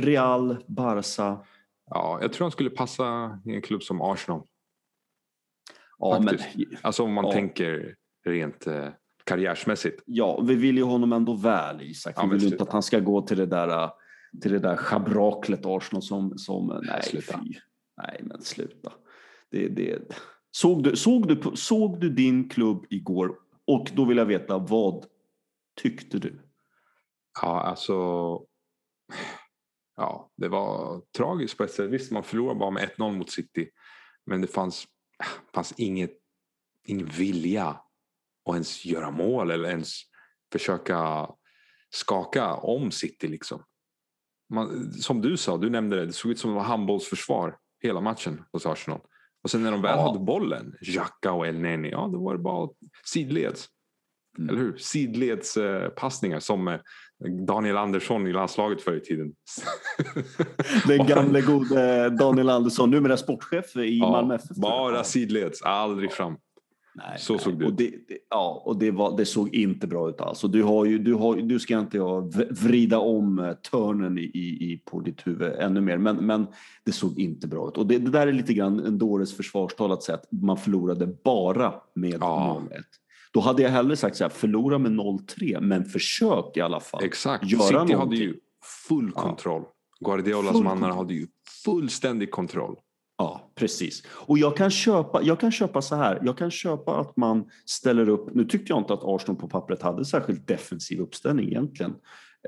Real, 0.00 0.64
Barca. 0.66 1.38
Ja, 1.86 2.18
jag 2.22 2.32
tror 2.32 2.44
han 2.44 2.52
skulle 2.52 2.70
passa 2.70 3.38
i 3.44 3.54
en 3.54 3.62
klubb 3.62 3.82
som 3.82 4.02
Arsenal. 4.02 4.42
Ja, 5.98 6.20
men, 6.20 6.38
alltså 6.82 7.02
om 7.02 7.12
man 7.12 7.24
ja. 7.24 7.32
tänker 7.32 7.96
rent 8.24 8.66
eh, 8.66 8.88
karriärsmässigt. 9.24 10.02
Ja, 10.06 10.40
vi 10.40 10.54
vill 10.54 10.76
ju 10.76 10.82
honom 10.82 11.12
ändå 11.12 11.34
väl 11.34 11.82
Isak. 11.82 12.14
Vi 12.16 12.22
ja, 12.22 12.26
vill 12.26 12.44
inte 12.44 12.62
att 12.62 12.72
han 12.72 12.82
ska 12.82 12.98
gå 12.98 13.22
till 13.22 13.36
det 13.36 13.46
där 13.46 13.90
till 14.40 14.52
det 14.52 14.58
där 14.58 14.76
schabraklet 14.76 15.66
Arsenal 15.66 16.02
som, 16.02 16.38
som 16.38 16.80
nej, 16.82 17.02
sluta. 17.02 17.40
Fy. 17.44 17.54
nej 18.02 18.20
men 18.24 18.42
sluta. 18.42 18.92
Det, 19.50 19.68
det. 19.68 20.02
Såg, 20.50 20.82
du, 20.82 20.96
såg, 20.96 21.28
du, 21.28 21.56
såg 21.56 22.00
du 22.00 22.10
din 22.10 22.48
klubb 22.48 22.86
igår? 22.90 23.38
Och 23.66 23.90
då 23.94 24.04
vill 24.04 24.18
jag 24.18 24.26
veta, 24.26 24.58
vad 24.58 25.06
tyckte 25.82 26.18
du? 26.18 26.40
Ja, 27.42 27.60
alltså. 27.60 27.94
Ja, 29.96 30.30
det 30.36 30.48
var 30.48 31.02
tragiskt 31.16 31.56
på 31.56 31.64
ett 31.64 31.70
sätt. 31.70 31.90
Visst, 31.90 32.12
man 32.12 32.22
förlorade 32.22 32.58
bara 32.58 32.70
med 32.70 32.90
1-0 32.96 33.12
mot 33.12 33.30
City. 33.30 33.70
Men 34.26 34.40
det 34.40 34.46
fanns, 34.46 34.86
fanns 35.54 35.74
inget, 35.76 36.18
ingen 36.86 37.06
vilja 37.06 37.66
att 38.44 38.54
ens 38.54 38.84
göra 38.84 39.10
mål 39.10 39.50
eller 39.50 39.68
ens 39.68 40.02
försöka 40.52 41.30
skaka 41.90 42.54
om 42.54 42.90
City. 42.90 43.28
Liksom 43.28 43.64
man, 44.50 44.92
som 44.92 45.20
du 45.20 45.36
sa, 45.36 45.56
du 45.56 45.70
nämnde 45.70 45.96
det, 45.96 46.06
det 46.06 46.12
såg 46.12 46.30
ut 46.30 46.38
som 46.38 46.50
det 46.50 46.56
var 46.56 46.62
handbollsförsvar 46.62 47.56
hela 47.82 48.00
matchen 48.00 48.42
hos 48.52 48.66
Arsenal. 48.66 49.00
Och 49.42 49.50
sen 49.50 49.62
när 49.62 49.70
de 49.70 49.82
väl 49.82 49.96
ja. 49.96 50.06
hade 50.06 50.18
bollen, 50.18 50.74
Jacka 50.80 51.32
och 51.32 51.46
El 51.46 51.58
Neni, 51.58 51.90
ja 51.90 52.10
då 52.12 52.24
var 52.24 52.34
det 52.34 52.42
bara 52.42 52.68
sidleds. 53.04 53.68
Mm. 54.38 54.48
Eller 54.48 54.60
hur? 54.60 54.76
Sidledspassningar 54.76 56.36
eh, 56.36 56.40
som 56.40 56.68
eh, 56.68 56.78
Daniel 57.46 57.76
Andersson 57.76 58.26
i 58.26 58.32
landslaget 58.32 58.82
förr 58.82 58.96
i 58.96 59.00
tiden. 59.00 59.32
Den 60.86 61.06
gamle 61.06 61.40
gode 61.40 62.10
Daniel 62.10 62.48
Andersson, 62.48 62.90
numera 62.90 63.16
sportchef 63.16 63.76
i 63.76 63.98
ja, 63.98 64.10
Malmö 64.10 64.34
FF. 64.34 64.56
Bara 64.56 65.04
sidleds, 65.04 65.62
aldrig 65.62 66.12
fram. 66.12 66.36
Nej, 66.94 67.18
så 67.18 67.32
nej. 67.32 67.42
såg 67.42 67.58
det 67.58 67.64
ut. 67.64 67.76
Det, 67.76 67.90
det, 68.08 68.18
ja, 68.30 68.62
och 68.66 68.78
det, 68.78 68.90
var, 68.90 69.16
det 69.16 69.26
såg 69.26 69.54
inte 69.54 69.86
bra 69.86 70.08
ut 70.08 70.20
alls. 70.20 70.40
du, 70.40 70.62
har 70.62 70.84
ju, 70.84 70.98
du, 70.98 71.14
har, 71.14 71.36
du 71.36 71.58
ska 71.58 71.78
inte 71.78 71.98
vrida 72.50 72.98
om 72.98 73.38
eh, 73.38 73.52
törnen 73.52 74.18
i, 74.18 74.22
i, 74.22 74.82
på 74.84 75.00
ditt 75.00 75.26
huvud 75.26 75.52
ännu 75.52 75.80
mer, 75.80 75.98
men, 75.98 76.16
men 76.16 76.46
det 76.84 76.92
såg 76.92 77.18
inte 77.18 77.48
bra 77.48 77.68
ut. 77.68 77.76
Och 77.76 77.86
det, 77.86 77.98
där 77.98 78.26
är 78.26 78.32
lite 78.32 78.54
grann 78.54 78.86
en 78.86 78.98
dåres 78.98 79.36
försvarstal 79.36 79.92
att 79.92 80.02
säga 80.02 80.16
att 80.18 80.32
man 80.32 80.56
förlorade 80.56 81.06
bara 81.24 81.74
med 81.94 82.16
ja. 82.20 82.62
0-1. 82.70 82.82
Då 83.32 83.40
hade 83.40 83.62
jag 83.62 83.70
hellre 83.70 83.96
sagt 83.96 84.16
så 84.16 84.24
här, 84.24 84.28
förlora 84.28 84.78
med 84.78 84.92
0-3, 84.92 85.60
men 85.60 85.84
försök 85.84 86.56
i 86.56 86.60
alla 86.60 86.80
fall. 86.80 87.04
Exakt, 87.04 87.50
Göra 87.50 87.62
City 87.62 87.74
någonting. 87.74 87.96
hade 87.96 88.16
ju 88.16 88.36
full 88.88 89.12
kontroll. 89.12 89.62
Ja. 89.64 90.06
Guardiolas 90.06 90.60
mannar 90.60 90.90
hade 90.90 91.14
ju 91.14 91.26
fullständig 91.64 92.30
kontroll. 92.30 92.76
Precis. 93.60 94.02
Och 94.10 94.38
jag 94.38 94.56
kan, 94.56 94.70
köpa, 94.70 95.22
jag 95.22 95.40
kan 95.40 95.52
köpa 95.52 95.82
så 95.82 95.94
här, 95.96 96.18
jag 96.24 96.38
kan 96.38 96.50
köpa 96.50 97.00
att 97.00 97.16
man 97.16 97.44
ställer 97.64 98.08
upp, 98.08 98.34
nu 98.34 98.44
tyckte 98.44 98.72
jag 98.72 98.80
inte 98.80 98.94
att 98.94 99.04
Arsenal 99.04 99.40
på 99.40 99.48
pappret 99.48 99.82
hade 99.82 100.04
särskilt 100.04 100.46
defensiv 100.46 101.00
uppställning 101.00 101.46
egentligen. 101.48 101.94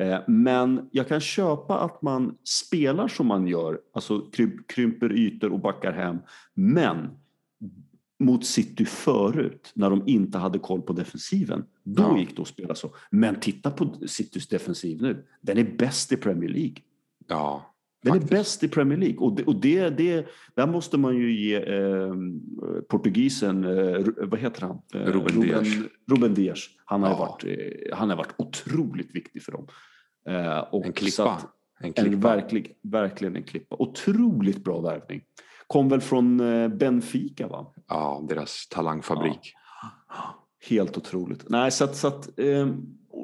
Eh, 0.00 0.18
men 0.28 0.88
jag 0.92 1.08
kan 1.08 1.20
köpa 1.20 1.78
att 1.80 2.02
man 2.02 2.34
spelar 2.44 3.08
som 3.08 3.26
man 3.26 3.46
gör, 3.46 3.80
alltså 3.94 4.20
krymper 4.68 5.12
ytor 5.12 5.52
och 5.52 5.60
backar 5.60 5.92
hem. 5.92 6.18
Men 6.54 7.10
mot 8.20 8.46
City 8.46 8.84
förut 8.84 9.72
när 9.74 9.90
de 9.90 10.02
inte 10.08 10.38
hade 10.38 10.58
koll 10.58 10.82
på 10.82 10.92
defensiven. 10.92 11.64
Då 11.84 12.02
Ja. 12.02 12.18
gick 12.18 12.36
det 12.36 12.42
att 12.42 12.48
spela 12.48 12.74
så. 12.74 12.90
Men 13.10 13.40
titta 13.40 13.70
på 13.70 13.94
Citys 14.06 14.48
defensiv 14.48 15.02
nu. 15.02 15.24
Den 15.40 15.58
är 15.58 15.76
bäst 15.78 16.12
i 16.12 16.16
Premier 16.16 16.50
League. 16.50 16.76
Ja, 17.28 17.71
Den 18.02 18.12
faktiskt. 18.12 18.32
är 18.32 18.36
bäst 18.36 18.62
i 18.64 18.68
Premier 18.68 18.98
League 18.98 19.18
och, 19.18 19.36
det, 19.36 19.44
och 19.44 19.56
det, 19.56 19.88
det, 19.90 20.26
där 20.54 20.66
måste 20.66 20.98
man 20.98 21.16
ju 21.16 21.40
ge 21.40 21.56
eh, 21.56 22.14
portugisen, 22.88 23.64
eh, 23.64 24.06
vad 24.16 24.40
heter 24.40 24.62
han? 24.62 24.78
Eh, 24.94 24.98
Ruben 25.12 25.40
Dias. 25.40 25.68
Ruben 26.10 26.34
Dias. 26.34 26.58
Han 26.84 27.02
har, 27.02 27.10
Ja. 27.10 27.16
varit, 27.18 27.44
eh, 27.44 27.96
han 27.96 28.10
har 28.10 28.16
varit 28.16 28.34
otroligt 28.38 29.14
viktig 29.14 29.42
för 29.42 29.52
dem. 29.52 29.66
Eh, 30.28 30.58
och 30.58 30.86
En 30.86 30.92
klippa. 30.92 31.30
att- 31.30 31.46
En 31.80 31.86
En 31.86 31.92
klippa. 31.92 32.16
verklig, 32.28 32.76
verkligen 32.82 33.36
en 33.36 33.42
klippa. 33.42 33.76
Otroligt 33.78 34.64
bra 34.64 34.80
värvning. 34.80 35.20
Kom 35.66 35.88
väl 35.88 36.00
från 36.00 36.40
eh, 36.40 36.68
Benfica 36.68 37.48
va? 37.48 37.72
Ja, 37.88 38.24
deras 38.28 38.68
talangfabrik. 38.68 39.54
Helt 40.68 40.96
otroligt. 40.98 41.44
Nej, 41.48 41.70
så 41.70 41.84
att, 41.84 41.96
så 41.96 42.08
att 42.08 42.38
eh, 42.38 42.68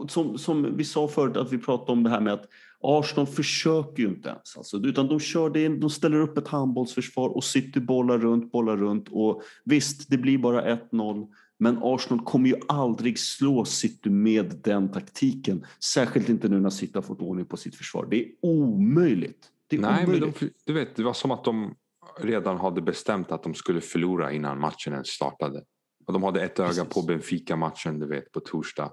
som, 0.09 0.39
som 0.39 0.77
vi 0.77 0.85
sa 0.85 1.09
förut 1.09 1.37
att 1.37 1.53
vi 1.53 1.59
pratade 1.59 1.93
om 1.93 2.03
det 2.03 2.11
här 2.11 2.21
med 2.21 2.33
att 2.33 2.45
Arsenal 2.83 3.27
försöker 3.27 4.03
ju 4.03 4.09
inte 4.09 4.29
ens. 4.29 4.57
Alltså, 4.57 4.77
utan 4.77 5.09
de, 5.09 5.21
kör 5.21 5.51
det, 5.51 5.69
de 5.69 5.91
ställer 5.91 6.21
upp 6.21 6.39
ett 6.39 6.49
handbollsförsvar 6.49 7.29
och 7.29 7.45
City 7.45 7.81
bollar 7.81 8.19
runt, 8.19 8.53
bollar 8.53 8.77
runt. 8.77 9.09
Och 9.11 9.43
visst, 9.65 10.11
det 10.11 10.19
blir 10.19 10.39
bara 10.39 10.77
1-0. 10.77 11.29
Men 11.59 11.79
Arsenal 11.83 12.25
kommer 12.25 12.49
ju 12.49 12.57
aldrig 12.69 13.19
slå 13.19 13.65
City 13.65 14.11
med 14.11 14.61
den 14.65 14.93
taktiken. 14.93 15.67
Särskilt 15.85 16.29
inte 16.29 16.49
nu 16.49 16.61
när 16.61 16.71
City 16.71 16.93
har 16.95 17.03
fått 17.03 17.21
ordning 17.21 17.47
på 17.47 17.57
sitt 17.57 17.75
försvar. 17.75 18.07
Det 18.11 18.23
är 18.23 18.29
omöjligt. 18.43 19.49
Det 19.67 19.77
är 19.77 19.81
Nej, 19.81 20.07
men 20.07 20.17
omöjligt. 20.17 20.41
de, 20.41 20.51
du 20.65 20.73
vet, 20.73 20.97
det 20.97 21.03
var 21.03 21.13
som 21.13 21.31
att 21.31 21.45
de 21.45 21.75
redan 22.21 22.57
hade 22.57 22.83
bestämt 22.83 23.33
att 23.33 23.43
de 23.43 23.55
skulle 23.55 23.81
förlora 23.81 24.33
innan 24.33 24.61
matchen 24.61 24.93
ens 24.93 25.09
startade. 25.09 25.63
Och 26.07 26.13
de 26.13 26.23
hade 26.23 26.43
ett 26.43 26.59
öga 26.59 26.69
Precis. 26.69 26.95
på 26.95 27.03
Benfica-matchen, 27.03 27.99
du 27.99 28.07
vet, 28.07 28.33
på 28.33 28.41
torsdag. 28.41 28.93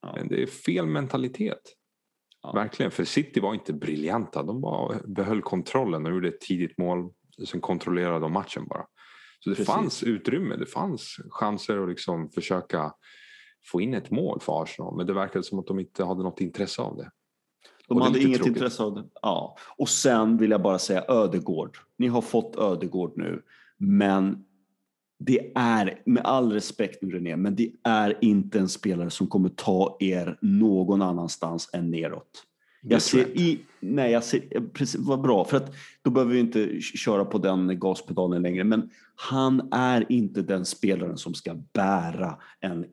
Ja. 0.00 0.14
Men 0.16 0.28
det 0.28 0.42
är 0.42 0.46
fel 0.46 0.86
mentalitet. 0.86 1.60
Ja. 2.44 2.52
Verkligen, 2.52 2.90
för 2.90 3.04
City 3.04 3.40
var 3.40 3.54
inte 3.54 3.72
briljanta. 3.72 4.42
De 4.42 4.60
bara 4.60 4.98
behöll 5.06 5.42
kontrollen 5.42 6.06
och 6.06 6.12
gjorde 6.12 6.28
ett 6.28 6.40
tidigt 6.40 6.78
mål. 6.78 7.10
Sen 7.48 7.60
kontrollerade 7.60 8.20
de 8.20 8.32
matchen 8.32 8.66
bara. 8.68 8.86
Så 9.40 9.50
det 9.50 9.56
Precis. 9.56 9.74
fanns 9.74 10.02
utrymme, 10.02 10.56
det 10.56 10.66
fanns 10.66 11.16
chanser 11.30 11.82
att 11.82 11.88
liksom 11.88 12.30
försöka 12.30 12.92
få 13.72 13.80
in 13.80 13.94
ett 13.94 14.10
mål 14.10 14.40
för 14.40 14.62
Arsenal. 14.62 14.96
Men 14.96 15.06
det 15.06 15.12
verkade 15.12 15.44
som 15.44 15.58
att 15.58 15.66
de 15.66 15.78
inte 15.80 16.04
hade 16.04 16.22
något 16.22 16.40
intresse 16.40 16.82
av 16.82 16.96
det. 16.96 17.10
De 17.88 17.98
Och 17.98 18.04
hade 18.04 18.22
inget 18.22 18.36
tråkigt. 18.36 18.56
intresse 18.56 18.82
av 18.82 18.94
det. 18.94 19.04
Ja. 19.22 19.56
Och 19.76 19.88
sen 19.88 20.36
vill 20.36 20.50
jag 20.50 20.62
bara 20.62 20.78
säga 20.78 21.04
Ödegård. 21.08 21.78
Ni 21.98 22.06
har 22.06 22.20
fått 22.22 22.56
Ödegård 22.56 23.12
nu, 23.16 23.42
men 23.78 24.44
det 25.18 25.52
är, 25.54 26.02
med 26.04 26.22
all 26.24 26.52
respekt 26.52 27.02
nu 27.02 27.10
René, 27.10 27.36
men 27.36 27.56
det 27.56 27.72
är 27.82 28.18
inte 28.20 28.58
en 28.58 28.68
spelare 28.68 29.10
som 29.10 29.26
kommer 29.26 29.48
ta 29.48 29.96
er 30.00 30.38
någon 30.40 31.02
annanstans 31.02 31.70
än 31.72 31.90
neråt. 31.90 32.44
Jag 32.82 33.02
ser 33.02 33.38
i, 33.38 33.60
nej, 33.80 34.12
jag 34.12 34.24
ser, 34.24 34.68
precis, 34.72 35.00
vad 35.00 35.20
bra, 35.20 35.44
för 35.44 35.56
att 35.56 35.74
då 36.02 36.10
behöver 36.10 36.32
vi 36.32 36.40
inte 36.40 36.80
köra 36.80 37.24
på 37.24 37.38
den 37.38 37.80
gaspedalen 37.80 38.42
längre, 38.42 38.64
men 38.64 38.90
han 39.16 39.68
är 39.72 40.12
inte 40.12 40.42
den 40.42 40.64
spelaren 40.64 41.16
som 41.16 41.34
ska 41.34 41.54
bära 41.72 42.38
en, 42.60 42.86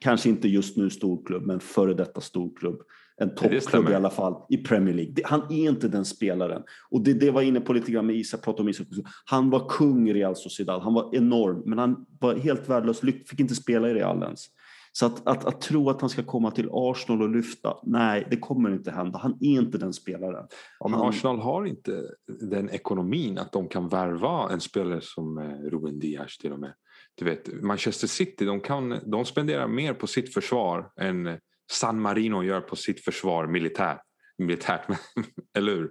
kanske 0.00 0.28
inte 0.28 0.48
just 0.48 0.76
nu 0.76 0.90
storklubb, 0.90 1.46
men 1.46 1.60
före 1.60 1.94
detta 1.94 2.20
storklubb, 2.20 2.82
en 3.22 3.34
toppklubb 3.34 3.88
i 3.88 3.94
alla 3.94 4.10
fall 4.10 4.34
i 4.48 4.56
Premier 4.56 4.94
League. 4.94 5.12
Det, 5.12 5.22
han 5.26 5.42
är 5.52 5.68
inte 5.68 5.88
den 5.88 6.04
spelaren. 6.04 6.62
Och 6.90 7.00
det, 7.00 7.12
det 7.12 7.30
var 7.30 7.42
inne 7.42 7.60
på 7.60 7.72
lite 7.72 7.92
grann 7.92 8.06
med 8.06 8.16
Isak, 8.16 8.42
pratade 8.44 8.62
om 8.62 8.68
Isak 8.68 8.86
också. 8.90 9.02
Han 9.24 9.50
var 9.50 9.68
kung 9.68 10.08
i 10.08 10.12
Real 10.14 10.36
Sociedad, 10.36 10.82
han 10.82 10.94
var 10.94 11.14
enorm, 11.14 11.62
men 11.66 11.78
han 11.78 12.06
var 12.20 12.34
helt 12.34 12.68
värdelös, 12.68 13.00
fick 13.00 13.40
inte 13.40 13.54
spela 13.54 13.90
i 13.90 13.94
Real 13.94 14.22
ens. 14.22 14.46
Så 14.94 15.06
att, 15.06 15.26
att, 15.28 15.44
att 15.44 15.60
tro 15.60 15.90
att 15.90 16.00
han 16.00 16.10
ska 16.10 16.22
komma 16.22 16.50
till 16.50 16.68
Arsenal 16.72 17.22
och 17.22 17.30
lyfta, 17.30 17.76
nej, 17.82 18.26
det 18.30 18.36
kommer 18.36 18.72
inte 18.72 18.90
hända. 18.90 19.18
Han 19.18 19.38
är 19.40 19.60
inte 19.60 19.78
den 19.78 19.92
spelaren. 19.92 20.46
Ja, 20.80 20.88
men 20.88 20.98
Han- 20.98 21.08
Arsenal 21.08 21.38
har 21.38 21.64
inte 21.64 22.02
den 22.40 22.70
ekonomin 22.70 23.38
att 23.38 23.52
de 23.52 23.68
kan 23.68 23.88
värva 23.88 24.52
en 24.52 24.60
spelare 24.60 25.00
som 25.02 25.38
eh, 25.38 25.70
Ruben 25.70 25.98
Dias 25.98 26.38
till 26.38 26.52
och 26.52 26.58
med. 26.58 26.72
Du 27.14 27.24
vet, 27.24 27.62
Manchester 27.62 28.06
City 28.06 28.44
de, 28.44 28.60
kan, 28.60 28.98
de 29.06 29.24
spenderar 29.24 29.68
mer 29.68 29.94
på 29.94 30.06
sitt 30.06 30.34
försvar 30.34 30.90
än 31.00 31.38
San 31.72 32.00
Marino 32.00 32.42
gör 32.42 32.60
på 32.60 32.76
sitt 32.76 33.04
försvar 33.04 33.46
militärt. 33.46 34.00
militärt 34.38 34.86
eller 35.58 35.72
hur? 35.72 35.90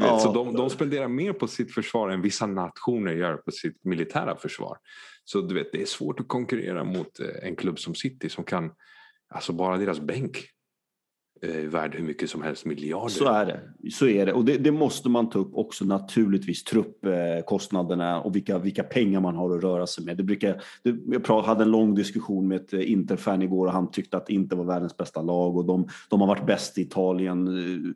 Ja. 0.00 0.18
så 0.18 0.32
de, 0.32 0.54
de 0.54 0.70
spenderar 0.70 1.08
mer 1.08 1.32
på 1.32 1.46
sitt 1.46 1.74
försvar 1.74 2.08
än 2.08 2.22
vissa 2.22 2.46
nationer 2.46 3.12
gör 3.12 3.36
på 3.36 3.50
sitt 3.50 3.84
militära 3.84 4.36
försvar. 4.36 4.78
Så 5.24 5.40
du 5.40 5.54
vet, 5.54 5.72
det 5.72 5.82
är 5.82 5.86
svårt 5.86 6.20
att 6.20 6.28
konkurrera 6.28 6.84
mot 6.84 7.20
eh, 7.20 7.26
en 7.42 7.56
klubb 7.56 7.78
som 7.78 7.94
City 7.94 8.28
som 8.28 8.44
kan, 8.44 8.70
alltså 9.28 9.52
bara 9.52 9.76
deras 9.76 10.00
bänk 10.00 10.48
värd 11.68 11.94
hur 11.94 12.04
mycket 12.04 12.30
som 12.30 12.42
helst, 12.42 12.64
miljarder. 12.64 13.08
Så 13.08 13.26
är 13.28 13.46
det. 13.46 13.90
Så 13.90 14.06
är 14.06 14.26
det. 14.26 14.32
Och 14.32 14.44
det, 14.44 14.56
det 14.58 14.72
måste 14.72 15.08
man 15.08 15.30
ta 15.30 15.38
upp 15.38 15.50
också 15.54 15.84
naturligtvis, 15.84 16.64
truppkostnaderna 16.64 18.20
och 18.20 18.36
vilka, 18.36 18.58
vilka 18.58 18.82
pengar 18.82 19.20
man 19.20 19.34
har 19.36 19.56
att 19.56 19.62
röra 19.62 19.86
sig 19.86 20.04
med. 20.04 20.16
Det 20.16 20.22
brukar, 20.22 20.62
det, 20.82 20.96
jag 21.28 21.42
hade 21.42 21.62
en 21.62 21.70
lång 21.70 21.94
diskussion 21.94 22.48
med 22.48 22.56
ett 22.56 22.72
eh, 22.72 22.92
Interfan 22.92 23.42
igår 23.42 23.66
och 23.66 23.72
han 23.72 23.90
tyckte 23.90 24.16
att 24.16 24.30
Inter 24.30 24.56
var 24.56 24.64
världens 24.64 24.96
bästa 24.96 25.22
lag 25.22 25.56
och 25.56 25.64
de, 25.64 25.88
de 26.08 26.20
har 26.20 26.28
varit 26.28 26.46
bäst 26.46 26.78
i 26.78 26.82
Italien 26.82 27.48
eh, 27.48 27.92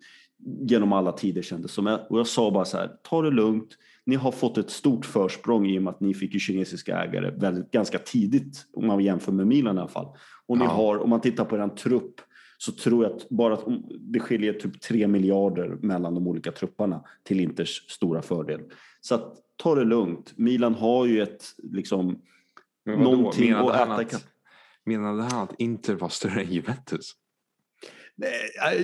genom 0.61 0.93
alla 0.93 1.13
tider 1.13 1.43
kändes 1.43 1.73
som. 1.73 1.99
Och 2.09 2.19
jag 2.19 2.27
sa 2.27 2.51
bara 2.51 2.65
så 2.65 2.77
här, 2.77 2.91
ta 3.03 3.23
det 3.23 3.31
lugnt. 3.31 3.69
Ni 4.07 4.17
har 4.17 4.33
fått 4.33 4.59
ett 4.59 4.71
stort 4.71 5.07
försprång 5.07 5.67
i 5.67 5.79
och 5.79 5.83
med 5.83 5.91
att 5.91 6.01
ni 6.01 6.15
fick 6.15 6.41
kinesiska 6.41 7.03
ägare 7.03 7.31
väldigt, 7.31 7.71
ganska 7.71 7.99
tidigt 7.99 8.67
om 8.73 8.87
man 8.87 9.01
jämför 9.01 9.33
med 9.33 9.47
Milan 9.47 9.77
i 9.77 9.81
alla 9.81 9.89
fall. 9.89 10.07
Och 10.47 10.59
ni 10.59 10.65
Ja. 10.65 10.71
har, 10.71 10.99
om 10.99 11.11
man 11.11 11.21
tittar 11.21 11.45
på 11.45 11.57
er 11.57 11.69
trupp 11.69 12.21
så 12.65 12.73
tror 12.73 13.05
jag 13.05 13.13
att 13.13 13.29
bara 13.29 13.55
att 13.55 13.65
det 14.01 14.21
skiljer 14.21 14.53
typ 14.53 14.81
3 14.81 15.07
miljarder 15.07 15.69
mellan 15.69 16.15
de 16.15 16.29
olika 16.29 16.53
trupperna 16.53 17.05
till 17.23 17.41
Inters 17.41 17.91
stora 17.91 18.23
fördel. 18.23 18.61
Så 19.01 19.15
att, 19.15 19.39
ta 19.57 19.75
det 19.75 19.85
lugnt. 19.85 20.33
Milan 20.37 20.75
har 20.75 21.07
ju 21.07 21.23
ett 21.23 21.45
liksom 21.63 22.23
någonting 22.87 23.53
att 23.53 23.75
äta 23.75 23.95
att, 23.95 24.27
menade 24.85 25.23
han 25.23 25.43
att 25.43 25.55
Inter 25.61 25.95
var 25.95 26.09
större 26.09 26.41
än 26.41 26.53
Juventus? 26.53 27.13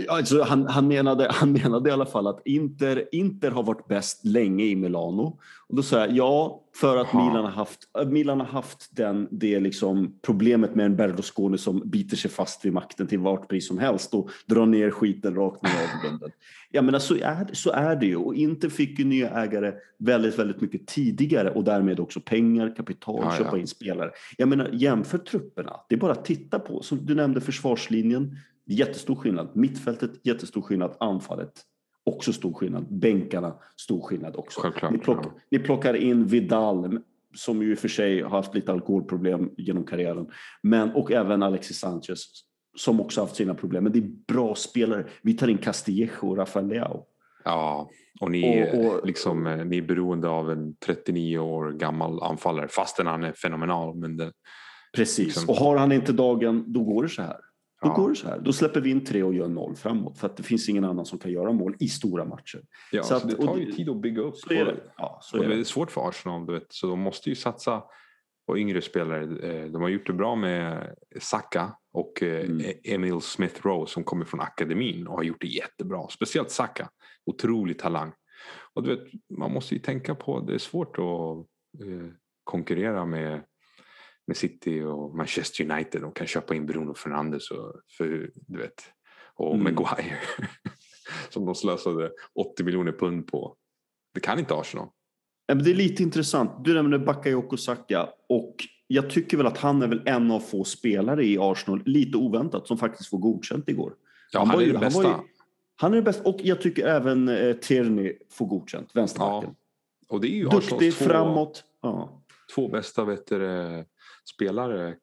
Alltså, 0.08 0.42
han, 0.42 0.66
han, 0.66 0.88
menade, 0.88 1.28
han 1.30 1.52
menade 1.52 1.90
i 1.90 1.92
alla 1.92 2.06
fall 2.06 2.26
att 2.26 2.40
Inter, 2.44 3.04
Inter 3.12 3.50
har 3.50 3.62
varit 3.62 3.88
bäst 3.88 4.24
länge 4.24 4.64
i 4.64 4.76
Milano. 4.76 5.38
Och 5.68 5.76
då 5.76 5.82
sa 5.82 5.98
jag 5.98 6.12
ja, 6.12 6.64
för 6.76 6.96
att. 6.96 7.14
Milan 7.14 7.44
har 7.44 7.50
haft, 7.50 7.80
Milan 8.06 8.40
har 8.40 8.46
haft 8.46 8.96
den, 8.96 9.28
det 9.30 9.60
liksom 9.60 10.18
problemet 10.22 10.74
med 10.74 10.86
en 10.86 10.96
Berlusconi 10.96 11.58
som 11.58 11.82
biter 11.84 12.16
sig 12.16 12.30
fast 12.30 12.64
vid 12.64 12.72
makten 12.72 13.06
till 13.06 13.18
vart 13.18 13.48
pris 13.48 13.68
som 13.68 13.78
helst 13.78 14.14
och 14.14 14.30
drar 14.46 14.66
ner 14.66 14.90
skiten 14.90 15.34
rakt 15.34 15.62
ner 15.62 15.70
i 15.70 15.96
avgrunden. 15.96 16.30
Jag 16.70 16.84
menar, 16.84 16.98
så 16.98 17.14
är, 17.14 17.50
så 17.52 17.70
är 17.70 17.96
det 17.96 18.06
ju. 18.06 18.16
Och 18.16 18.34
Inter 18.34 18.68
fick 18.68 18.98
ju 18.98 19.04
nya 19.04 19.30
ägare 19.30 19.72
väldigt, 19.98 20.38
väldigt 20.38 20.60
mycket 20.60 20.86
tidigare 20.86 21.50
och 21.50 21.64
därmed 21.64 22.00
också 22.00 22.20
pengar, 22.20 22.76
kapital, 22.76 23.20
Ja, 23.22 23.36
köpa 23.38 23.56
ja. 23.56 23.58
in 23.58 23.66
spelare. 23.66 24.10
Jag 24.36 24.48
menar, 24.48 24.70
jämför 24.72 25.18
trupperna. 25.18 25.72
Det 25.88 25.94
är 25.94 25.98
bara 25.98 26.12
att 26.12 26.24
titta 26.24 26.58
på. 26.58 26.82
Som 26.82 27.06
du 27.06 27.14
nämnde 27.14 27.40
försvarslinjen. 27.40 28.36
Jättestor 28.68 29.14
skillnad. 29.14 29.48
Mittfältet, 29.56 30.10
jättestor 30.26 30.62
skillnad. 30.62 30.96
Anfallet, 31.00 31.52
också 32.04 32.32
stor 32.32 32.52
skillnad. 32.54 32.86
Bänkarna, 32.98 33.54
stor 33.76 34.00
skillnad 34.02 34.36
också. 34.36 34.60
Självklart, 34.60 34.92
Ni, 34.92 34.98
plock, 34.98 35.24
ja. 35.26 35.30
ni 35.50 35.58
plockar 35.58 35.94
in 35.94 36.26
Vidal, 36.26 37.00
som 37.34 37.62
ju 37.62 37.72
i 37.72 37.74
och 37.74 37.78
för 37.78 37.88
sig 37.88 38.22
har 38.22 38.30
haft 38.30 38.54
lite 38.54 38.72
alkoholproblem 38.72 39.50
genom 39.56 39.84
karriären. 39.84 40.26
Men, 40.62 40.90
och 40.90 41.12
även 41.12 41.42
Alexis 41.42 41.78
Sanchez, 41.78 42.24
som 42.76 43.00
också 43.00 43.20
haft 43.20 43.36
sina 43.36 43.54
problem. 43.54 43.84
Men 43.84 43.92
det 43.92 43.98
är 43.98 44.10
bra 44.34 44.54
spelare. 44.54 45.06
Vi 45.22 45.34
tar 45.34 45.48
in 45.48 45.58
Castillejo 45.58 46.28
och 46.28 46.36
Rafael 46.36 46.68
Leao. 46.68 47.04
Ja, 47.44 47.88
och 48.20 48.30
ni, 48.30 48.70
Och- 48.72 48.84
och- 48.94 49.06
liksom, 49.06 49.44
ni 49.66 49.78
är 49.78 49.82
beroende 49.82 50.28
av 50.28 50.50
en 50.50 50.74
39 50.86 51.38
år 51.38 51.72
gammal 51.72 52.22
anfallare 52.22 52.68
fastän 52.68 53.06
han 53.06 53.24
är 53.24 53.32
fenomenal. 53.32 53.94
Men 53.96 54.16
det, 54.16 54.32
Precis. 54.96 55.26
Liksom. 55.26 55.48
Och 55.48 55.56
har 55.56 55.76
han 55.76 55.92
inte 55.92 56.12
dagen, 56.12 56.64
då 56.66 56.84
går 56.84 57.02
det 57.02 57.08
så 57.08 57.22
här. 57.22 57.36
Då 57.82 57.88
Ja. 57.88 57.94
går 57.94 58.08
det 58.08 58.14
så 58.16 58.28
här. 58.28 58.38
Då 58.38 58.52
släpper 58.52 58.80
vi 58.80 58.90
in 58.90 59.04
tre 59.04 59.22
och 59.22 59.34
gör 59.34 59.48
noll 59.48 59.76
framåt. 59.76 60.18
För 60.18 60.26
att 60.26 60.36
det 60.36 60.42
finns 60.42 60.68
ingen 60.68 60.84
annan 60.84 61.04
som 61.06 61.18
kan 61.18 61.30
göra 61.30 61.52
mål 61.52 61.76
i 61.78 61.88
stora 61.88 62.24
matcher. 62.24 62.60
ja, 62.92 63.02
Så 63.02 63.08
så 63.08 63.14
att- 63.26 63.30
det 63.38 63.46
tar 63.46 63.56
ju 63.56 63.72
tid 63.72 63.88
att 63.88 64.00
bygga 64.00 64.22
upp. 64.22 64.36
Så 64.36 64.52
är 64.52 64.64
det. 64.64 64.80
Ja, 64.96 65.18
så 65.22 65.38
och 65.38 65.44
är 65.44 65.48
det 65.48 65.54
är 65.54 65.64
svårt 65.64 65.90
för 65.90 66.08
Arsenal, 66.08 66.46
du 66.46 66.52
vet, 66.52 66.66
så 66.68 66.86
de 66.86 67.00
måste 67.00 67.28
ju 67.28 67.34
satsa 67.34 67.82
på 68.46 68.58
yngre 68.58 68.80
spelare. 68.82 69.22
Eh, 69.48 69.70
De 69.70 69.82
har 69.82 69.88
gjort 69.88 70.06
det 70.06 70.12
bra 70.12 70.36
med 70.36 70.94
Saka 71.20 71.72
och 71.92 72.22
eh, 72.22 72.44
Mm. 72.44 72.72
Emil 72.84 73.20
Smith 73.20 73.66
Rowe 73.66 73.86
som 73.86 74.04
kommer 74.04 74.24
från 74.24 74.40
akademin 74.40 75.06
och 75.06 75.16
har 75.16 75.22
gjort 75.22 75.40
det 75.40 75.46
jättebra. 75.46 76.08
Speciellt 76.08 76.50
Saka, 76.50 76.88
otrolig 77.26 77.78
talang. 77.78 78.12
Och 78.74 78.82
du 78.82 78.96
vet, 78.96 79.06
man 79.38 79.52
måste 79.52 79.74
ju 79.74 79.80
tänka 79.80 80.14
på, 80.14 80.40
det 80.40 80.54
är 80.54 80.58
svårt 80.58 80.98
att 80.98 81.04
eh, 81.86 82.06
konkurrera 82.44 83.04
med, 83.04 83.40
med 84.28 84.36
City 84.36 84.82
och 84.82 85.16
Manchester 85.16 85.70
United. 85.70 86.02
De 86.02 86.12
kan 86.12 86.26
köpa 86.26 86.54
in 86.54 86.66
Bruno 86.66 86.94
Fernandes 86.94 87.50
och, 87.50 87.74
för, 87.96 88.30
du 88.34 88.58
vet, 88.58 88.84
och 89.34 89.54
Mm. 89.54 89.64
Maguire 89.64 90.18
som 91.30 91.46
de 91.46 91.54
slösade 91.54 92.10
80 92.34 92.64
miljoner 92.64 92.92
pund 92.92 93.26
på. 93.26 93.56
Det 94.14 94.20
kan 94.20 94.38
inte 94.38 94.54
Arsenal. 94.54 94.88
men 95.48 95.64
det 95.64 95.70
är 95.70 95.74
lite 95.74 96.02
intressant. 96.02 96.64
Du 96.64 96.74
nämnde 96.74 96.98
Bakayoko 96.98 97.56
Saka 97.56 98.08
och 98.28 98.54
jag 98.86 99.10
tycker 99.10 99.36
väl 99.36 99.46
att 99.46 99.58
han 99.58 99.82
är 99.82 99.88
väl 99.88 100.02
en 100.06 100.30
av 100.30 100.40
få 100.40 100.64
spelare 100.64 101.24
i 101.24 101.38
Arsenal, 101.40 101.82
lite 101.84 102.18
oväntat, 102.18 102.66
som 102.66 102.78
faktiskt 102.78 103.10
får 103.10 103.18
godkänt 103.18 103.68
igår. 103.68 103.94
Ja, 104.32 104.38
han, 104.40 104.48
han 104.48 104.60
är 104.60 104.62
ju, 104.62 104.72
den 104.72 104.80
bästa. 104.80 105.08
Han, 105.08 105.20
ju, 105.20 105.28
han 105.76 105.92
är 105.92 105.96
det 105.96 106.02
bästa 106.02 106.28
och 106.28 106.40
jag 106.42 106.60
tycker 106.60 106.86
även 106.86 107.28
eh, 107.28 107.56
Tierney 107.56 108.18
får 108.30 108.46
godkänt, 108.46 108.90
vänsterbacken. 108.94 109.54
Ja. 110.08 110.14
Och 110.14 110.20
det 110.20 110.28
är 110.28 110.36
ju 110.36 110.48
Duktig 110.48 110.94
två, 110.94 111.04
framåt. 111.04 111.64
Ja. 111.82 112.22
Två 112.54 112.68
bästa 112.68 113.04
vet 113.04 113.26
du, 113.26 113.84
spelare 114.34 114.96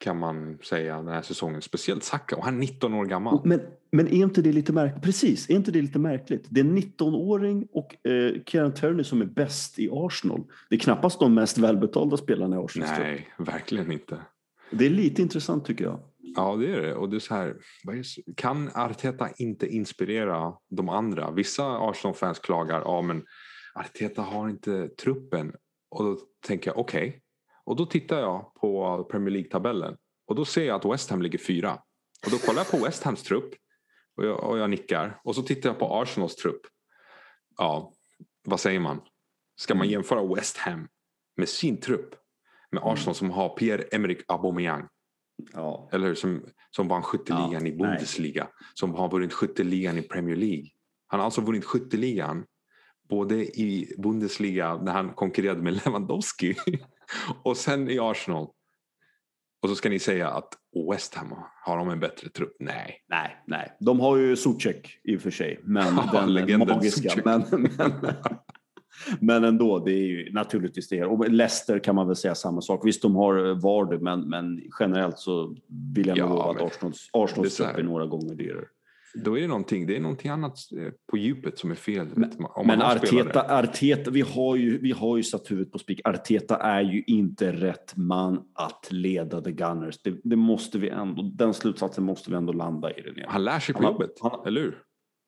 kan 0.00 0.18
man 0.18 0.58
säga 0.62 0.96
den 0.96 1.08
här 1.08 1.22
säsongen. 1.22 1.62
Speciellt 1.62 2.04
Saka 2.04 2.36
och 2.36 2.44
han 2.44 2.54
är 2.54 2.58
19 2.58 2.94
år 2.94 3.04
gammal. 3.04 3.40
Men, 3.44 3.60
men 3.92 4.08
är 4.08 4.12
inte 4.12 4.42
det 4.42 4.52
lite 4.52 4.72
märkligt? 4.72 5.02
Precis, 5.02 5.50
är 5.50 5.54
inte 5.54 5.70
det 5.70 5.82
lite 5.82 5.98
märkligt? 5.98 6.46
Det 6.50 6.60
är 6.60 6.64
en 6.64 6.78
19-åring 6.78 7.68
och 7.72 8.06
eh, 8.06 8.32
Kieran 8.46 8.74
Turner 8.74 9.02
som 9.02 9.20
är 9.20 9.26
bäst 9.26 9.78
i 9.78 9.88
Arsenal. 9.92 10.44
Det 10.70 10.76
är 10.76 10.80
knappast 10.80 11.20
de 11.20 11.34
mest 11.34 11.58
välbetalda 11.58 12.16
spelarna 12.16 12.56
i 12.56 12.58
Arsenal. 12.58 12.88
Nej, 12.98 13.28
verkligen 13.38 13.92
inte. 13.92 14.18
Det 14.70 14.86
är 14.86 14.90
lite 14.90 15.22
intressant 15.22 15.64
tycker 15.64 15.84
jag. 15.84 16.00
Ja, 16.36 16.56
det 16.56 16.74
är 16.74 16.82
det. 16.82 16.94
Och 16.94 17.10
det 17.10 17.16
är 17.16 17.20
så 17.20 17.34
här, 17.34 17.56
kan 18.36 18.70
Arteta 18.74 19.28
inte 19.36 19.66
inspirera 19.66 20.52
de 20.70 20.88
andra? 20.88 21.30
Vissa 21.30 21.78
Arsenal-fans 21.78 22.38
klagar, 22.38 22.80
ja 22.80 23.02
men 23.02 23.24
Arteta 23.74 24.22
har 24.22 24.48
inte 24.48 24.88
truppen. 24.88 25.52
Och 25.90 26.04
då 26.04 26.18
tänker 26.46 26.70
jag, 26.70 26.78
okej. 26.78 27.08
Okay. 27.08 27.20
Och 27.70 27.76
då 27.76 27.86
tittar 27.86 28.20
jag 28.20 28.54
på 28.54 29.04
Premier 29.10 29.30
League-tabellen. 29.30 29.96
Och 30.26 30.34
då 30.34 30.44
ser 30.44 30.64
jag 30.64 30.76
att 30.76 30.92
West 30.92 31.10
Ham 31.10 31.22
ligger 31.22 31.38
fyra. 31.38 31.72
Och 32.26 32.30
då 32.30 32.38
kollar 32.38 32.60
jag 32.60 32.70
på 32.70 32.84
West 32.84 33.02
Hams 33.02 33.22
trupp. 33.22 33.54
Och 34.16 34.24
jag, 34.24 34.44
och 34.44 34.58
jag 34.58 34.70
nickar. 34.70 35.20
Och 35.24 35.34
så 35.34 35.42
tittar 35.42 35.68
jag 35.68 35.78
på 35.78 36.00
Arsenals 36.02 36.36
trupp. 36.36 36.60
Ja, 37.56 37.92
vad 38.44 38.60
säger 38.60 38.80
man? 38.80 39.00
Ska 39.56 39.74
man 39.74 39.88
jämföra 39.88 40.34
West 40.34 40.56
Ham 40.56 40.88
med 41.36 41.48
sin 41.48 41.80
trupp 41.80 42.14
med 42.70 42.82
mm. 42.82 42.92
Arsenal 42.92 43.14
som 43.14 43.30
har 43.30 43.56
Pierre-Emerick 43.56 44.24
Aubameyang. 44.28 44.88
Ja. 45.52 45.88
Eller 45.92 46.06
hur? 46.06 46.14
Som, 46.14 46.44
som 46.70 46.88
vann 46.88 47.02
skytteligan 47.02 47.66
ja, 47.66 47.72
i 47.72 47.76
Bundesliga. 47.76 48.44
Nej. 48.44 48.68
Som 48.74 48.94
har 48.94 49.10
vunnit 49.10 49.32
skytteligan 49.32 49.98
i 49.98 50.02
Premier 50.02 50.36
League. 50.36 50.66
Han 51.06 51.20
har 51.20 51.24
alltså 51.24 51.40
vunnit 51.40 51.64
skytteligan 51.64 52.44
både 53.08 53.44
i 53.44 53.94
Bundesliga 53.98 54.76
när 54.76 54.92
han 54.92 55.14
konkurrerade 55.14 55.62
med 55.62 55.80
Lewandowski 55.84 56.54
och 57.42 57.56
sen 57.56 57.90
i 57.90 57.98
Arsenal. 57.98 58.48
Och 59.62 59.68
så 59.68 59.74
ska 59.74 59.88
ni 59.88 59.98
säga 59.98 60.28
att 60.28 60.48
West 60.90 61.14
Ham 61.14 61.34
har 61.64 61.76
de 61.78 61.90
en 61.90 62.00
bättre 62.00 62.28
trupp? 62.28 62.56
Nej. 62.60 63.04
Nej, 63.08 63.42
nej. 63.46 63.76
De 63.80 64.00
har 64.00 64.16
ju 64.16 64.36
Zuzek 64.36 65.00
i 65.04 65.16
och 65.16 65.20
för 65.20 65.30
sig. 65.30 65.60
Men 65.64 65.96
den 66.46 66.58
magiska. 66.58 67.22
Men, 67.24 67.44
men, 67.50 67.92
men 69.20 69.44
ändå, 69.44 69.78
det 69.78 69.92
är 69.92 70.06
ju 70.06 70.32
naturligtvis 70.32 70.88
det. 70.88 71.04
Och 71.04 71.30
Leicester 71.30 71.78
kan 71.78 71.94
man 71.94 72.06
väl 72.06 72.16
säga 72.16 72.34
samma 72.34 72.60
sak. 72.60 72.86
Visst, 72.86 73.02
de 73.02 73.16
har 73.16 73.54
Vardy, 73.54 73.98
men, 73.98 74.28
men 74.28 74.62
generellt 74.80 75.18
så 75.18 75.56
vill 75.94 76.06
jag 76.06 76.18
nog 76.18 76.28
ja, 76.28 76.34
lova 76.34 76.50
att 76.50 76.72
Arsenals, 76.72 77.10
Arsenals 77.12 77.56
trupp 77.56 77.78
är 77.78 77.82
några 77.82 78.06
gånger 78.06 78.34
dyrare. 78.34 78.66
Då 79.14 79.38
är 79.38 79.40
det 79.40 79.46
någonting, 79.46 79.86
det 79.86 79.96
är 79.96 80.00
någonting 80.00 80.30
annat 80.30 80.58
eh, 80.78 80.92
på 81.10 81.16
djupet 81.16 81.58
som 81.58 81.70
är 81.70 81.74
fel. 81.74 82.08
Men, 82.14 82.30
men 82.64 82.82
Arteta, 82.82 83.58
Arteta 83.58 84.10
vi, 84.10 84.20
har 84.20 84.56
ju, 84.56 84.78
vi 84.78 84.92
har 84.92 85.16
ju 85.16 85.22
satt 85.22 85.50
huvudet 85.50 85.72
på 85.72 85.78
spik. 85.78 86.00
Arteta 86.04 86.56
är 86.56 86.80
ju 86.80 87.02
inte 87.06 87.52
rätt 87.52 87.96
man 87.96 88.42
att 88.54 88.88
leda 88.90 89.40
The 89.40 89.52
Gunners. 89.52 90.02
Det, 90.02 90.20
det, 90.24 90.36
måste 90.36 90.78
vi 90.78 90.88
ändå, 90.88 91.22
den 91.22 91.54
slutsatsen 91.54 92.04
måste 92.04 92.30
vi 92.30 92.36
ändå 92.36 92.52
landa 92.52 92.90
i. 92.90 93.02
Det 93.02 93.24
han 93.28 93.44
lär 93.44 93.60
sig 93.60 93.74
på 93.74 93.82
han, 93.82 93.92
jobbet, 93.92 94.10
han, 94.20 94.46
eller 94.46 94.60
hur? 94.60 94.78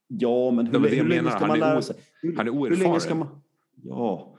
Ja, 0.09 0.51
men 0.51 0.67
hur, 0.67 0.89
hur 0.89 1.09
länge 1.09 1.31
ska 1.31 1.47
man 1.47 1.59
lära 1.59 1.83
sig? 1.83 1.97
Hur, 2.23 2.37
han 2.37 2.47
är 2.47 2.51
oerfaren. 2.51 2.79
Hur 2.79 2.87
länge 2.87 3.01
ska 3.01 3.15
man, 3.15 3.29
ja, 3.83 4.37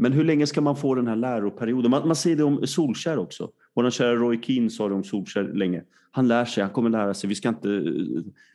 men 0.00 0.12
hur 0.12 0.24
länge 0.24 0.46
ska 0.46 0.60
man 0.60 0.76
få 0.76 0.94
den 0.94 1.06
här 1.06 1.16
läroperioden? 1.16 1.90
Man, 1.90 2.06
man 2.06 2.16
säger 2.16 2.36
det 2.36 2.44
om 2.44 2.66
Solskär 2.66 3.18
också. 3.18 3.50
Vår 3.74 3.90
kära 3.90 4.14
Roy 4.14 4.42
Keane 4.42 4.70
sa 4.70 4.88
det 4.88 4.94
om 4.94 5.04
Solskär 5.04 5.42
länge. 5.42 5.82
Han 6.10 6.28
lär 6.28 6.44
sig, 6.44 6.62
han 6.62 6.72
kommer 6.72 6.90
lära 6.90 7.14
sig. 7.14 7.28
Vi 7.28 7.34
ska 7.34 7.48
inte... 7.48 7.68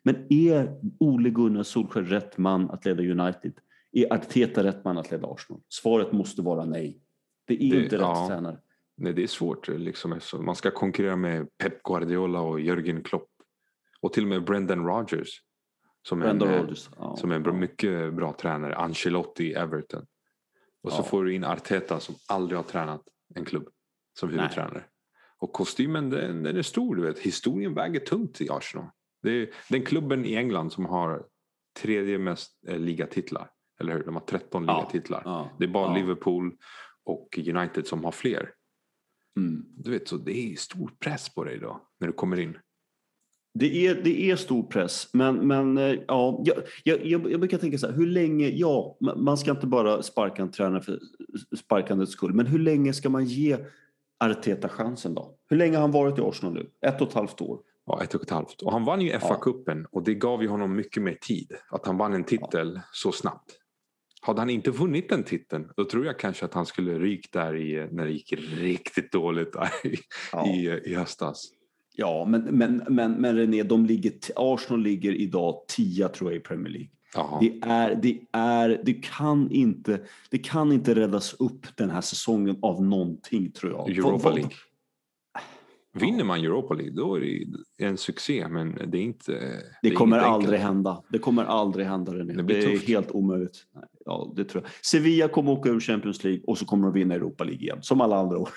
Men 0.04 0.16
är 0.30 0.80
Ole 1.00 1.30
Gunnar 1.30 1.64
Solskär 1.64 2.02
rätt 2.02 2.38
man 2.38 2.70
att 2.70 2.86
leda 2.86 3.04
United? 3.04 3.54
Är 3.92 4.14
Arteta 4.14 4.64
rätt 4.64 4.84
man 4.84 4.98
att 4.98 5.12
leda 5.12 5.28
Arsenal? 5.28 5.62
Svaret 5.70 6.12
måste 6.12 6.42
vara 6.42 6.66
nej. 6.66 7.00
Det 7.48 7.54
är 7.54 7.58
det, 7.58 7.84
inte 7.84 7.96
rätt 7.96 8.02
ja. 8.02 8.28
tränare. 8.28 8.58
Nej, 8.98 9.14
det 9.14 9.24
är 9.24 9.28
svårt. 9.28 9.68
Liksom. 9.68 10.20
Man 10.40 10.56
ska 10.56 10.72
konkurrera 10.72 11.16
med 11.16 11.58
Pep 11.58 11.84
Guardiola 11.84 12.42
och 12.42 12.60
Jürgen 12.60 13.04
Klopp. 13.04 13.30
Och 14.00 14.14
till 14.14 14.24
och 14.24 14.30
med 14.30 14.44
Brendan 14.44 14.86
Rodgers. 14.86 15.42
Som 16.08 16.22
är, 16.22 16.26
en, 16.26 16.40
Rodgers. 16.40 16.90
Ja. 16.98 17.16
som 17.16 17.32
är 17.32 17.50
en 17.50 17.60
mycket 17.60 18.14
bra 18.14 18.36
tränare. 18.42 18.76
Ancelotti 18.76 19.44
i 19.44 19.54
Everton. 19.54 20.06
Och 20.86 20.92
så 20.92 21.04
får 21.04 21.24
du 21.24 21.34
in 21.34 21.44
Arteta 21.44 22.00
som 22.00 22.16
aldrig 22.28 22.58
har 22.58 22.64
tränat 22.64 23.02
en 23.36 23.46
klubb 23.46 23.70
som 24.20 24.30
huvudtränare. 24.30 24.74
Nej. 24.74 24.90
Och 25.38 25.54
kostymen 25.54 26.10
den, 26.10 26.44
den, 26.44 26.58
är 26.58 26.62
stor. 26.62 26.96
Du 26.96 27.02
vet. 27.02 27.20
Historien 27.20 27.74
väger 27.74 28.00
tungt 28.00 28.42
i 28.42 28.50
Arsenal. 28.50 28.90
Det 29.22 29.32
är 29.32 29.50
den 29.70 29.86
klubben 29.86 30.26
i 30.26 30.36
England 30.36 30.74
som 30.74 30.86
har 30.86 31.26
tredje 31.80 32.18
mest 32.18 32.52
eh, 32.68 32.80
ligatitlar. 32.80 33.50
Eller 33.80 33.94
hur? 33.94 34.04
De 34.04 34.16
har 34.16 34.22
13 34.22 34.66
ja. 34.66 34.78
ligatitlar. 34.78 35.22
Ja. 35.26 35.50
Det 35.60 35.64
är 35.64 35.70
bara 35.70 35.88
ja. 35.88 35.96
Liverpool 35.96 36.58
och 37.06 37.40
United 37.48 37.88
som 37.88 38.04
har 38.04 38.12
fler. 38.12 38.52
Mm. 39.38 39.66
Du 39.68 39.92
vet, 39.92 40.08
så 40.08 40.18
det 40.18 40.38
är 40.38 40.56
stor 40.56 40.92
press 41.00 41.34
på 41.34 41.44
dig 41.44 41.60
då 41.60 41.82
när 42.00 42.08
du 42.08 42.14
kommer 42.14 42.40
in. 42.40 42.58
Det 43.58 43.88
är, 43.88 43.96
det 44.04 44.32
är 44.32 44.36
stor 44.36 44.64
press, 44.64 45.10
men, 45.14 45.48
men 45.48 45.78
eh, 45.78 46.00
ja, 46.08 46.44
jag, 46.46 46.58
jag, 46.84 47.32
jag 47.32 47.40
brukar 47.40 47.58
tänka 47.58 47.78
så 47.78 47.88
här, 47.88 47.94
hur 47.94 48.08
länge, 48.08 48.48
ja, 48.48 48.98
man 49.00 49.38
ska 49.38 49.52
inte 49.52 49.68
bara 49.68 50.04
sparka 50.04 50.42
en 50.42 50.52
tränare 50.52 50.82
för 50.82 51.00
sparkandets 51.58 52.12
skull, 52.12 52.34
men 52.34 52.46
hur 52.46 52.60
länge 52.60 52.94
ska 52.94 53.10
man 53.10 53.26
ge 53.26 53.58
Arteta 54.20 54.70
chansen 54.70 55.14
då? 55.14 55.36
Hur 55.50 55.58
länge 55.58 55.76
har 55.76 55.82
han 55.82 55.92
varit 55.92 56.20
i 56.20 56.22
Arsenal 56.22 56.54
nu? 56.54 56.70
Ett 56.88 57.02
och 57.02 57.08
ett 57.08 57.14
halvt 57.14 57.42
år? 57.42 57.60
Ja, 57.86 58.04
ett 58.04 58.16
och 58.16 58.22
ett 58.22 58.30
halvt. 58.30 58.62
Och 58.62 58.72
han 58.72 58.86
vann 58.86 59.02
ju 59.02 59.12
FA-cupen 59.12 59.82
ja. 59.82 59.88
och 59.92 60.04
det 60.04 60.14
gav 60.14 60.42
ju 60.42 60.48
honom 60.48 60.76
mycket 60.76 61.04
mer 61.04 61.18
tid. 61.22 61.52
Att 61.70 61.86
han 61.86 61.98
vann 61.98 62.14
en 62.14 62.24
titel 62.24 62.74
ja. 62.76 62.82
så 62.92 63.12
snabbt. 63.12 63.52
Hade 64.22 64.42
han 64.42 64.50
inte 64.50 64.72
vunnit 64.72 65.10
den 65.10 65.24
titeln 65.24 65.72
då 65.78 65.86
tror 65.86 66.06
jag 66.06 66.20
kanske 66.20 66.46
att 66.46 66.54
han 66.54 66.66
skulle 66.66 67.00
rykt 67.00 67.34
där 67.34 67.56
i, 67.56 67.88
när 67.92 68.06
det 68.06 68.12
gick 68.12 68.34
riktigt 68.58 69.12
dåligt 69.12 69.56
i, 69.84 69.96
ja. 70.32 70.48
i, 70.48 70.82
i 70.86 70.96
höstas. 70.96 71.52
Ja, 71.96 72.26
men, 72.26 72.42
men, 72.42 72.84
men, 72.90 73.12
men 73.12 73.36
René, 73.36 73.64
de 73.64 73.86
ligger, 73.86 74.14
Arsenal 74.36 74.82
ligger 74.82 75.12
idag 75.12 75.56
tia 75.68 76.10
tror 76.10 76.32
jag 76.32 76.38
i 76.38 76.44
Premier 76.44 76.74
League. 76.74 76.90
Det, 77.42 77.60
är, 77.62 77.96
det, 77.96 78.20
är, 78.32 78.82
det, 78.86 78.94
kan 78.94 79.52
inte, 79.52 80.00
det 80.30 80.38
kan 80.38 80.72
inte 80.72 80.96
räddas 80.96 81.34
upp 81.34 81.66
den 81.76 81.90
här 81.90 82.02
säsongen 82.02 82.58
av 82.62 82.84
någonting 82.84 83.52
tror 83.52 83.72
jag. 83.72 83.90
Europa 83.90 84.30
League. 84.30 84.52
Vinner 85.94 86.24
man 86.24 86.40
Europa 86.40 86.74
League 86.74 86.94
då 86.94 87.16
är 87.16 87.22
det 87.22 87.86
en 87.86 87.98
succé 87.98 88.48
men 88.48 88.78
det 88.88 88.98
är 88.98 89.02
inte... 89.02 89.32
Det, 89.32 89.90
det 89.90 89.92
kommer 89.92 90.18
aldrig 90.18 90.60
hända. 90.60 91.04
Det 91.10 91.20
kommer 91.20 91.44
aldrig 91.44 91.86
hända 91.86 92.14
René. 92.14 92.34
Det, 92.34 92.44
det 92.44 92.74
är 92.74 92.78
helt 92.78 93.12
omöjligt. 93.12 93.64
Ja, 94.06 94.34
det 94.36 94.44
tror 94.44 94.64
jag. 94.64 94.72
Sevilla 94.86 95.28
kommer 95.28 95.52
åka 95.52 95.70
ur 95.70 95.80
Champions 95.80 96.24
League 96.24 96.42
och 96.48 96.58
så 96.58 96.66
kommer 96.66 96.88
de 96.88 96.94
vinna 96.94 97.16
Europa 97.16 97.44
League 97.44 97.62
igen. 97.62 97.78
Som 97.82 98.02
alla 98.02 98.18
andra 98.18 98.38
år. 98.38 98.50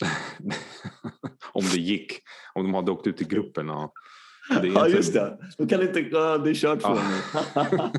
om 1.52 1.64
det 1.72 1.80
gick. 1.80 2.12
Om 2.54 2.64
de 2.64 2.74
hade 2.74 2.90
åkt 2.90 3.06
ut 3.06 3.20
i 3.20 3.24
gruppen. 3.24 3.66
Det 4.62 4.68
ja, 4.68 4.88
just 4.88 5.14
det. 5.14 5.38
De 5.58 5.68
kan 5.68 5.82
inte... 5.82 6.00
Ja, 6.00 6.38
det 6.38 6.50
är 6.50 6.54
kört 6.54 6.82
för 6.82 6.98
ja. 7.54 7.66
dem. 7.70 7.90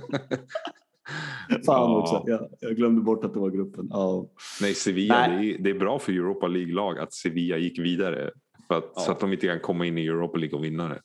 Fan 1.65 1.91
ja. 1.91 1.99
också. 1.99 2.23
Ja, 2.27 2.49
jag 2.59 2.75
glömde 2.75 3.01
bort 3.01 3.25
att 3.25 3.33
det 3.33 3.39
var 3.39 3.49
gruppen. 3.49 3.87
Ja. 3.89 4.25
Nej, 4.61 4.73
Sevilla. 4.73 5.27
Nej. 5.27 5.47
Det, 5.47 5.55
är, 5.55 5.57
det 5.63 5.69
är 5.69 5.79
bra 5.79 5.99
för 5.99 6.11
Europa 6.11 6.47
League-lag 6.47 6.99
att 6.99 7.13
Sevilla 7.13 7.57
gick 7.57 7.79
vidare. 7.79 8.31
För 8.67 8.77
att, 8.77 8.91
ja. 8.95 9.01
Så 9.01 9.11
att 9.11 9.19
de 9.19 9.33
inte 9.33 9.47
kan 9.47 9.59
komma 9.59 9.85
in 9.85 9.97
i 9.97 10.07
Europa 10.07 10.37
League 10.37 10.57
och 10.57 10.65
vinna 10.65 10.89
det. 10.89 11.01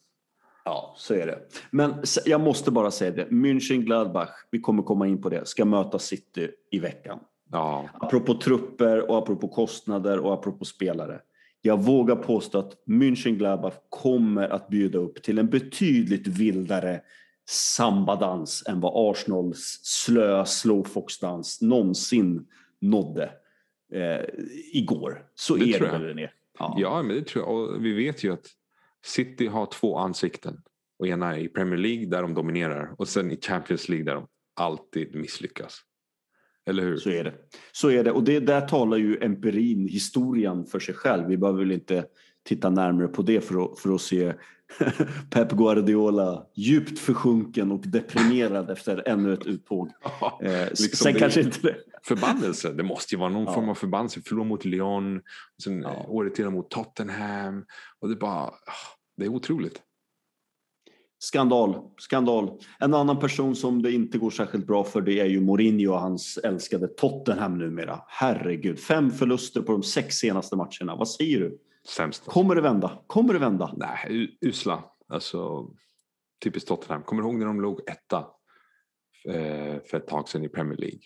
Ja, 0.65 0.95
så 0.97 1.15
är 1.15 1.27
det. 1.27 1.39
Men 1.71 1.95
jag 2.25 2.41
måste 2.41 2.71
bara 2.71 2.91
säga 2.91 3.11
det. 3.11 3.27
München-Gladbach, 3.31 4.31
vi 4.51 4.61
kommer 4.61 4.83
komma 4.83 5.07
in 5.07 5.23
på 5.23 5.29
det, 5.29 5.47
ska 5.49 5.65
möta 5.65 5.99
City 5.99 6.49
i 6.71 6.79
veckan. 6.79 7.19
Ja. 7.51 7.89
Apropå 7.95 8.35
trupper 8.35 9.11
och 9.11 9.19
apropå 9.19 9.49
kostnader 9.49 10.19
och 10.19 10.35
apropå 10.35 10.65
spelare. 10.65 11.21
Jag 11.61 11.85
vågar 11.85 12.17
påstå 12.17 12.59
att 12.59 12.73
München-Gladbach 12.87 13.75
kommer 13.89 14.49
att 14.49 14.69
bjuda 14.69 14.99
upp 14.99 15.23
till 15.23 15.39
en 15.39 15.47
betydligt 15.47 16.27
vildare 16.27 17.01
sambadans 17.49 18.65
än 18.69 18.81
vad 18.81 19.11
Arsenals 19.11 19.81
slöa 19.83 20.45
slowfoxdans 20.45 21.63
någonsin 21.63 22.47
nådde 22.81 23.31
eh, 23.93 24.25
igår. 24.73 25.27
Så 25.35 25.57
det 25.57 25.75
är 25.75 25.81
det 25.81 25.87
väl 25.87 26.03
René? 26.03 26.29
Ja. 26.59 26.77
ja, 26.79 27.03
men 27.03 27.17
det 27.17 27.27
tror 27.27 27.45
jag. 27.45 27.55
Och 27.55 27.85
vi 27.85 27.93
vet 27.93 28.25
ju 28.25 28.33
att 28.33 28.47
City 29.05 29.47
har 29.47 29.67
två 29.67 29.99
ansikten. 29.99 30.63
Och 30.99 31.07
ena 31.07 31.37
är 31.37 31.39
i 31.39 31.49
Premier 31.49 31.79
League 31.79 32.07
där 32.07 32.23
de 32.23 32.35
dominerar 32.35 32.95
och 32.99 33.09
sen 33.09 33.31
i 33.31 33.41
Champions 33.41 33.89
League 33.89 34.05
där 34.05 34.15
de 34.15 34.27
alltid 34.55 35.15
misslyckas. 35.15 35.81
Eller 36.67 36.83
hur? 36.83 36.97
Så 36.97 37.11
är 37.11 37.25
det. 37.25 37.35
Så 37.73 37.91
är 37.91 38.05
det. 38.05 38.13
Och 38.13 38.25
det, 38.25 38.41
där 38.41 38.61
talar 38.61 38.97
ju 38.97 39.19
empirin, 39.21 39.89
historien 39.89 40.67
för 40.67 40.79
sig 40.79 40.95
själv. 40.95 41.27
Vi 41.29 41.37
behöver 41.37 41.59
väl 41.59 41.73
inte 41.73 42.05
titta 42.49 42.71
närmare 42.71 43.09
på 43.09 43.23
det 43.23 43.41
för 43.41 43.65
att, 43.65 43.79
för 43.79 43.95
att 43.95 44.01
se 44.01 44.33
Pep 45.31 45.53
Guardiola 45.53 46.47
djupt 46.57 46.99
försjunken 46.99 47.73
och 47.73 47.81
deprimerad 47.87 48.71
efter 48.71 49.09
ännu 49.09 49.33
ett 49.33 49.47
uttåg. 49.47 49.91
Ja, 50.21 50.41
Eh, 50.43 50.69
liksom 50.69 50.89
sen 50.97 51.13
det- 51.13 51.19
kanske 51.19 51.41
inte 51.41 51.61
det. 51.63 51.77
Förbannelse, 52.03 52.73
det 52.73 52.83
måste 52.83 53.15
ju 53.15 53.19
vara 53.19 53.31
någon 53.31 53.45
Ja. 53.45 53.53
form 53.55 53.69
av 53.69 53.75
förbannelse. 53.75 54.21
Förlora 54.25 54.45
mot 54.45 54.65
Lyon, 54.65 55.21
sen 55.63 55.83
Ja. 55.83 56.05
året 56.09 56.35
till 56.35 56.51
mot 56.51 56.71
Tottenham. 56.71 57.65
Och 58.01 58.09
det 58.09 58.17
bara, 58.17 58.41
ah, 58.45 58.53
det 59.17 59.25
är 59.25 59.29
otroligt. 59.29 59.83
Skandal, 61.19 61.91
skandal. 61.99 62.61
En 62.79 62.95
annan 62.95 63.19
person 63.19 63.57
som 63.57 63.83
det 63.83 63.93
inte 63.93 64.19
går 64.19 64.31
särskilt 64.31 64.67
bra 64.67 64.85
för 64.85 65.01
det 65.01 65.21
är 65.21 65.27
ju 65.27 65.41
Mourinho 65.41 65.93
och 65.93 66.01
hans 66.01 66.39
älskade 66.39 66.89
Tottenham 66.89 67.59
numera. 67.59 68.01
Herregud, 68.07 68.81
fem 68.81 69.11
förluster 69.11 69.63
på 69.63 69.73
de 69.73 69.83
sex 69.83 70.15
senaste 70.17 70.57
matcherna. 70.57 70.97
Vad 70.97 71.09
säger 71.09 71.41
du? 71.41 71.59
Sämst. 71.89 72.25
Kommer 72.25 72.55
det 72.55 72.61
vända? 72.61 73.03
Kommer 73.07 73.33
det 73.33 73.39
vända? 73.39 73.75
Nej, 73.77 74.39
usla. 74.41 74.85
Alltså, 75.09 75.71
typiskt 76.45 76.69
Tottenham. 76.69 77.03
Kommer 77.03 77.23
du 77.23 77.29
ihåg 77.29 77.39
när 77.39 77.47
de 77.47 77.61
låg 77.61 77.81
etta 77.89 78.19
eh, 79.29 79.83
för 79.91 79.97
ett 79.97 80.07
tag 80.07 80.29
sedan 80.29 80.45
i 80.45 80.49
Premier 80.49 80.79
League? 80.79 81.01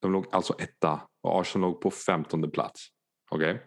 De 0.00 0.12
låg 0.12 0.26
alltså 0.32 0.54
etta 0.58 1.00
och 1.22 1.40
Arsenal 1.40 1.70
låg 1.70 1.80
på 1.80 1.90
femtonde 1.90 2.48
plats. 2.48 2.86
Okej? 3.30 3.62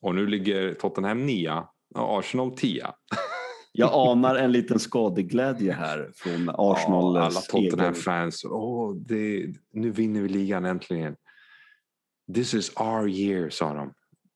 Och 0.00 0.14
nu 0.14 0.26
ligger 0.26 0.74
Tottenham 0.74 1.26
nia 1.26 1.68
och 1.94 2.18
Arsenal 2.18 2.56
tia. 2.56 2.94
Jag 3.76 3.90
anar 3.92 4.34
en 4.34 4.52
liten 4.52 4.78
skadeglädje 4.78 5.72
här 5.72 6.10
från 6.14 6.48
Arsenal. 6.48 7.16
Ja, 7.16 7.22
alla 7.22 7.40
Tottenham-fans. 7.40 8.42
Det, 9.06 9.46
nu 9.72 9.90
vinner 9.90 10.20
vi 10.20 10.28
ligan 10.28 10.64
äntligen. 10.64 11.16
This 12.34 12.54
is 12.54 12.72
our 12.76 13.08
year, 13.08 13.50
sa 13.50 13.74
de. 13.74 13.92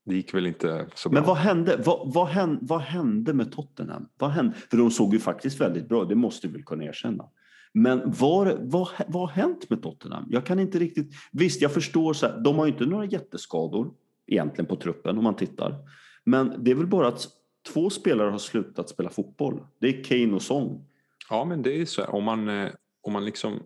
Det 0.06 0.14
gick 0.14 0.34
väl 0.34 0.46
inte 0.46 0.86
så 0.94 1.08
bra. 1.08 1.20
Men 1.20 1.28
vad 1.28 1.36
hände, 1.36 1.82
vad, 1.84 2.14
vad, 2.14 2.28
hände, 2.28 2.58
vad 2.62 2.80
hände 2.80 3.32
med 3.32 3.52
Tottenham? 3.52 4.08
Vad 4.18 4.30
hände? 4.30 4.54
För 4.70 4.76
de 4.76 4.90
såg 4.90 5.14
ju 5.14 5.20
faktiskt 5.20 5.60
väldigt 5.60 5.88
bra 5.88 6.04
det 6.04 6.14
måste 6.14 6.46
vi 6.46 6.52
väl 6.52 6.64
kunna 6.64 6.84
erkänna. 6.84 7.24
Men 7.72 8.10
var, 8.10 8.58
vad, 8.60 8.88
vad 9.06 9.22
har 9.28 9.34
hänt 9.42 9.70
med 9.70 9.82
Tottenham? 9.82 10.26
Jag 10.30 10.46
kan 10.46 10.58
inte 10.58 10.78
riktigt... 10.78 11.12
Visst, 11.32 11.62
jag 11.62 11.72
förstår, 11.72 12.12
så 12.12 12.26
här, 12.26 12.40
de 12.40 12.58
har 12.58 12.66
ju 12.66 12.72
inte 12.72 12.86
några 12.86 13.04
jätteskador 13.04 13.90
egentligen 14.26 14.66
på 14.66 14.76
truppen 14.76 15.18
om 15.18 15.24
man 15.24 15.36
tittar. 15.36 15.74
Men 16.24 16.64
det 16.64 16.70
är 16.70 16.74
väl 16.74 16.86
bara 16.86 17.08
att 17.08 17.37
två 17.72 17.90
spelare 17.90 18.30
har 18.30 18.38
slutat 18.38 18.88
spela 18.88 19.10
fotboll. 19.10 19.66
Det 19.78 19.88
är 19.88 20.04
Kane 20.04 20.34
och 20.34 20.42
Son. 20.42 20.84
Ja, 21.30 21.44
men 21.44 21.62
det 21.62 21.80
är 21.80 21.84
så 21.84 22.02
här. 22.02 22.14
Om 22.14 22.24
man, 22.24 22.48
eh, 22.48 22.70
om 23.02 23.12
man 23.12 23.24
liksom... 23.24 23.62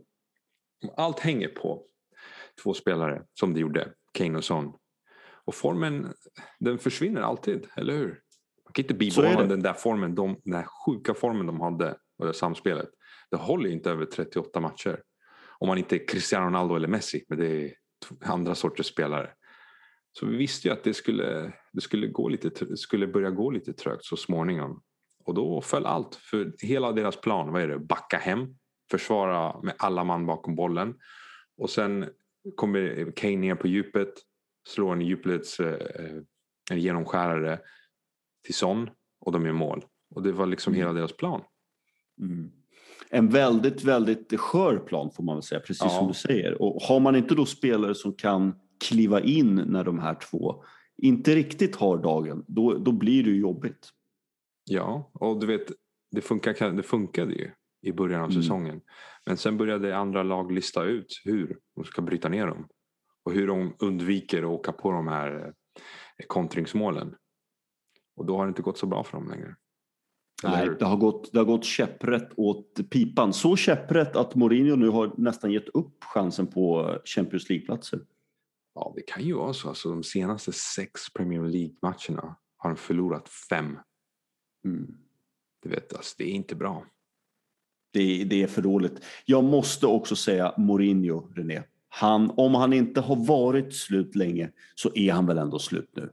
Om 0.85 0.91
allt 0.97 1.21
hänger 1.21 1.49
på 1.49 1.83
två 2.63 2.75
spelare, 2.75 3.23
som 3.35 3.55
det 3.55 3.61
gjorde, 3.61 3.93
Kane 4.13 4.39
och 4.39 4.45
Son. 4.45 4.73
Och 5.45 5.55
formen, 5.55 6.13
den 6.59 6.79
försvinner 6.79 7.21
alltid, 7.21 7.67
eller 7.77 7.95
hur? 7.95 8.21
Man 8.65 8.73
kan 8.73 8.83
inte 8.83 8.95
bibehålla 8.95 9.47
den 9.47 9.63
där 9.63 9.73
formen, 9.73 10.15
de, 10.15 10.41
den 10.45 10.55
här 10.55 10.67
sjuka 10.87 11.15
formen 11.15 11.47
de 11.47 11.61
hade 11.61 11.97
och 12.19 12.27
det 12.27 12.35
samspelet. 12.35 12.89
Det 13.31 13.37
håller 13.37 13.71
inte 13.71 13.91
över 13.91 14.05
38 14.05 14.61
matcher. 14.61 15.01
Om 15.59 15.69
man 15.69 15.79
inte 15.79 15.97
är 15.97 16.09
Cristiano 16.09 16.47
Ronaldo 16.47 16.77
eller 16.77 16.89
Messi, 16.89 17.25
men 17.29 17.39
det 17.39 17.47
är 17.47 17.75
andra 18.25 18.55
sorters 18.55 18.87
spelare. 18.87 19.31
Så 20.13 20.27
vi 20.27 20.37
visste 20.37 20.69
ju 20.69 20.75
att 20.75 20.85
det 20.85 20.95
skulle, 20.95 21.53
det 21.73 21.81
skulle, 21.81 22.07
gå 22.07 22.29
lite, 22.29 22.77
skulle 22.77 23.07
börja 23.07 23.31
gå 23.31 23.51
lite 23.51 23.73
trögt 23.73 24.05
så 24.05 24.17
småningom. 24.17 24.83
Och 25.25 25.35
då 25.35 25.61
föll 25.61 25.87
allt. 25.87 26.15
För 26.15 26.53
hela 26.63 26.93
deras 26.93 27.21
plan, 27.21 27.53
vad 27.53 27.63
är 27.63 27.69
det? 27.69 27.79
Backa 27.79 28.19
hem, 28.19 28.47
försvara 28.91 29.63
med 29.63 29.75
alla 29.79 30.05
man 30.05 30.27
bakom 30.27 30.55
bollen. 30.55 30.95
Och 31.57 31.71
sen 31.71 32.09
kommer 32.57 33.13
Kane 33.17 33.37
ner 33.37 33.55
på 33.55 33.69
djupet, 33.69 34.15
slår 34.69 34.93
en 34.93 35.01
djupleds 35.01 35.61
eh, 35.61 36.23
en 36.71 36.81
genomskärare 36.81 37.59
till 38.45 38.55
Son 38.55 38.91
och 39.21 39.33
de 39.33 39.47
gör 39.47 39.53
mål. 39.53 39.85
Och 40.15 40.23
det 40.23 40.33
var 40.33 40.47
liksom 40.47 40.75
hela 40.75 40.93
deras 40.93 41.17
plan. 41.17 41.43
Mm. 42.21 42.51
En 43.11 43.29
väldigt, 43.29 43.85
väldigt 43.85 44.41
skör 44.41 44.79
plan 44.79 45.11
får 45.11 45.25
man 45.25 45.37
väl 45.37 45.43
säga, 45.43 45.61
precis 45.61 45.83
Ja. 45.83 45.89
som 45.89 46.09
du 46.09 46.15
säger. 46.15 46.63
Och 46.63 46.83
har 46.83 47.01
man 47.01 47.17
inte 47.17 47.35
då 47.35 47.47
spelare 47.47 47.95
som 47.95 48.13
kan 48.13 48.55
kliva 48.83 49.21
in 49.21 49.55
när 49.55 49.85
de 49.85 49.99
här 49.99 50.15
två 50.15 50.65
inte 50.97 51.35
riktigt 51.35 51.77
har 51.77 51.99
dagen, 51.99 52.45
då, 52.49 52.79
då 52.79 52.93
blir 52.93 53.25
det 53.25 53.31
ju 53.31 53.41
jobbigt. 53.41 53.89
Ja, 54.71 55.11
och 55.15 55.41
du 55.41 55.47
vet, 55.47 55.73
det, 56.11 56.21
funkar, 56.21 56.71
det 56.73 56.83
funkade 56.83 57.33
ju 57.35 57.51
i 57.83 57.93
början 57.93 58.23
av 58.23 58.31
Mm. 58.31 58.43
säsongen. 58.43 58.81
Men 59.27 59.37
sen 59.37 59.57
började 59.57 59.97
andra 59.97 60.23
lag 60.23 60.53
lista 60.53 60.85
ut 60.85 61.21
hur 61.25 61.59
de 61.77 61.85
ska 61.85 62.03
bryta 62.03 62.29
ner 62.29 62.47
dem. 62.47 62.69
Och 63.25 63.33
hur 63.33 63.47
de 63.47 63.75
undviker 63.79 64.39
att 64.43 64.49
åka 64.49 64.73
på 64.73 64.91
de 64.93 65.09
här 65.09 65.47
eh, 66.19 66.27
kontringsmålen. 66.27 67.15
Och 68.17 68.27
då 68.27 68.37
har 68.37 68.47
det 68.47 68.49
inte 68.49 68.63
gått 68.63 68.79
så 68.79 68.87
bra 68.87 69.05
för 69.05 69.19
dem 69.19 69.29
längre. 69.29 69.57
Nej, 70.45 70.69
det 70.79 70.85
har, 70.85 70.97
gått, 70.97 71.33
det 71.33 71.39
har 71.39 71.45
gått 71.45 71.65
käpprätt 71.65 72.29
åt 72.37 72.91
pipan. 72.91 73.33
Så 73.33 73.57
käpprätt 73.57 74.17
att 74.17 74.35
Mourinho 74.35 74.77
nu 74.77 74.89
har 74.89 75.13
nästan 75.17 75.53
gett 75.53 75.69
upp 75.69 76.05
chansen 76.05 76.47
på 76.47 76.97
Champions 77.05 77.49
League-platser. 77.49 78.01
Ja, 78.75 78.93
det 78.97 79.03
kan 79.03 79.25
ju 79.25 79.35
vara 79.35 79.53
så. 79.53 79.69
Alltså, 79.69 79.89
de 79.89 80.03
senaste 80.03 80.53
sex 80.53 81.13
Premier 81.15 81.43
League-matcherna 81.43 82.37
har 82.57 82.71
de 82.71 82.77
förlorat 82.77 83.29
fem. 83.29 83.79
Mm. 84.65 84.95
Du 85.63 85.69
vet, 85.69 85.97
alltså, 85.97 86.15
det 86.19 86.25
är 86.25 86.33
inte 86.33 86.55
bra. 86.55 86.87
Det, 87.93 88.25
det 88.25 88.43
är 88.43 88.47
för 88.47 88.63
dåligt. 88.63 89.05
Jag 89.25 89.45
måste 89.45 89.87
också 89.87 90.17
säga 90.17 90.55
Mourinho, 90.59 91.29
René. 91.35 91.63
Han, 91.89 92.31
om 92.31 92.55
han 92.55 92.73
inte 92.73 93.01
har 93.01 93.17
varit 93.17 93.75
slut 93.75 94.17
länge 94.17 94.51
så 94.75 94.91
är 94.95 95.13
han 95.13 95.27
väl 95.27 95.39
ändå 95.39 95.59
slut 95.59 95.91
nu. 95.97 96.11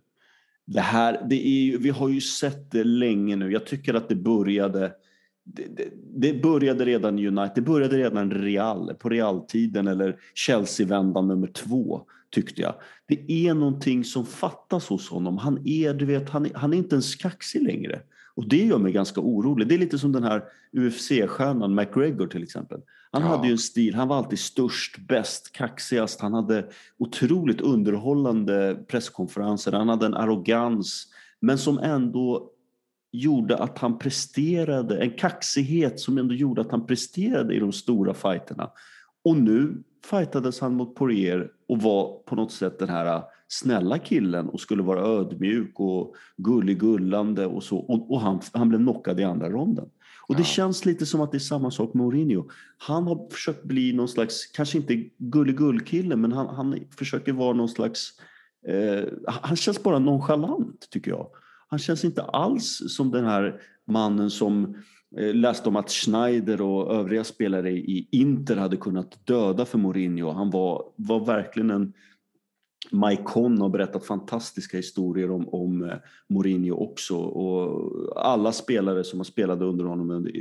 Det 0.65 0.81
här, 0.81 1.25
det 1.29 1.47
är 1.47 1.61
ju, 1.61 1.77
vi 1.77 1.89
har 1.89 2.09
ju 2.09 2.21
sett 2.21 2.71
det 2.71 2.83
länge 2.83 3.35
nu. 3.35 3.51
Jag 3.51 3.65
tycker 3.65 3.93
att 3.93 4.09
det 4.09 4.15
började 4.15 4.93
det, 5.43 5.67
det, 5.67 5.91
det 6.15 6.41
började 6.41 6.85
redan 6.85 7.19
United, 7.19 7.51
det 7.55 7.61
började 7.61 7.97
redan 7.97 8.31
Real, 8.31 8.95
på 8.95 9.09
Realtiden 9.09 9.87
eller 9.87 10.19
Chelsea-vändan 10.33 11.27
nummer 11.27 11.47
två 11.47 12.05
tyckte 12.31 12.61
jag. 12.61 12.75
Det 13.07 13.31
är 13.31 13.53
någonting 13.53 14.03
som 14.03 14.25
fattas 14.25 14.87
hos 14.87 15.09
honom. 15.09 15.37
Han 15.37 15.67
är, 15.67 15.93
du 15.93 16.05
vet, 16.05 16.29
han, 16.29 16.45
är- 16.45 16.53
han 16.55 16.73
är 16.73 16.77
inte 16.77 16.95
ens 16.95 17.15
kaxig 17.15 17.61
längre. 17.63 18.01
Och 18.35 18.49
det 18.49 18.65
gör 18.65 18.77
mig 18.77 18.91
ganska 18.91 19.21
orolig. 19.21 19.67
Det 19.67 19.75
är 19.75 19.79
lite 19.79 19.99
som 19.99 20.11
den 20.11 20.23
här 20.23 20.43
UFC-stjärnan 20.77 21.75
McGregor 21.75 22.27
till 22.27 22.43
exempel. 22.43 22.81
Han 23.11 23.21
Ja. 23.21 23.27
hade 23.27 23.47
ju 23.47 23.51
en 23.51 23.57
stil, 23.57 23.95
han 23.95 24.07
var 24.07 24.17
alltid 24.17 24.39
störst, 24.39 24.97
bäst, 24.97 25.51
kaxigast. 25.51 26.21
Han 26.21 26.33
hade 26.33 26.65
otroligt 26.97 27.61
underhållande 27.61 28.75
presskonferenser. 28.87 29.71
Han 29.71 29.89
hade 29.89 30.05
en 30.05 30.13
arrogans, 30.13 31.07
men 31.39 31.57
som 31.57 31.79
ändå 31.79 32.51
gjorde 33.11 33.57
att 33.57 33.77
han 33.77 33.97
presterade, 33.99 34.97
en 35.01 35.11
kaxighet 35.17 35.99
som 35.99 36.17
ändå 36.17 36.33
gjorde 36.35 36.61
att 36.61 36.71
han 36.71 36.85
presterade 36.85 37.53
i 37.55 37.59
de 37.59 37.71
stora 37.71 38.13
fighterna. 38.13 38.71
Och 39.25 39.37
nu 39.37 39.83
fightades 40.05 40.59
han 40.59 40.73
mot 40.73 40.95
Poirier 40.95 41.51
och 41.67 41.81
var 41.81 42.17
på 42.25 42.35
något 42.35 42.51
sätt 42.51 42.79
den 42.79 42.89
här 42.89 43.23
snälla 43.47 43.97
killen 43.97 44.49
och 44.49 44.59
skulle 44.59 44.83
vara 44.83 45.01
ödmjuk 45.01 45.79
och 45.79 46.15
gullig-gullande 46.37 47.45
och 47.45 47.63
så. 47.63 47.77
Och, 47.77 48.11
och 48.11 48.21
han, 48.21 48.41
han 48.53 48.69
blev 48.69 48.79
knockad 48.79 49.19
i 49.19 49.23
andra 49.23 49.49
ronden. 49.49 49.89
Och 50.27 50.35
det 50.35 50.41
Ja. 50.41 50.45
känns 50.45 50.85
lite 50.85 51.05
som 51.05 51.21
att 51.21 51.31
det 51.31 51.37
är 51.37 51.39
samma 51.39 51.71
sak 51.71 51.93
med 51.93 52.03
Mourinho. 52.05 52.49
Han 52.77 53.07
har 53.07 53.29
försökt 53.31 53.63
bli 53.63 53.93
någon 53.93 54.07
slags, 54.07 54.45
kanske 54.45 54.77
inte 54.77 54.95
gullig-gull-kille, 55.17 56.15
men 56.15 56.31
han, 56.31 56.55
han 56.55 56.79
försöker 56.97 57.33
vara 57.33 57.53
någon 57.53 57.69
slags... 57.69 58.11
Eh, 58.67 59.03
han 59.25 59.55
känns 59.55 59.83
bara 59.83 59.99
nonchalant, 59.99 60.87
tycker 60.89 61.11
jag. 61.11 61.27
Han 61.67 61.79
känns 61.79 62.05
inte 62.05 62.23
alls 62.23 62.81
som 62.87 63.11
den 63.11 63.25
här 63.25 63.61
mannen 63.87 64.29
som 64.29 64.75
läste 65.17 65.69
om 65.69 65.75
att 65.75 65.91
Schneider 65.91 66.61
och 66.61 66.93
övriga 66.93 67.23
spelare 67.23 67.71
i 67.71 68.07
Inter 68.11 68.55
hade 68.55 68.77
kunnat 68.77 69.25
döda 69.25 69.65
för 69.65 69.77
Mourinho. 69.77 70.31
Han 70.31 70.49
var, 70.49 70.83
var 70.95 71.25
verkligen 71.25 71.69
en... 71.69 71.93
Mike 72.91 73.23
Conn 73.23 73.61
har 73.61 73.69
berättat 73.69 74.05
fantastiska 74.05 74.77
historier 74.77 75.31
om, 75.31 75.49
om 75.49 75.83
eh, 75.83 75.97
Mourinho 76.29 76.75
också. 76.75 77.17
Och 77.17 77.91
alla 78.25 78.51
spelare 78.51 79.03
som 79.03 79.19
har 79.19 79.23
spelat 79.23 79.61
under 79.61 79.85
honom 79.85 80.11
under, 80.11 80.31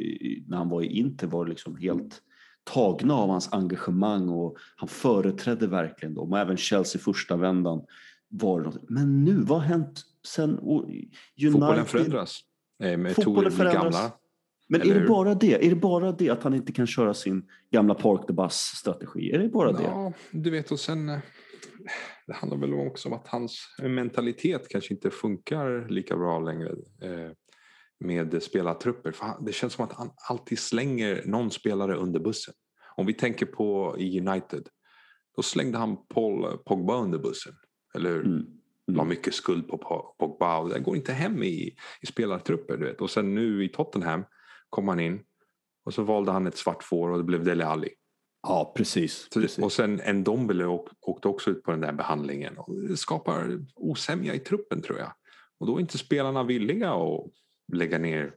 när 0.47 0.57
han 0.57 0.69
var 0.69 0.83
i 0.83 0.99
Inter 0.99 1.27
var 1.27 1.47
liksom 1.47 1.77
helt 1.77 2.23
tagna 2.64 3.14
av 3.14 3.29
hans 3.29 3.53
engagemang 3.53 4.29
och 4.29 4.57
han 4.77 4.89
företrädde 4.89 5.66
verkligen 5.66 6.14
dem. 6.14 6.33
Och 6.33 6.39
även 6.39 6.57
Chelsea 6.57 7.01
första 7.01 7.37
vändan 7.37 7.83
var 8.29 8.61
något. 8.61 8.91
Men 8.91 9.25
nu, 9.25 9.35
vad 9.43 9.59
har 9.59 9.66
hänt 9.66 10.03
sen 10.27 10.59
United? 10.59 11.53
Fotbollen 11.53 11.85
förändras. 11.87 12.41
Eh, 12.83 12.99
Metoder 12.99 13.14
Fotbollen 13.14 13.55
blir 13.55 13.57
förändras. 13.57 13.95
gamla. 13.95 14.12
Men 14.69 14.81
är 14.81 14.85
Eller 14.85 14.95
det 14.95 15.01
hur? 15.01 15.09
bara 15.09 15.35
det? 15.35 15.66
Är 15.66 15.71
det 15.71 15.77
bara 15.77 16.12
det 16.12 16.31
att 16.31 16.43
han 16.43 16.55
inte 16.55 16.73
kan 16.73 16.87
köra 16.87 17.14
sin 17.14 17.49
gamla 17.71 17.95
Park 17.95 18.27
the 18.27 18.33
Bus-strategi? 18.33 19.31
Är 19.33 19.39
det 19.39 19.49
bara 19.49 19.73
det? 19.73 19.83
Ja, 19.83 20.12
du 20.31 20.51
vet 20.51 20.71
och 20.73 20.81
sen 20.81 21.09
eh, 21.09 21.19
det 22.27 22.33
handlar 22.33 22.59
väl 22.59 22.75
också 22.75 23.09
om 23.09 23.14
att 23.14 23.29
hans 23.29 23.59
mentalitet 23.83 24.69
kanske 24.69 24.95
inte 24.95 25.11
funkar 25.11 25.89
lika 25.89 26.16
bra 26.16 26.41
längre 26.41 26.69
eh, 27.03 27.31
med 28.01 28.43
spelartrupper. 28.43 29.12
För 29.12 29.27
det 29.41 29.53
känns 29.53 29.73
som 29.73 29.85
att 29.85 29.93
han 29.93 30.11
alltid 30.29 30.59
slänger 30.59 31.23
någon 31.27 31.51
spelare 31.51 31.95
under 31.97 32.21
bussen. 32.21 32.55
Om 32.97 33.07
vi 33.07 33.12
tänker 33.12 33.47
på 33.47 33.95
United, 33.99 34.69
då 35.37 35.43
slängde 35.43 35.79
han 35.79 35.97
Paul 36.14 36.59
Pogba 36.59 36.97
under 37.03 37.19
bussen. 37.19 37.53
Eller 37.95 38.11
hur? 38.11 38.27
Mm. 38.27 38.45
La 38.91 39.05
mycket 39.05 39.35
skuld 39.35 39.69
på 39.69 39.77
Po- 39.77 40.16
Pogba 40.19 40.64
det 40.69 40.81
går 40.81 40.97
inte 40.97 41.12
hem 41.12 41.43
i, 41.43 41.77
i 42.03 42.07
spelartrupper. 42.07 42.77
Du 42.77 42.85
vet. 42.85 43.01
Och 43.01 43.11
sen 43.11 43.35
nu 43.35 43.64
i 43.64 43.69
Tottenham 43.69 44.25
kom 44.71 44.89
han 44.89 45.01
in 45.01 45.21
och 45.85 45.95
så 45.95 46.03
valde 46.03 46.33
han 46.33 46.47
ett 46.47 46.57
svart 46.57 46.83
får 46.83 47.11
och 47.11 47.19
det 47.19 47.25
blev 47.25 47.45
Dele 47.45 47.66
Alli. 47.66 47.89
Ja, 48.43 48.73
precis. 48.77 49.29
Precis. 49.35 49.64
och 49.64 49.73
sen 49.73 50.01
en 50.01 50.25
Dombele 50.25 50.66
åk, 50.66 50.89
åkte 51.01 51.29
också 51.29 51.51
ut 51.51 51.62
på 51.62 51.71
den 51.71 51.81
där 51.81 51.93
behandlingen. 51.93 52.57
Det 52.89 52.97
skapar 52.97 53.64
osämja 53.75 54.35
i 54.35 54.39
truppen 54.39 54.83
tror 54.83 54.99
jag. 54.99 55.12
Och 55.61 55.66
då 55.66 55.77
är 55.77 55.81
inte 55.81 55.99
spelarna 55.99 56.43
villiga 56.43 56.93
att 56.93 57.25
lägga 57.73 57.99
ner 57.99 58.35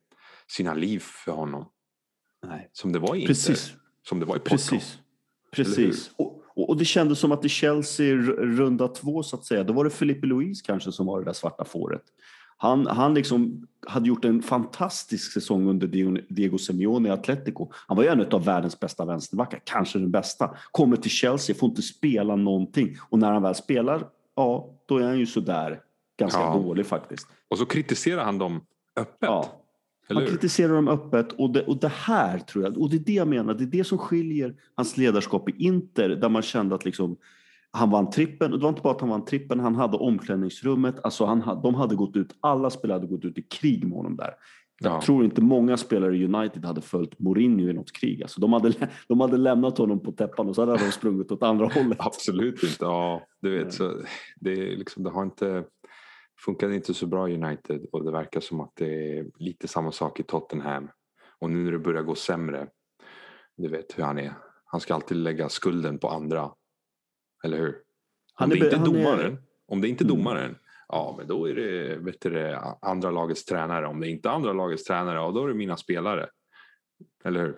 sina 0.47 0.73
liv 0.73 0.99
för 0.99 1.31
honom. 1.31 1.69
Nej. 2.45 2.69
Som 2.73 2.91
det 2.91 2.99
var 2.99 3.15
i 3.15 3.19
Inter. 3.19 3.27
Precis. 3.27 3.73
Som 4.07 4.19
det 4.19 4.25
var 4.25 4.35
i 4.35 4.39
Porto. 4.39 4.49
Precis. 4.49 4.97
Precis. 5.51 6.11
Och, 6.17 6.43
och 6.55 6.77
det 6.77 6.85
kändes 6.85 7.19
som 7.19 7.31
att 7.31 7.45
i 7.45 7.49
Chelsea 7.49 8.15
runda 8.15 8.87
två 8.87 9.23
så 9.23 9.35
att 9.35 9.45
säga, 9.45 9.63
då 9.63 9.73
var 9.73 9.83
det 9.83 9.89
Felipe 9.89 10.27
Luis 10.27 10.61
kanske 10.61 10.91
som 10.91 11.05
var 11.05 11.19
det 11.19 11.25
där 11.25 11.33
svarta 11.33 11.65
fåret. 11.65 12.03
Han, 12.61 12.87
han 12.87 13.13
liksom 13.13 13.67
hade 13.87 14.07
gjort 14.07 14.25
en 14.25 14.41
fantastisk 14.41 15.31
säsong 15.33 15.67
under 15.69 15.87
Diego- 15.87 16.57
Simeone 16.57 17.09
i 17.09 17.11
Atletico. 17.11 17.69
Han 17.87 17.97
var 17.97 18.03
ju 18.03 18.09
en 18.09 18.21
av 18.31 18.45
världens 18.45 18.79
bästa 18.79 19.05
vänsterbackar, 19.05 19.61
kanske 19.63 19.99
den 19.99 20.11
bästa. 20.11 20.55
Kommer 20.71 20.97
till 20.97 21.11
Chelsea, 21.11 21.55
får 21.55 21.69
inte 21.69 21.81
spela 21.81 22.35
någonting. 22.35 22.97
Och 23.09 23.19
när 23.19 23.31
han 23.31 23.41
väl 23.41 23.55
spelar, 23.55 24.07
ja, 24.35 24.69
då 24.85 24.97
är 24.97 25.03
han 25.03 25.19
ju 25.19 25.25
sådär 25.25 25.79
ganska 26.19 26.39
Ja. 26.39 26.53
dålig 26.53 26.85
faktiskt. 26.85 27.27
Och 27.47 27.57
så 27.57 27.65
kritiserar 27.65 28.23
han 28.23 28.37
dem 28.37 28.61
öppet. 28.95 29.17
Ja. 29.29 29.57
Han 30.09 30.25
kritiserar 30.25 30.73
dem 30.73 30.87
öppet 30.87 31.31
och 31.31 31.49
det, 31.49 31.61
och 31.61 31.77
det 31.77 31.91
här 31.95 32.39
tror 32.39 32.63
jag, 32.63 32.77
och 32.77 32.89
det 32.89 32.95
är 32.97 32.99
det 32.99 33.13
jag 33.13 33.27
menar, 33.27 33.53
det 33.53 33.63
är 33.63 33.67
det 33.77 33.83
som 33.83 33.97
skiljer 33.97 34.55
hans 34.75 34.97
ledarskap 34.97 35.49
i 35.49 35.53
Inter 35.65 36.09
där 36.09 36.29
man 36.29 36.41
kände 36.41 36.75
att 36.75 36.85
liksom 36.85 37.17
han 37.73 37.89
vann 37.89 38.09
trippen, 38.09 38.51
det 38.51 38.57
var 38.57 38.69
inte 38.69 38.81
bara 38.81 38.93
att 38.93 39.01
han 39.01 39.09
vann 39.09 39.25
trippen, 39.25 39.59
han 39.59 39.75
hade 39.75 39.97
omklädningsrummet, 39.97 40.95
alltså 41.03 41.25
han, 41.25 41.41
ha- 41.41 41.55
de 41.55 41.75
hade 41.75 41.95
gått 41.95 42.15
ut, 42.15 42.35
alla 42.39 42.69
spelare 42.69 42.95
hade 42.95 43.07
gått 43.07 43.25
ut 43.25 43.37
i 43.37 43.41
krig 43.41 43.83
med 43.83 43.97
honom 43.97 44.15
där. 44.17 44.33
Jag 44.83 44.91
Ja. 44.93 45.01
tror 45.01 45.25
inte 45.25 45.41
många 45.41 45.77
spelare 45.77 46.17
i 46.17 46.25
United 46.25 46.65
hade 46.65 46.81
följt 46.81 47.19
Mourinho 47.19 47.69
i 47.69 47.73
något 47.73 47.91
krig. 47.91 48.21
Alltså 48.21 48.41
de, 48.41 48.53
hade, 48.53 48.73
de 49.07 49.19
hade 49.21 49.37
lämnat 49.37 49.77
honom 49.77 49.99
på 49.99 50.11
täppan 50.11 50.49
och 50.49 50.55
så 50.55 50.61
hade 50.65 50.85
de 50.85 50.91
sprungit 50.91 51.31
åt 51.31 51.43
andra 51.43 51.65
hållet. 51.73 51.97
Absolut 52.01 52.63
inte. 52.63 52.75
Ja, 52.79 53.21
du 53.41 53.57
vet, 53.57 53.73
så 53.73 53.93
det, 54.35 54.55
liksom, 54.55 55.03
det 55.03 55.09
har 55.09 55.23
inte 55.23 55.63
funkade 56.45 56.75
inte 56.75 56.93
så 56.93 57.05
bra 57.07 57.29
i 57.29 57.35
United 57.43 57.85
och 57.91 58.03
det 58.05 58.11
verkar 58.11 58.39
som 58.39 58.59
att 58.59 58.71
det 58.75 59.17
är 59.19 59.25
lite 59.39 59.67
samma 59.67 59.91
sak 59.91 60.19
i 60.19 60.23
Tottenham. 60.23 60.87
Och 61.39 61.49
nu 61.49 61.63
när 61.63 61.71
det 61.71 61.79
börjar 61.79 62.03
gå 62.03 62.15
sämre, 62.15 62.67
du 63.57 63.67
vet 63.67 63.97
hur 63.97 64.03
han 64.03 64.17
är. 64.19 64.33
Han 64.65 64.81
ska 64.81 64.93
alltid 64.95 65.17
lägga 65.17 65.49
skulden 65.49 65.97
på 65.99 66.09
andra. 66.09 66.51
Eller 67.43 67.57
hur? 67.57 67.75
Om 68.39 68.49
det 68.49 68.55
inte 68.57 68.75
är 68.75 68.85
domaren, 68.85 69.37
om 69.67 69.81
det 69.81 69.87
inte 69.87 70.03
är 70.03 70.05
Mm. 70.05 70.17
domaren, 70.17 70.55
ja 70.87 71.15
men 71.17 71.27
då 71.27 71.49
är 71.49 71.55
det, 71.55 71.95
vet 71.97 72.21
du, 72.21 72.55
andra 72.81 73.11
lagets 73.11 73.45
tränare. 73.45 73.87
Om 73.87 73.99
det 73.99 74.09
inte 74.09 74.29
är 74.29 74.33
andra 74.33 74.53
lagets 74.53 74.83
tränare, 74.83 75.15
ja 75.15 75.31
då 75.31 75.43
är 75.43 75.47
det 75.47 75.53
mina 75.53 75.77
spelare. 75.77 76.27
Eller 77.23 77.39
hur? 77.39 77.55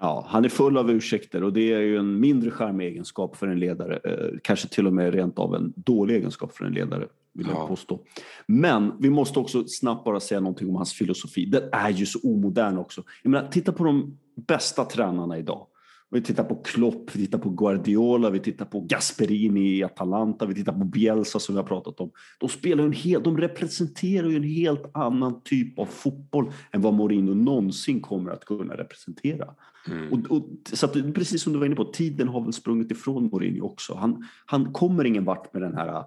Ja, 0.00 0.24
han 0.28 0.44
är 0.44 0.48
full 0.48 0.78
av 0.78 0.90
ursäkter 0.90 1.44
och 1.44 1.52
det 1.52 1.72
är 1.72 1.80
ju 1.80 1.96
en 1.98 2.20
mindre 2.20 2.50
charmig 2.50 2.86
egenskap 2.86 3.36
för 3.36 3.46
en 3.46 3.58
ledare. 3.60 3.96
Eh, 4.04 4.38
kanske 4.42 4.68
till 4.68 4.86
och 4.86 4.92
med 4.92 5.14
rent 5.14 5.38
av 5.38 5.54
en 5.54 5.72
dålig 5.76 6.14
egenskap 6.16 6.52
för 6.56 6.64
en 6.64 6.72
ledare, 6.72 7.06
vill 7.32 7.46
jag 7.46 7.56
Ja. 7.56 7.66
påstå. 7.66 8.00
Men 8.46 8.92
vi 9.00 9.10
måste 9.10 9.38
också 9.38 9.64
snabbt 9.66 10.04
bara 10.04 10.20
säga 10.20 10.40
någonting 10.40 10.68
om 10.68 10.76
hans 10.76 10.92
filosofi. 10.92 11.46
Den 11.46 11.62
är 11.72 11.90
ju 11.90 12.06
så 12.06 12.18
omodern 12.30 12.78
också. 12.78 13.02
Jag 13.22 13.30
menar, 13.30 13.48
titta 13.48 13.72
på 13.72 13.84
de 13.84 14.18
bästa 14.36 14.84
tränarna 14.84 15.38
idag. 15.38 15.66
Vi 16.12 16.20
tittar 16.20 16.44
på 16.44 16.54
Klopp, 16.54 17.16
vi 17.16 17.26
tittar 17.26 17.38
på 17.38 17.50
Guardiola, 17.50 18.30
vi 18.30 18.40
tittar 18.40 18.64
på 18.64 18.80
Gasperini 18.80 19.78
i 19.78 19.84
Atalanta, 19.84 20.46
vi 20.46 20.54
tittar 20.54 20.72
på 20.72 20.84
Bielsa 20.84 21.38
som 21.38 21.54
vi 21.54 21.60
har 21.60 21.68
pratat 21.68 22.00
om. 22.00 22.10
De, 22.38 22.48
spelar 22.48 22.84
en 22.84 22.92
hel, 22.92 23.22
de 23.22 23.38
representerar 23.38 24.28
ju 24.28 24.36
en 24.36 24.42
helt 24.42 24.90
annan 24.94 25.42
typ 25.42 25.78
av 25.78 25.86
fotboll 25.86 26.52
än 26.72 26.80
vad 26.80 26.94
Mourinho 26.94 27.34
någonsin 27.34 28.00
kommer 28.00 28.30
att 28.30 28.44
kunna 28.44 28.74
representera. 28.74 29.54
Mm. 29.88 30.12
Och, 30.12 30.36
och, 30.36 30.48
så 30.72 30.86
att, 30.86 31.14
precis 31.14 31.42
som 31.42 31.52
du 31.52 31.58
var 31.58 31.66
inne 31.66 31.76
på, 31.76 31.84
tiden 31.84 32.28
har 32.28 32.40
väl 32.40 32.52
sprungit 32.52 32.90
ifrån 32.90 33.28
Mourinho 33.32 33.64
också. 33.64 33.94
Han, 33.94 34.28
han 34.46 34.72
kommer 34.72 35.04
ingen 35.04 35.24
vart 35.24 35.52
med 35.52 35.62
den 35.62 35.74
här 35.74 35.88
äh, 35.88 36.04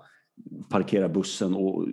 parkera 0.69 1.09
bussen 1.09 1.53
och 1.53 1.87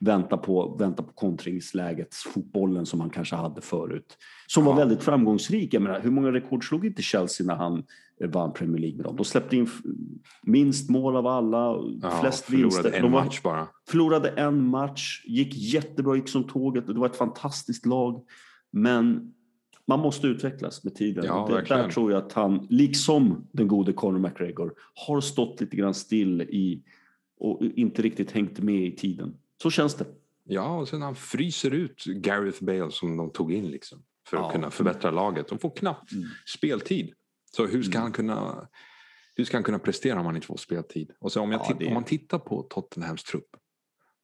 vänta 0.00 0.36
på, 0.36 0.76
vänta 0.78 1.02
på 1.02 1.12
kontringsläget, 1.12 2.14
fotbollen 2.14 2.86
som 2.86 3.00
han 3.00 3.10
kanske 3.10 3.36
hade 3.36 3.60
förut. 3.60 4.16
Som 4.46 4.64
var 4.64 4.72
Ja. 4.72 4.76
väldigt 4.76 5.02
framgångsrik. 5.02 5.74
Jag 5.74 5.82
menar, 5.82 6.00
hur 6.00 6.10
många 6.10 6.32
rekord 6.32 6.68
slog 6.68 6.86
inte 6.86 7.02
Chelsea 7.02 7.46
när 7.46 7.54
han 7.54 7.84
eh, 8.20 8.30
vann 8.30 8.52
Premier 8.52 8.80
League 8.80 8.96
med 8.96 9.04
dem? 9.06 9.16
De 9.16 9.24
släppte 9.24 9.56
in 9.56 9.68
minst 10.42 10.90
mål 10.90 11.16
av 11.16 11.26
alla, 11.26 11.76
Ja, 12.02 12.10
flest 12.20 12.44
förlorade 12.44 12.64
vinster. 12.82 12.92
en 12.92 13.02
De 13.02 13.12
var, 13.12 13.24
match 13.24 13.42
bara. 13.42 13.66
förlorade 13.88 14.28
en 14.28 14.66
match, 14.66 15.22
gick 15.26 15.54
jättebra, 15.54 16.16
gick 16.16 16.28
som 16.28 16.44
tåget. 16.44 16.86
Det 16.86 16.92
var 16.94 17.06
ett 17.06 17.16
fantastiskt 17.16 17.86
lag. 17.86 18.22
Men 18.70 19.32
man 19.86 20.00
måste 20.00 20.26
utvecklas 20.26 20.84
med 20.84 20.94
tiden. 20.94 21.24
Ja, 21.24 21.46
det, 21.48 21.54
verkligen. 21.54 21.82
där 21.82 21.90
tror 21.90 22.12
jag 22.12 22.22
att 22.26 22.32
han, 22.32 22.66
liksom 22.70 23.46
den 23.52 23.68
gode 23.68 23.92
Conor 23.92 24.18
McGregor, 24.18 24.72
har 25.06 25.20
stått 25.20 25.60
lite 25.60 25.76
grann 25.76 25.94
still 25.94 26.40
i 26.42 26.82
och 27.38 27.62
inte 27.74 28.02
riktigt 28.02 28.30
hängt 28.30 28.58
med 28.58 28.86
i 28.86 28.96
tiden. 28.96 29.34
Så 29.62 29.70
känns 29.70 29.94
det. 29.94 30.06
Ja, 30.44 30.76
och 30.78 30.88
sen 30.88 31.02
han 31.02 31.14
fryser 31.16 31.70
ut 31.70 32.04
Gareth 32.04 32.64
Bale 32.64 32.90
som 32.90 33.16
de 33.16 33.32
tog 33.32 33.52
in 33.52 33.66
liksom, 33.70 34.04
för 34.28 34.36
att 34.36 34.42
Ja. 34.42 34.50
kunna 34.52 34.70
förbättra 34.70 35.10
laget. 35.10 35.48
De 35.48 35.58
får 35.58 35.76
knappt 35.76 36.12
Mm. 36.12 36.24
speltid. 36.56 37.14
Så 37.56 37.66
hur 37.66 37.82
ska, 37.82 37.92
Mm. 37.92 38.02
han 38.02 38.12
kunna, 38.12 38.68
hur 39.34 39.44
ska 39.44 39.56
han 39.56 39.64
kunna 39.64 39.78
prestera 39.78 40.20
om 40.20 40.26
han 40.26 40.34
inte 40.36 40.46
får 40.46 40.56
speltid? 40.56 41.10
Och 41.20 41.32
så 41.32 41.40
om, 41.40 41.52
jag 41.52 41.60
Ja, 41.60 41.64
titt- 41.64 41.78
det- 41.78 41.86
om 41.86 41.94
man 41.94 42.04
tittar 42.04 42.38
på 42.38 42.62
Tottenhams 42.62 43.24
trupp 43.24 43.48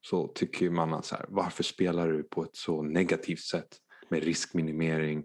så 0.00 0.28
tycker 0.28 0.70
man 0.70 0.94
att 0.94 1.04
så 1.04 1.16
här, 1.16 1.26
varför 1.28 1.62
spelar 1.62 2.08
du 2.08 2.22
på 2.22 2.42
ett 2.44 2.56
så 2.56 2.82
negativt 2.82 3.40
sätt 3.40 3.76
med 4.08 4.22
riskminimering 4.24 5.24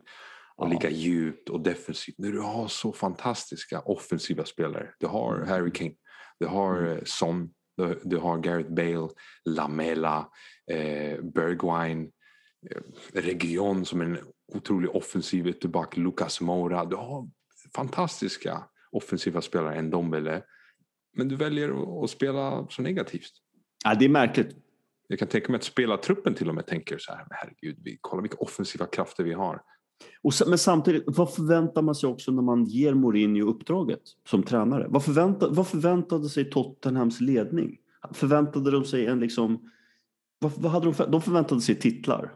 och 0.56 0.68
Ja. 0.68 0.70
ligga 0.72 0.90
djupt 0.90 1.50
och 1.50 1.62
defensivt 1.62 2.16
när 2.18 2.32
du 2.32 2.40
har 2.40 2.68
så 2.68 2.94
fantastiska 2.94 3.80
offensiva 3.80 4.46
spelare. 4.46 4.90
Du 5.00 5.08
har 5.08 5.36
Mm. 5.36 5.48
Harry 5.50 5.72
Kane, 5.72 5.94
du 6.40 6.46
har 6.46 6.78
Mm. 6.78 6.98
eh, 6.98 7.04
Son, 7.06 7.50
du, 8.04 8.18
har 8.18 8.38
Gareth 8.38 8.70
Bale, 8.74 9.10
Lamela, 9.46 10.30
eh, 10.72 11.22
Bergwijn, 11.24 12.12
eh, 12.72 12.82
Region 13.14 13.86
som 13.86 14.02
är 14.02 14.06
en 14.06 14.18
otrolig 14.54 14.96
offensiv 14.96 15.48
ytterback, 15.48 15.98
Lucas 15.98 16.42
Moura. 16.42 16.86
Du 16.86 16.96
har 16.96 17.30
fantastiska 17.76 18.64
offensiva 18.92 19.42
spelare, 19.42 19.76
en 19.76 19.90
Dombele. 19.90 20.44
Men 21.18 21.28
du 21.28 21.36
väljer 21.36 22.04
att- 22.04 22.10
spela 22.10 22.68
så 22.70 22.82
negativt. 22.82 23.32
Ja, 23.84 23.96
det 23.96 24.06
är 24.06 24.10
märkligt. 24.10 24.56
Jag 25.08 25.20
kan 25.20 25.28
tänka 25.28 25.52
mig 25.52 25.58
att 25.58 25.64
spelartruppen 25.64 26.36
till 26.36 26.50
och 26.50 26.56
med 26.56 26.66
tänker 26.68 26.98
så 26.98 27.12
här, 27.12 27.20
"Men 27.20 27.28
herregud, 27.32 27.78
vi, 27.84 27.98
kolla 28.02 28.22
vilka 28.22 28.38
offensiva 28.38 28.86
krafter 28.86 29.24
vi 29.24 29.34
har. 29.34 29.62
Och, 30.22 30.34
men 30.48 30.58
samtidigt, 30.58 31.04
vad 31.08 31.34
förväntar 31.34 31.82
man 31.82 31.96
sig 31.96 32.10
också 32.10 32.32
när 32.32 32.42
man 32.42 32.66
ger 32.66 32.94
Mourinho 32.94 33.48
uppdraget 33.48 34.02
som 34.30 34.44
tränare? 34.44 34.88
Vad, 34.90 35.04
förvänta, 35.04 35.50
vad 35.50 35.68
förväntade 35.68 36.30
sig 36.30 36.50
Tottenhams 36.50 37.22
ledning? 37.22 37.78
Förväntade 38.12 38.72
de 38.72 38.86
sig 38.86 39.06
en 39.06 39.20
liksom... 39.20 39.72
Vad, 40.40 40.52
vad 40.58 40.72
hade 40.72 40.86
de, 40.86 40.94
för, 40.94 41.08
de 41.08 41.22
förväntade 41.22 41.62
sig 41.62 41.76
titlar. 41.76 42.22
De, 42.22 42.30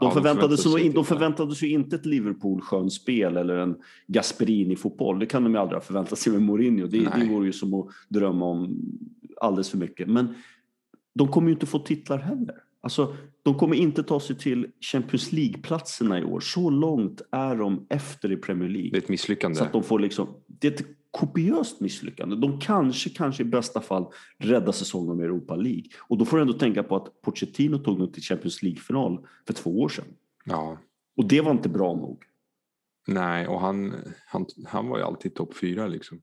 Ja, 0.00 0.06
de 0.06 0.14
förväntade, 0.14 0.56
sig, 0.56 0.72
sig 0.72 0.88
de 0.88 1.04
förväntade 1.04 1.54
sig 1.54 1.72
inte 1.72 1.96
ett 1.96 2.06
Liverpool-skönspel 2.06 3.36
eller 3.36 3.56
en 3.56 3.76
Gasperini-fotboll. 4.06 5.18
Det 5.18 5.26
kan 5.26 5.44
de 5.44 5.52
ju 5.54 5.60
aldrig 5.60 5.76
ha 5.76 5.80
förväntat 5.80 6.18
sig 6.18 6.32
med 6.32 6.42
Mourinho. 6.42 6.86
Det, 6.86 6.98
det 6.98 7.28
vore 7.30 7.46
ju 7.46 7.52
som 7.52 7.74
att 7.74 7.86
drömma 8.08 8.46
om 8.46 8.80
alldeles 9.40 9.70
för 9.70 9.78
mycket. 9.78 10.08
Men 10.08 10.34
de 11.14 11.28
kommer 11.28 11.48
ju 11.48 11.54
inte 11.54 11.66
få 11.66 11.78
titlar 11.78 12.18
heller. 12.18 12.54
Alltså, 12.82 13.16
de 13.42 13.58
kommer 13.58 13.76
inte 13.76 14.02
ta 14.02 14.20
sig 14.20 14.38
till 14.38 14.70
Champions 14.80 15.32
League-platserna 15.32 16.18
i 16.18 16.24
år. 16.24 16.40
Så 16.40 16.70
långt 16.70 17.22
är 17.32 17.56
de 17.56 17.86
efter 17.90 18.32
i 18.32 18.36
Premier 18.36 18.68
League. 18.68 18.90
Det 18.90 18.96
är 18.96 19.02
ett 19.02 19.08
misslyckande. 19.08 19.56
Så 19.56 19.64
att 19.64 19.72
de 19.72 19.82
får 19.82 19.98
liksom, 19.98 20.28
det 20.46 20.68
är 20.68 20.72
ett 20.72 20.86
kopiöst 21.10 21.80
misslyckande. 21.80 22.36
De 22.36 22.60
kanske, 22.60 23.10
kanske 23.10 23.42
i 23.42 23.46
bästa 23.46 23.80
fall 23.80 24.06
räddar 24.38 24.72
säsongen 24.72 25.16
med 25.16 25.24
Europa 25.24 25.56
League. 25.56 25.84
Och 25.98 26.18
då 26.18 26.24
får 26.24 26.36
du 26.36 26.40
ändå 26.42 26.54
tänka 26.54 26.82
på 26.82 26.96
att 26.96 27.22
Pochettino 27.22 27.78
tog 27.78 27.98
dem 27.98 28.12
till 28.12 28.22
Champions 28.22 28.62
League-final 28.62 29.26
för 29.46 29.54
två 29.54 29.80
år 29.80 29.88
sedan. 29.88 30.04
Ja. 30.44 30.78
Och 31.16 31.28
det 31.28 31.40
var 31.40 31.50
inte 31.50 31.68
bra 31.68 31.94
nog. 31.94 32.22
Nej, 33.06 33.48
och 33.48 33.60
han, 33.60 33.94
han, 34.26 34.46
han 34.66 34.88
var 34.88 34.98
ju 34.98 35.04
alltid 35.04 35.34
topp 35.34 35.56
fyra 35.56 35.86
liksom. 35.86 36.20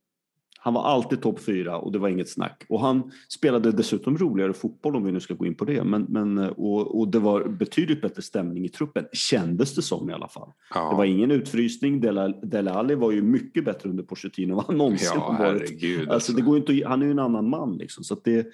Han 0.60 0.74
var 0.74 0.84
alltid 0.84 1.22
topp 1.22 1.40
fyra 1.40 1.78
och 1.78 1.92
det 1.92 2.00
var 2.00 2.10
inget 2.10 2.30
snack. 2.30 2.66
Och 2.70 2.80
han 2.82 3.12
spelade 3.30 3.72
dessutom 3.72 4.18
roligare 4.18 4.54
fotboll 4.54 4.96
om 4.96 5.04
vi 5.06 5.12
nu 5.12 5.20
ska 5.20 5.34
gå 5.34 5.46
in 5.46 5.56
på 5.56 5.66
det. 5.66 5.84
Men, 5.84 6.02
men, 6.10 6.38
och, 6.38 7.00
och 7.00 7.08
det 7.08 7.20
var 7.20 7.44
betydligt 7.48 8.02
bättre 8.02 8.22
stämning 8.22 8.66
i 8.66 8.70
truppen, 8.70 9.06
kändes 9.14 9.76
det 9.76 9.82
som 9.82 10.10
i 10.10 10.14
alla 10.14 10.28
fall. 10.28 10.50
Ja, 10.74 10.90
Det 10.90 10.96
var 10.96 11.06
ingen 11.06 11.32
utfrysning. 11.32 12.02
Dele 12.02 12.28
Dele 12.44 12.72
Alli 12.72 12.96
var 12.96 13.12
ju 13.12 13.22
mycket 13.22 13.66
bättre 13.66 13.90
under 13.90 14.04
Pochettino 14.04 14.50
än 14.52 14.56
vad 14.56 14.66
han 14.66 14.78
någonsin 14.78 15.10
ja 15.16 15.28
varit. 15.40 15.40
herregud. 15.40 16.00
Alltså, 16.00 16.14
Alltså, 16.14 16.34
det 16.34 16.42
går 16.42 16.58
inte, 16.58 16.72
att- 16.74 16.90
han 16.90 17.02
är 17.02 17.06
ju 17.06 17.12
en 17.12 17.20
annan 17.20 17.50
man 17.50 17.78
liksom. 17.78 18.04
Så 18.04 18.16
det, 18.24 18.48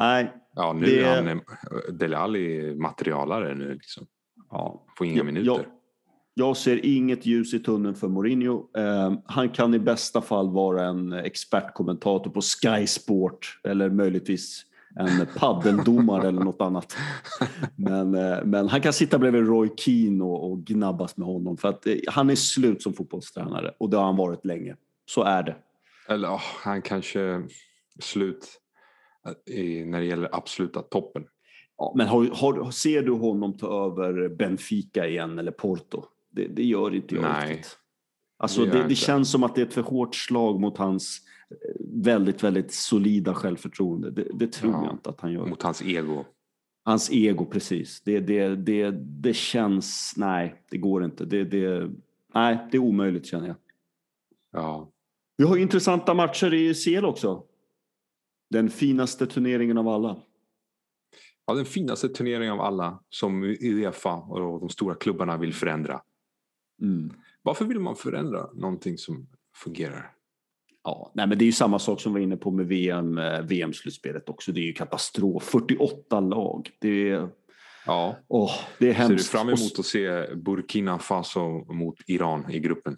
nej, 0.00 0.32
ja, 0.54 0.72
nu 0.72 0.86
det- 0.86 1.00
är 1.02 1.16
han 1.16 1.28
eh, 1.28 1.36
Dele 1.92 2.16
Alli 2.18 2.74
materialare 2.74 3.54
nu 3.54 3.72
liksom. 3.74 4.06
ja. 4.50 4.84
Får 4.98 5.06
inga 5.06 5.16
Jag- 5.16 5.26
minuter. 5.26 5.46
Jag, 5.46 5.60
jag 6.34 6.56
ser 6.56 6.86
inget 6.86 7.26
ljus 7.26 7.54
i 7.54 7.58
tunneln 7.58 7.94
för 7.94 8.08
Mourinho. 8.08 8.66
Eh, 8.76 9.12
han 9.24 9.48
kan 9.48 9.74
i 9.74 9.78
bästa 9.78 10.20
fall 10.20 10.50
vara 10.50 10.84
en 10.84 11.12
expertkommentator 11.12 12.30
på 12.30 12.40
Sky 12.40 12.86
Sport 12.86 13.60
eller 13.64 13.90
möjligtvis 13.90 14.64
en 14.96 15.26
paddeldomare 15.36 16.28
eller 16.28 16.44
något 16.44 16.60
annat. 16.60 16.96
Men, 17.76 18.14
eh, 18.14 18.44
men 18.44 18.68
han 18.68 18.80
kan 18.80 18.92
sitta 18.92 19.18
bredvid 19.18 19.46
Roy 19.46 19.70
Keane 19.76 20.24
och, 20.24 20.50
och 20.50 20.64
gnabbas 20.64 21.16
med 21.16 21.26
honom 21.26 21.56
för 21.56 21.68
att 21.68 21.86
eh, 21.86 21.96
han 22.08 22.30
är 22.30 22.34
slut 22.34 22.82
som 22.82 22.92
fotbollstränare 22.92 23.74
och 23.78 23.90
det 23.90 23.96
har 23.96 24.04
han 24.04 24.16
varit 24.16 24.44
länge. 24.44 24.76
Så 25.06 25.22
är 25.22 25.42
det. 25.42 25.56
Eller 26.08 26.28
oh, 26.28 26.42
han 26.64 26.82
kanske 26.82 27.42
slut 28.00 28.60
i, 29.50 29.84
när 29.84 30.00
det 30.00 30.06
gäller 30.06 30.28
absoluta 30.32 30.82
toppen. 30.82 31.24
Ja, 31.78 31.92
men 31.96 32.06
har, 32.06 32.24
har, 32.24 32.70
ser 32.70 33.02
du 33.02 33.12
honom 33.12 33.56
ta 33.56 33.86
över 33.86 34.28
Benfica 34.28 35.06
igen 35.06 35.38
eller 35.38 35.52
Porto? 35.52 36.04
Det, 36.34 36.46
det 36.46 36.64
gör 36.64 36.94
inte 36.94 37.14
jag 37.14 37.22
Nej. 37.22 37.50
riktigt. 37.52 37.78
Alltså 38.38 38.64
Det 38.64 38.70
det, 38.70 38.88
det, 38.88 38.94
känns 38.94 39.30
som 39.30 39.42
att 39.42 39.54
det 39.54 39.60
är 39.60 39.66
ett 39.66 39.74
för 39.74 39.82
hårt 39.82 40.14
slag 40.14 40.60
mot 40.60 40.78
hans 40.78 41.20
eh, 41.50 41.56
väldigt, 42.04 42.42
väldigt 42.44 42.72
solida 42.74 43.34
självförtroende. 43.34 44.10
Det, 44.10 44.26
det 44.34 44.52
tror 44.52 44.72
Ja. 44.72 44.84
jag 44.84 44.94
inte 44.94 45.10
att 45.10 45.20
han 45.20 45.32
gör. 45.32 45.46
Mot 45.46 45.62
hans 45.62 45.82
ego. 45.82 46.24
Hans 46.84 47.10
ego, 47.12 47.44
precis. 47.46 48.02
Det, 48.04 48.20
det, 48.20 48.48
det, 48.56 48.90
det 49.00 49.34
känns... 49.34 50.14
Nej, 50.16 50.62
det 50.70 50.78
går 50.78 51.04
inte. 51.04 51.24
Det, 51.24 51.44
det, 51.44 51.90
nej, 52.34 52.58
det 52.70 52.76
är 52.76 52.80
omöjligt 52.82 53.26
känner 53.26 53.46
jag. 53.46 53.56
Ja. 54.52 54.90
Vi 55.36 55.44
har 55.44 55.56
intressanta 55.56 56.14
matcher 56.14 56.54
i 56.54 56.74
CL 56.74 57.04
också. 57.04 57.42
Den 58.50 58.70
finaste 58.70 59.26
turneringen 59.26 59.78
av 59.78 59.88
alla. 59.88 60.16
ja, 61.46 61.54
den 61.54 61.64
finaste 61.64 62.08
turneringen 62.08 62.52
av 62.52 62.60
alla 62.60 63.02
som 63.08 63.42
Uefa 63.44 64.14
och 64.14 64.60
de 64.60 64.68
stora 64.68 64.94
klubbarna 64.94 65.36
vill 65.36 65.54
förändra. 65.54 66.00
Mm. 66.82 67.12
Varför 67.42 67.64
vill 67.64 67.80
man 67.80 67.96
förändra 67.96 68.46
någonting 68.54 68.98
som 68.98 69.26
fungerar? 69.56 70.10
Ja, 70.84 71.12
nej, 71.14 71.26
men 71.26 71.38
det 71.38 71.44
är 71.44 71.46
ju 71.46 71.52
samma 71.52 71.78
sak 71.78 72.00
som 72.00 72.12
vi 72.14 72.20
var 72.20 72.24
inne 72.24 72.36
på 72.36 72.50
med 72.50 72.66
VM, 72.66 73.18
eh, 73.18 73.40
VM-slutspelet 73.42 74.28
också. 74.28 74.52
Det 74.52 74.60
är 74.60 74.64
ju 74.64 74.72
katastrof. 74.72 75.42
48 75.42 76.20
lag. 76.20 76.70
Det 76.80 77.10
är, 77.10 77.28
Ja. 77.86 78.16
åh, 78.28 78.50
det 78.78 78.88
är 78.90 78.94
Ser 78.94 79.00
du 79.02 79.08
hemskt. 79.08 79.28
fram 79.30 79.48
emot 79.48 79.78
att 79.78 79.86
se 79.86 80.34
Burkina 80.34 80.98
Faso 80.98 81.72
mot 81.72 81.96
Iran 82.06 82.50
i 82.50 82.58
gruppen? 82.60 82.96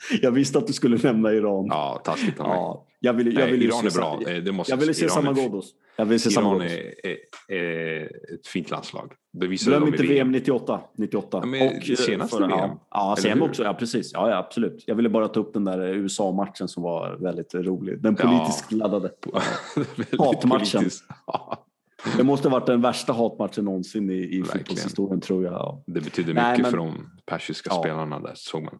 Jag 0.22 0.30
visste 0.30 0.58
att 0.58 0.66
du 0.66 0.72
skulle 0.72 0.96
nämna 1.02 1.32
Iran. 1.32 1.66
Ja, 1.68 2.00
taskigt 2.04 2.40
av 2.40 2.46
mig. 2.48 2.56
Ja, 2.56 2.86
jag 3.00 3.12
ville, 3.12 3.30
jag 3.30 3.40
Nej, 3.40 3.52
ville 3.52 3.64
Iran 3.64 3.86
är 3.86 3.90
bra. 3.90 4.20
Eh, 4.32 4.42
Det 4.42 4.52
måste 4.52 4.72
Jag 4.72 4.76
ville 4.76 4.94
se 4.94 5.04
Iran 5.04 5.18
är- 5.18 5.34
Samagodos. 5.34 5.74
Jag 5.96 6.04
ville 6.06 6.18
se 6.18 6.30
Iran 6.40 6.60
är, 6.60 6.94
är, 7.06 7.16
är 7.58 8.04
ett 8.34 8.46
fint 8.46 8.70
landslag. 8.70 9.12
Det 9.32 9.46
Glöm 9.46 9.86
inte 9.86 10.02
VM 10.02 10.32
98. 10.32 10.80
98. 10.96 11.38
Ja, 11.42 11.46
men 11.46 11.60
eh, 11.62 11.80
senaste 11.80 12.36
förra- 12.36 12.46
VM, 12.46 12.58
Ja, 12.70 12.80
ja 12.90 13.16
sen 13.18 13.42
också. 13.42 13.62
Ja, 13.64 13.74
precis. 13.74 14.10
Ja, 14.12 14.30
ja, 14.30 14.36
absolut. 14.36 14.84
Jag 14.86 14.94
ville 14.94 15.08
bara 15.08 15.28
ta 15.28 15.40
upp 15.40 15.52
den 15.54 15.64
där 15.64 15.80
USA-matchen 15.80 16.68
som 16.68 16.82
var 16.82 17.16
väldigt 17.20 17.54
rolig. 17.54 18.02
Den 18.02 18.16
Ja. 18.18 18.28
politiskt 18.28 18.72
laddade. 18.72 19.10
Väldigt 19.76 20.20
Hatmatchen. 20.20 20.90
Ja, 21.26 21.64
Det 22.16 22.24
måste 22.24 22.48
ha 22.48 22.58
varit 22.58 22.66
den 22.66 22.80
värsta 22.80 23.12
hatmatchen 23.12 23.64
någonsin 23.64 24.10
i, 24.10 24.14
i 24.38 24.42
fotbollshistorien 24.42 25.20
tror 25.20 25.44
jag. 25.44 25.52
Ja. 25.52 25.82
det 25.86 26.00
betyder 26.00 26.34
Nej, 26.34 26.50
mycket 26.50 26.62
men- 26.62 26.70
för 26.70 26.78
de 26.78 27.10
persiska 27.26 27.70
Ja. 27.72 27.80
spelarna 27.80 28.20
där, 28.20 28.32
såg 28.34 28.62
man. 28.62 28.78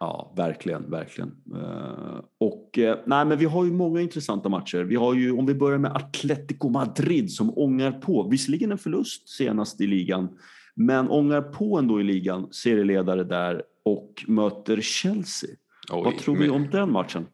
Ja, 0.00 0.32
verkligen, 0.36 0.90
verkligen. 0.90 1.34
Eh, 1.54 2.20
och 2.40 2.78
eh, 2.78 2.98
nej, 3.06 3.24
men 3.26 3.38
vi 3.38 3.44
har 3.44 3.64
ju 3.64 3.72
många 3.72 4.00
intressanta 4.00 4.48
matcher. 4.48 4.78
Vi 4.78 4.96
har 4.96 5.14
ju, 5.14 5.32
om 5.32 5.46
vi 5.46 5.54
börjar 5.54 5.78
med 5.78 5.96
Atletico 5.96 6.68
Madrid 6.68 7.32
som 7.32 7.58
ångar 7.58 7.92
på, 7.92 8.28
visserligen 8.28 8.72
en 8.72 8.78
förlust 8.78 9.28
senast 9.28 9.80
i 9.80 9.86
ligan, 9.86 10.38
men 10.74 11.08
ångar 11.10 11.42
på 11.42 11.78
ändå 11.78 12.00
i 12.00 12.04
ligan, 12.04 12.48
serieledare 12.52 13.24
där 13.24 13.62
och 13.84 14.24
möter 14.26 14.80
Chelsea. 14.80 15.50
Oj, 15.92 16.02
Vad 16.04 16.18
tror 16.18 16.34
vi 16.36 16.40
men- 16.40 16.50
om 16.50 16.70
den 16.70 16.92
matchen? 16.92 17.26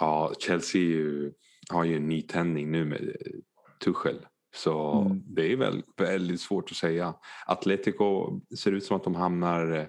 Ja, 0.00 0.32
Chelsea 0.38 0.80
ju, 0.82 1.32
har 1.70 1.84
ju 1.84 1.96
en 1.96 2.08
ny 2.08 2.22
tändning 2.22 2.70
nu 2.70 2.84
med 2.84 3.02
eh, 3.02 3.32
Tuchel. 3.84 4.16
Så 4.56 5.00
Mm. 5.06 5.22
det 5.26 5.52
är 5.52 5.56
väl 5.56 5.82
väldigt 5.96 6.40
svårt 6.40 6.70
att 6.70 6.76
säga. 6.76 7.14
Atletico 7.46 8.40
ser 8.58 8.72
ut 8.72 8.84
som 8.84 8.96
att 8.96 9.04
de 9.04 9.14
hamnar, 9.14 9.88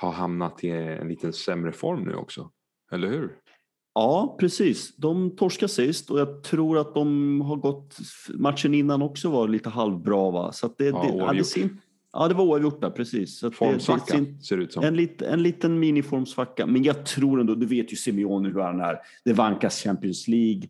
har 0.00 0.12
hamnat 0.12 0.64
i 0.64 0.70
en 0.70 1.08
liten 1.08 1.32
sämre 1.32 1.72
form 1.72 2.02
nu 2.04 2.14
också. 2.14 2.50
Eller 2.92 3.08
hur? 3.08 3.30
Ja, 3.94 4.36
precis. 4.40 4.96
De 4.96 5.36
torskade 5.36 5.68
sist 5.72 6.10
och 6.10 6.20
jag 6.20 6.42
tror 6.42 6.78
att 6.78 6.94
de 6.94 7.40
har 7.40 7.56
gått... 7.56 7.96
Matchen 8.34 8.74
innan 8.74 9.02
också 9.02 9.30
var 9.30 9.48
lite 9.48 9.68
halvbra, 9.68 10.30
va? 10.30 10.52
Så 10.52 10.74
det, 10.78 10.84
Ja, 10.84 11.02
det, 11.02 11.12
oavgjort. 11.22 11.46
ser- 11.46 11.68
ja, 12.12 12.28
det 12.28 12.34
var 12.34 12.44
oavgjort 12.44 12.80
där, 12.80 12.90
precis. 12.90 13.38
Så 13.38 13.46
att 13.46 13.52
det, 13.52 13.56
Formsvacka 13.56 14.04
ser- 14.04 14.42
ser 14.42 14.56
det 14.56 14.62
ut 14.62 14.72
som. 14.72 14.84
En, 14.84 14.96
lit, 14.96 15.22
en 15.22 15.42
liten 15.42 15.78
miniformsvacka. 15.78 16.66
Men 16.66 16.82
jag 16.82 17.06
tror 17.06 17.40
ändå, 17.40 17.54
du 17.54 17.66
vet 17.66 17.92
ju 17.92 17.96
Simeone 17.96 18.48
hur 18.48 18.60
han 18.60 18.80
är. 18.80 18.98
Det 19.24 19.32
vankas 19.32 19.82
Champions 19.82 20.28
League. 20.28 20.62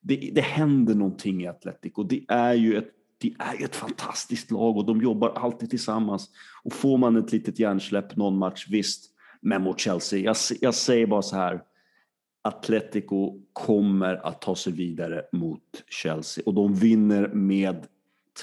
Det, 0.00 0.30
det 0.34 0.40
händer 0.40 0.94
någonting 0.94 1.42
i 1.42 1.46
Atletico. 1.46 2.02
Det 2.02 2.24
är 2.28 2.54
ju 2.54 2.76
ett, 2.76 2.88
det 3.28 3.44
är 3.44 3.54
ju 3.58 3.64
ett 3.64 3.76
fantastiskt 3.76 4.50
lag 4.50 4.76
och 4.76 4.86
de 4.86 5.02
jobbar 5.02 5.30
alltid 5.30 5.70
tillsammans. 5.70 6.30
Och 6.62 6.72
får 6.72 6.98
man 6.98 7.16
ett 7.16 7.32
litet 7.32 7.58
hjärnsläpp 7.58 8.16
någon 8.16 8.38
match, 8.38 8.66
visst. 8.68 9.10
Men 9.40 9.62
mot 9.62 9.80
Chelsea, 9.80 10.18
jag, 10.18 10.36
jag 10.60 10.74
säger 10.74 11.06
bara 11.06 11.22
så 11.22 11.36
här. 11.36 11.62
Atletico 12.42 13.40
kommer 13.52 14.26
att 14.26 14.40
ta 14.40 14.54
sig 14.54 14.72
vidare 14.72 15.22
mot 15.32 15.62
Chelsea 15.88 16.42
och 16.46 16.54
de 16.54 16.74
vinner 16.74 17.28
med 17.28 17.86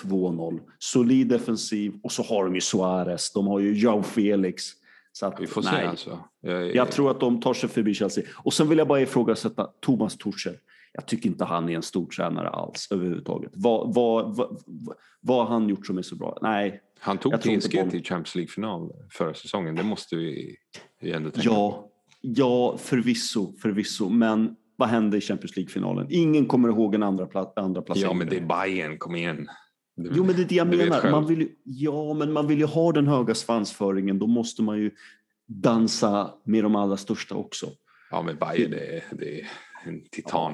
2-0. 0.02 0.60
Solid 0.80 1.28
defensiv 1.28 1.94
och 2.04 2.12
så 2.12 2.24
har 2.24 2.46
de 2.46 2.56
ju 2.56 2.62
Suarez, 2.62 3.32
de 3.34 3.48
har 3.48 3.60
ju 3.60 3.74
Joao 3.74 4.04
Felix. 4.04 4.64
Så 5.12 5.26
att, 5.26 5.42
Vi 5.42 5.48
får 5.48 5.62
se 5.62 5.72
nej, 5.72 5.88
alltså. 5.88 6.20
Jag, 6.42 6.76
Jag 6.76 6.92
tror 6.92 7.12
att 7.12 7.20
de 7.20 7.42
tar 7.42 7.54
sig 7.54 7.70
förbi 7.70 7.94
Chelsea. 7.94 8.24
Och 8.34 8.54
sen 8.54 8.70
vill 8.70 8.78
jag 8.78 8.88
bara 8.88 9.02
ifrågasätta 9.02 9.70
Thomas 9.80 10.18
Tuchel. 10.18 10.58
Jag 10.94 11.06
tycker 11.06 11.30
inte 11.30 11.46
han 11.46 11.70
är 11.70 11.76
en 11.76 11.82
stor 11.82 12.06
tränare 12.08 12.50
alls 12.50 12.88
överhuvudtaget. 12.92 13.52
Vad, 13.56 13.94
vad, 13.96 14.36
vad, 14.36 14.58
vad 15.22 15.38
har 15.48 15.54
han 15.54 15.70
gjort 15.70 15.86
som 15.88 15.98
är 15.98 16.02
så 16.02 16.16
bra? 16.16 16.38
Nej, 16.42 16.82
Han 17.00 17.18
tog 17.18 17.34
PSG 17.42 17.72
till 17.72 18.04
Champions 18.04 18.36
League-final 18.36 18.92
förra 19.12 19.34
säsongen. 19.34 19.76
Det 19.76 19.84
måste 19.84 20.16
vi 20.16 20.56
ju 21.02 21.12
ändå 21.12 21.30
tänka 21.32 21.50
på. 21.50 21.56
ja, 21.56 21.90
ja 22.22 22.78
förvisso, 22.78 23.54
förvisso. 23.62 24.10
Men 24.10 24.56
vad 24.76 24.90
hände 24.90 25.18
i 25.18 25.22
Champions 25.22 25.56
League-finalen? 25.56 26.08
Ingen 26.10 26.46
kommer 26.46 26.70
ihåg 26.70 26.96
en 26.96 27.04
andra, 27.04 27.26
pla- 27.26 27.54
andra 27.56 27.80
Ja, 27.82 27.86
placering. 27.86 28.18
men 28.18 28.28
det 28.30 28.38
är 28.38 28.46
Bayern, 28.46 28.98
kom 28.98 29.16
igen. 29.16 29.48
Du- 29.96 30.12
Jo, 30.16 30.24
men 30.24 30.36
det 30.36 30.42
är 30.42 30.46
det 30.46 30.56
jag 30.56 30.68
menar. 30.68 31.12
Man 31.12 31.26
vill 31.28 31.40
ju, 31.42 31.50
ja, 31.64 32.14
men 32.14 32.32
man 32.34 32.48
vill 32.48 32.60
ju 32.60 32.66
ha 32.66 32.92
den 32.92 33.08
höga 33.08 33.36
svansföringen. 33.36 34.20
Då 34.20 34.28
måste 34.28 34.64
man 34.64 34.78
ju 34.78 34.92
dansa 35.48 36.34
med 36.46 36.64
de 36.64 36.76
allra 36.76 36.98
största 36.98 37.36
också. 37.36 37.68
Ja, 38.12 38.22
men 38.22 38.38
Bayern 38.38 38.72
det 38.72 39.04
det 39.12 39.40
är 39.42 39.48
en 39.86 40.02
titan. 40.12 40.54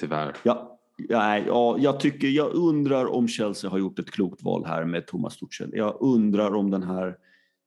Tyvärr. 0.00 0.36
Ja, 0.42 0.80
nej, 1.08 1.44
ja, 1.46 1.76
jag, 1.78 2.00
tycker, 2.00 2.28
jag 2.28 2.54
undrar 2.54 3.06
om 3.06 3.28
Chelsea 3.28 3.70
har 3.70 3.78
gjort 3.78 3.98
ett 3.98 4.10
klokt 4.10 4.42
val 4.42 4.64
här 4.66 4.84
med 4.84 5.06
Thomas 5.06 5.36
Tuchel. 5.36 5.70
Jag 5.72 5.96
undrar 6.00 6.54
om 6.54 6.70
den 6.70 6.82
här 6.82 7.16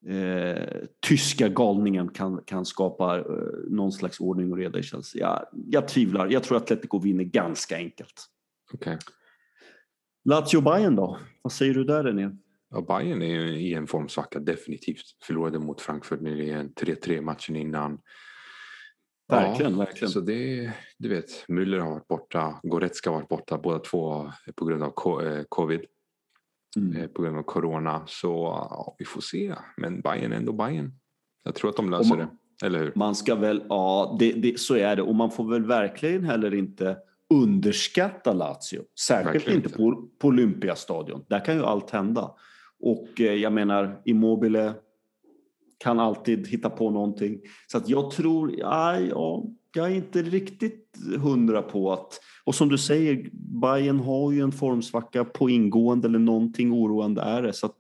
eh, 0.07 0.87
tyska 1.07 1.47
galningen 1.47 2.09
kan, 2.09 2.41
kan 2.45 2.65
skapa 2.65 3.19
eh, 3.19 3.25
någon 3.69 3.91
slags 3.91 4.19
ordning 4.19 4.51
och 4.51 4.57
reda 4.57 4.79
i 4.79 4.83
Chelsea. 4.83 5.21
Jag, 5.21 5.45
jag 5.67 5.87
tvivlar. 5.87 6.29
Jag 6.29 6.43
tror 6.43 6.57
att 6.57 6.63
Atletico 6.63 6.99
vinner 6.99 7.23
ganska 7.23 7.75
enkelt. 7.75 8.25
Okej. 8.73 8.97
Lazio-Bayern 10.29 10.95
då? 10.95 11.19
Vad 11.41 11.53
säger 11.53 11.73
du 11.73 11.83
där 11.83 12.03
René? 12.03 12.29
Ja, 12.69 12.81
Bayern 12.81 13.21
är 13.21 13.45
i 13.45 13.73
en 13.73 13.87
formsvacka 13.87 14.39
definitivt. 14.39 15.03
Förlorade 15.23 15.59
mot 15.59 15.81
Frankfurt 15.81 16.21
nyligen, 16.21 16.73
3-3 16.73 17.21
matchen 17.21 17.55
innan. 17.55 17.99
Verkligen, 19.27 19.71
ja, 19.71 19.77
verkligen. 19.77 20.09
Så 20.11 20.19
det, 20.19 20.71
du 20.97 21.09
vet, 21.09 21.45
Müller 21.47 21.79
har 21.79 21.89
varit 21.89 22.07
borta, 22.07 22.59
Goretzka 22.63 23.09
har 23.09 23.17
varit 23.17 23.29
borta, 23.29 23.57
båda 23.57 23.79
två 23.79 24.31
på 24.55 24.65
grund 24.65 24.83
av 24.83 25.21
eh, 25.23 25.43
covid, 25.49 25.81
Mm. 26.77 26.95
eh, 27.01 27.07
på 27.07 27.21
grund 27.21 27.37
av 27.37 27.43
corona. 27.43 28.03
Så 28.07 28.27
ja, 28.69 28.95
vi 28.99 29.05
får 29.05 29.21
se. 29.21 29.55
Men 29.77 30.01
Bayern 30.01 30.31
är 30.31 30.37
ändå 30.37 30.53
Bayern. 30.53 30.91
Jag 31.43 31.55
tror 31.55 31.69
att 31.69 31.75
de 31.75 31.89
löser 31.89 32.09
man- 32.09 32.17
det. 32.17 32.65
Eller 32.65 32.79
hur? 32.79 32.91
Man 32.95 33.15
ska 33.15 33.35
väl, 33.35 33.63
ja, 33.69 34.15
det, 34.19 34.31
det, 34.31 34.59
så 34.59 34.75
är 34.75 34.95
det. 34.95 35.01
Och 35.01 35.15
man 35.15 35.31
får 35.31 35.49
väl 35.49 35.65
verkligen 35.65 36.23
heller 36.23 36.53
inte 36.53 36.97
underskatta 37.33 38.33
Lazio. 38.33 38.81
Särskilt 38.99 39.35
Verkligen 39.35 39.57
inte 39.63 39.69
på, 39.77 40.07
på 40.19 40.27
Olympiastadion. 40.27 41.25
Där 41.29 41.45
kan 41.45 41.55
ju 41.55 41.63
allt 41.63 41.89
hända. 41.89 42.31
Och 42.79 43.21
eh, 43.21 43.33
jag 43.33 43.53
menar, 43.53 44.01
Immobile 44.05 44.73
kan 45.83 45.99
alltid 45.99 46.47
hitta 46.47 46.69
på 46.69 46.89
någonting. 46.89 47.39
Så 47.67 47.77
att 47.77 47.89
jag 47.89 48.11
tror, 48.11 48.55
ja, 48.57 48.99
ja, 48.99 49.43
jag 49.75 49.91
är 49.91 49.95
inte 49.95 50.21
riktigt 50.21 50.97
hundra 51.19 51.61
på 51.61 51.93
att... 51.93 52.19
Och 52.43 52.55
som 52.55 52.69
du 52.69 52.77
säger, 52.77 53.29
Bayern 53.61 53.99
har 53.99 54.31
ju 54.31 54.41
en 54.41 54.51
formsvacka 54.51 55.25
på 55.25 55.49
ingående 55.49 56.07
eller 56.07 56.19
någonting 56.19 56.73
oroande 56.73 57.21
är 57.21 57.41
det. 57.41 57.53
Så 57.53 57.65
att, 57.65 57.77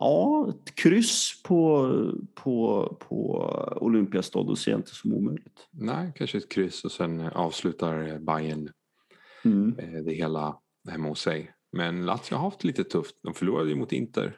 ja, 0.00 0.48
ett 0.48 0.74
kryss 0.74 1.42
på, 1.42 1.90
på, 2.34 2.96
på 3.08 3.48
Olympiastadion 3.80 4.56
ser 4.56 4.70
jag 4.70 4.78
inte 4.78 4.94
som 4.94 5.12
omöjligt. 5.14 5.68
Nej, 5.70 6.12
kanske 6.16 6.38
ett 6.38 6.52
kryss 6.52 6.84
och 6.84 6.92
sen 6.92 7.20
avslutar 7.20 8.18
Bayern 8.18 8.70
Mm. 9.44 9.78
eh, 9.78 10.02
det 10.02 10.12
hela 10.12 10.56
hemma 10.90 11.08
hos 11.08 11.20
sig. 11.20 11.50
Men 11.72 12.06
Lazio 12.06 12.34
har 12.34 12.44
haft 12.44 12.64
lite 12.64 12.84
tufft. 12.84 13.16
De 13.22 13.34
förlorade 13.34 13.70
ju 13.70 13.76
mot 13.76 13.92
Inter. 13.92 14.36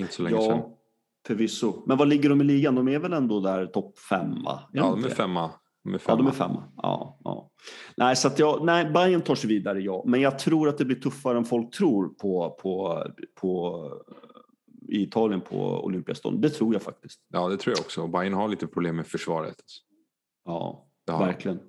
Inte 0.00 0.14
så 0.14 0.22
länge 0.22 0.40
sedan. 0.40 0.62
Förvisso. 1.26 1.82
Men 1.86 1.96
vad 1.96 2.08
ligger 2.08 2.28
de 2.28 2.40
i 2.40 2.44
ligan? 2.44 2.74
De 2.74 2.88
är 2.88 2.98
väl 2.98 3.12
ändå 3.12 3.40
där 3.40 3.66
topp 3.66 3.98
fem, 3.98 4.42
va? 4.42 4.68
Ja, 4.72 4.82
de 4.90 5.04
är 5.04 5.08
femma. 5.08 5.50
De 5.84 5.94
är 5.94 6.00
Ja, 6.06 6.16
de 6.16 6.26
är 6.26 6.30
femma. 6.30 6.54
femma. 6.54 6.72
Ja, 6.76 7.18
ja. 7.24 7.50
Nej, 7.96 8.16
så 8.16 8.28
att 8.28 8.38
jag, 8.38 8.64
nej, 8.64 8.90
Bayern 8.90 9.22
tar 9.22 9.34
sig 9.34 9.48
vidare, 9.48 9.80
ja. 9.80 10.02
Men 10.06 10.20
jag 10.20 10.38
tror 10.38 10.68
att 10.68 10.78
det 10.78 10.84
blir 10.84 11.00
tuffare 11.00 11.38
än 11.38 11.44
folk 11.44 11.74
tror 11.74 12.08
på, 12.08 12.58
på, 12.62 13.04
på, 13.40 13.90
i 14.88 15.02
Italien 15.02 15.40
på 15.40 15.84
Olympiastadion. 15.84 16.40
Det 16.40 16.50
tror 16.50 16.72
jag 16.72 16.82
faktiskt. 16.82 17.20
Ja, 17.28 17.48
det 17.48 17.56
tror 17.56 17.76
jag 17.76 17.84
också. 17.84 18.06
Bayern 18.06 18.34
har 18.34 18.48
lite 18.48 18.66
problem 18.66 18.96
med 18.96 19.06
försvaret. 19.06 19.56
Alltså. 19.58 19.82
Ja, 20.44 20.86
verkligen. 21.06 21.60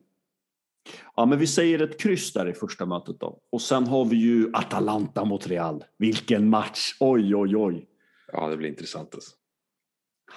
Ja, 1.16 1.26
men 1.26 1.40
vi 1.40 1.48
säger 1.48 1.82
ett 1.82 2.00
kryss 2.00 2.34
där 2.34 2.50
i 2.50 2.54
första 2.54 2.86
mötet 2.86 3.20
då. 3.20 3.40
Och 3.52 3.62
sen 3.62 3.88
har 3.88 4.06
vi 4.06 4.16
ju 4.16 4.50
Atalanta 4.54 5.26
mot 5.26 5.48
Real. 5.48 5.84
Vilken 5.98 6.50
match! 6.50 6.96
Oj, 7.00 7.36
oj, 7.36 7.58
oj. 7.58 7.88
Ja, 8.34 8.48
det 8.48 8.58
blir 8.58 8.70
intressant. 8.70 9.14
Alltså. 9.16 9.32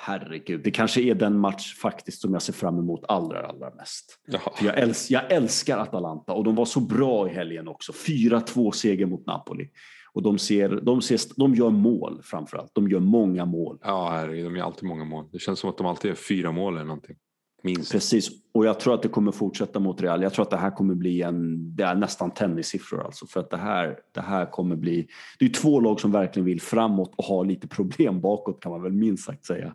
Herregud, 0.00 0.60
det 0.64 0.70
kanske 0.70 1.00
är 1.00 1.14
den 1.14 1.38
match 1.38 1.74
faktiskt 1.74 2.20
som 2.20 2.32
jag 2.32 2.42
ser 2.42 2.52
fram 2.52 2.78
emot 2.78 3.04
allra, 3.08 3.46
allra 3.46 3.70
mest. 3.74 4.18
Jag, 4.62 4.78
äls 4.78 5.10
jag 5.10 5.32
älskar 5.32 5.78
Atalanta 5.78 6.32
och 6.32 6.44
de 6.44 6.54
var 6.54 6.64
så 6.64 6.80
bra 6.80 7.30
i 7.30 7.34
helgen 7.34 7.68
också. 7.68 7.92
4-2 7.92 8.70
seger 8.70 9.06
mot 9.06 9.26
Napoli. 9.26 9.70
Och 10.12 10.22
de, 10.22 10.38
ser, 10.38 10.68
de, 10.68 11.02
ser, 11.02 11.20
de 11.36 11.54
gör 11.54 11.70
mål 11.70 12.20
framförallt. 12.22 12.74
De 12.74 12.88
gör 12.88 13.00
många 13.00 13.44
mål. 13.44 13.78
Ja, 13.82 14.10
herregud, 14.10 14.44
de 14.44 14.56
gör 14.56 14.64
alltid 14.64 14.88
många 14.88 15.04
mål. 15.04 15.24
Det 15.32 15.38
känns 15.38 15.58
som 15.58 15.70
att 15.70 15.78
de 15.78 15.86
alltid 15.86 16.10
är 16.10 16.14
fyra 16.14 16.52
mål 16.52 16.74
eller 16.74 16.84
någonting. 16.84 17.16
Minst. 17.62 17.92
Precis, 17.92 18.30
och 18.52 18.66
jag 18.66 18.80
tror 18.80 18.94
att 18.94 19.02
det 19.02 19.08
kommer 19.08 19.32
fortsätta 19.32 19.80
mot 19.80 20.00
Real. 20.00 20.22
Jag 20.22 20.32
tror 20.32 20.42
att 20.42 20.50
det 20.50 20.56
här 20.56 20.70
kommer 20.70 20.94
bli 20.94 21.22
en, 21.22 21.76
det 21.76 21.82
är 21.82 21.94
nästan 21.94 22.30
tennissiffror 22.30 23.04
alltså. 23.04 23.26
För 23.26 23.40
att 23.40 23.50
det 23.50 23.56
här, 23.56 23.98
det 24.14 24.20
här 24.20 24.46
kommer 24.46 24.76
bli, 24.76 25.08
det 25.38 25.44
är 25.44 25.48
två 25.48 25.80
lag 25.80 26.00
som 26.00 26.12
verkligen 26.12 26.46
vill 26.46 26.60
framåt 26.60 27.14
och 27.16 27.24
har 27.24 27.44
lite 27.44 27.68
problem 27.68 28.20
bakåt 28.20 28.62
kan 28.62 28.72
man 28.72 28.82
väl 28.82 28.92
minst 28.92 29.24
sagt 29.24 29.44
säga. 29.44 29.74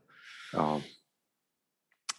Ja, 0.54 0.82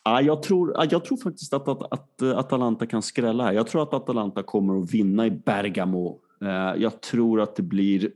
Ja, 0.07 0.21
jag, 0.23 0.43
tror, 0.43 0.73
ja, 0.75 0.87
jag 0.91 1.05
tror 1.05 1.17
faktiskt 1.17 1.55
att, 1.55 1.69
att, 1.69 1.93
att 1.93 2.23
eh, 2.23 2.39
Atalanta 2.39 2.87
kan 2.87 3.03
skrälla 3.03 3.45
här. 3.45 3.53
Jag 3.53 3.67
tror 3.67 3.83
att 3.83 3.95
Atalanta 3.95 4.43
kommer 4.43 4.83
att 4.83 4.91
vinna 4.95 5.27
i 5.27 5.31
Bergamo. 5.31 6.21
Eh, 6.43 6.49
Jag 6.83 7.01
tror 7.01 7.41
att 7.41 7.57
det 7.57 7.63
blir 7.63 8.11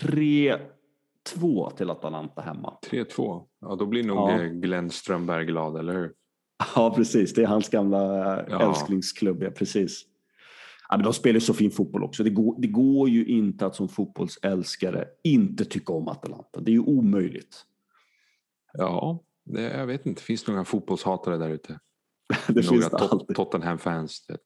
3-2 0.00 1.76
till 1.76 1.90
Atalanta 1.90 2.40
hemma. 2.42 2.78
3-2. 2.90 3.42
Ja, 3.60 3.74
då 3.76 3.86
blir 3.86 4.04
nog 4.04 4.16
Ja. 4.16 4.30
eh, 4.42 4.46
Glenn 4.50 4.90
Strömberg 4.90 5.44
glad, 5.44 5.76
eller 5.76 5.92
hur? 5.92 6.12
Ja, 6.74 6.94
precis. 6.96 7.34
Det 7.34 7.42
är 7.42 7.46
hans 7.46 7.68
gamla 7.68 7.98
Ja. 8.50 8.68
älsklingsklubb. 8.68 9.42
Ja, 9.42 9.50
precis. 9.50 10.02
Ja, 10.88 10.96
men 10.96 11.04
de 11.04 11.12
spelar 11.12 11.40
så 11.40 11.54
fin 11.54 11.70
fotboll 11.70 12.04
också. 12.04 12.24
Det 12.24 12.30
går, 12.30 12.54
det 12.60 12.68
går 12.68 13.08
ju 13.08 13.24
inte 13.26 13.66
att 13.66 13.76
som 13.76 13.88
fotbollsälskare 13.88 15.04
inte 15.24 15.64
tycka 15.64 15.92
om 15.92 16.08
Atalanta. 16.08 16.60
Det 16.60 16.70
är 16.70 16.72
ju 16.72 16.80
omöjligt. 16.84 17.64
Ja, 18.78 19.24
det, 19.44 19.62
jag 19.62 19.86
vet 19.86 20.06
inte. 20.06 20.22
Finns 20.22 20.44
det 20.44 20.52
några 20.52 20.64
fotbollshatare 20.64 21.36
där 21.36 21.50
ute? 21.50 21.80
Det 22.48 22.54
Några 22.54 22.62
finns 22.68 22.90
det 22.90 22.98
Tot- 22.98 23.12
alltid. 23.12 23.36
Tottenham-fans. 23.36 24.26
det- 24.26 24.38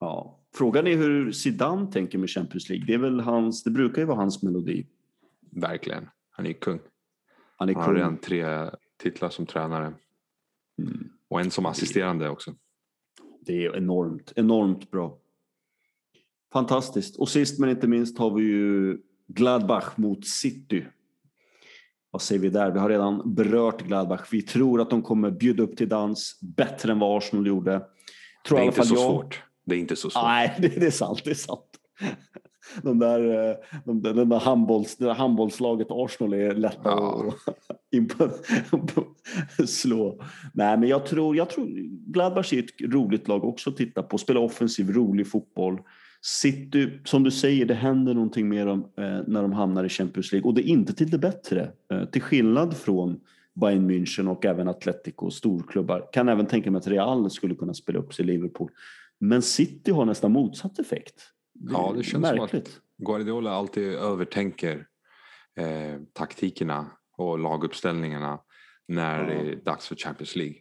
Ja. 0.00 0.40
Frågan 0.54 0.86
är 0.86 0.96
hur 0.96 1.32
Zidane 1.32 1.92
tänker 1.92 2.18
med 2.18 2.30
Champions 2.30 2.68
League. 2.68 2.86
Det, 2.86 2.94
är 2.94 2.98
väl 2.98 3.20
hans, 3.20 3.62
det 3.64 3.70
brukar 3.70 4.02
ju 4.02 4.06
vara 4.06 4.16
hans 4.18 4.42
melodi. 4.42 4.86
Verkligen. 5.50 6.08
Han 6.30 6.46
är 6.46 6.52
kung. 6.52 6.78
Han 7.56 7.68
är 7.68 7.74
Han 7.74 7.82
har 7.82 7.88
kung. 7.88 7.96
redan 7.96 8.16
tre 8.18 8.70
titlar 8.96 9.28
som 9.28 9.46
tränare. 9.46 9.94
Mm. 10.82 11.08
Och 11.28 11.40
en 11.40 11.50
som 11.50 11.66
assisterande 11.66 12.28
också. 12.30 12.54
Det 13.40 13.64
är 13.64 13.76
enormt, 13.76 14.32
enormt 14.36 14.90
bra. 14.90 15.18
Fantastiskt. 16.52 17.16
Och 17.16 17.28
sist 17.28 17.58
men 17.58 17.70
inte 17.70 17.88
minst 17.88 18.18
har 18.18 18.30
vi 18.34 18.42
ju 18.44 18.98
Gladbach 19.26 19.96
mot 19.96 20.26
City. 20.26 20.86
Vad 22.16 22.22
säger 22.22 22.40
vi 22.40 22.48
där? 22.48 22.70
Vi 22.70 22.78
har 22.78 22.88
redan 22.88 23.34
berört 23.34 23.82
Gladbach. 23.82 24.28
Vi 24.30 24.42
tror 24.42 24.80
att 24.80 24.90
de 24.90 25.02
kommer 25.02 25.30
bjuda 25.30 25.62
upp 25.62 25.76
till 25.76 25.88
dans 25.88 26.38
bättre 26.40 26.92
än 26.92 26.98
vad 26.98 27.16
Arsenal 27.18 27.46
gjorde. 27.46 27.80
Tror 28.48 28.58
Det 28.58 28.64
är 28.64 28.66
inte 28.66 28.82
så 28.86 28.94
jag. 28.94 29.00
svårt. 29.02 29.42
Det 29.66 29.74
är 29.74 29.78
inte 29.78 29.96
så 29.96 30.10
svårt. 30.10 30.22
Nej, 30.22 30.54
det, 30.58 30.68
det 30.68 30.86
är 30.86 30.90
sant. 30.90 31.20
Det 31.24 31.30
är 31.30 31.34
sant. 31.34 31.64
De 32.82 32.98
där, 32.98 33.48
eh, 33.50 33.56
de 33.84 34.02
där, 34.02 34.14
den 34.14 34.28
där 34.28 34.38
handbolls, 34.38 34.96
det 34.96 35.04
där 35.04 35.14
handbollslaget 35.14 35.86
Arsenal 35.90 36.32
är 36.32 36.54
lätta 36.54 36.80
Ja. 36.84 37.24
att 39.58 39.68
slå. 39.70 40.22
Nej, 40.54 40.78
men 40.78 40.88
jag 40.88 41.06
tror, 41.06 41.36
jag 41.36 41.50
tror 41.50 41.66
Gladbach 42.12 42.52
är 42.52 42.58
ett 42.58 42.92
roligt 42.92 43.28
lag 43.28 43.44
också 43.44 43.70
att 43.70 43.76
titta 43.76 44.02
på. 44.02 44.18
Spela 44.18 44.40
offensiv, 44.40 44.90
rolig 44.92 45.30
fotboll. 45.30 45.78
City, 46.26 46.98
som 47.04 47.22
du 47.22 47.30
säger, 47.30 47.66
det 47.66 47.74
händer 47.74 48.14
någonting 48.14 48.48
med 48.48 48.66
dem 48.66 48.80
eh, 48.96 49.20
när 49.26 49.42
de 49.42 49.52
hamnar 49.52 49.84
i 49.84 49.88
Champions 49.88 50.32
League 50.32 50.48
och 50.48 50.54
det 50.54 50.60
är 50.68 50.70
inte 50.70 50.92
till 50.92 51.10
det 51.10 51.18
bättre. 51.18 51.72
Eh, 51.92 52.04
till 52.04 52.22
skillnad 52.22 52.76
från 52.76 53.20
Bayern 53.54 53.90
München 53.90 54.28
och 54.28 54.44
även 54.44 54.68
Atletico, 54.68 55.30
storklubbar. 55.30 56.08
Kan 56.12 56.28
även 56.28 56.46
tänka 56.46 56.70
mig 56.70 56.78
att 56.78 56.86
Real 56.86 57.30
skulle 57.30 57.54
kunna 57.54 57.74
spela 57.74 57.98
upp 57.98 58.14
sig 58.14 58.24
i 58.24 58.26
Liverpool. 58.26 58.70
Men 59.20 59.42
City 59.42 59.90
har 59.90 60.04
nästan 60.04 60.32
motsatt 60.32 60.78
effekt. 60.78 61.14
Ja, 61.70 61.92
det 61.96 62.02
känns 62.02 62.10
som 62.10 62.24
att- 62.24 62.40
märkligt. 62.40 62.80
Guardiola 62.98 63.50
alltid 63.50 63.88
övertänker 63.94 64.86
eh, 65.56 66.00
taktikerna 66.12 66.86
och 67.16 67.38
laguppställningarna 67.38 68.38
när 68.88 69.18
Ja. 69.20 69.26
det 69.26 69.52
är 69.52 69.56
dags 69.56 69.88
för 69.88 69.96
Champions 69.96 70.36
League. 70.36 70.54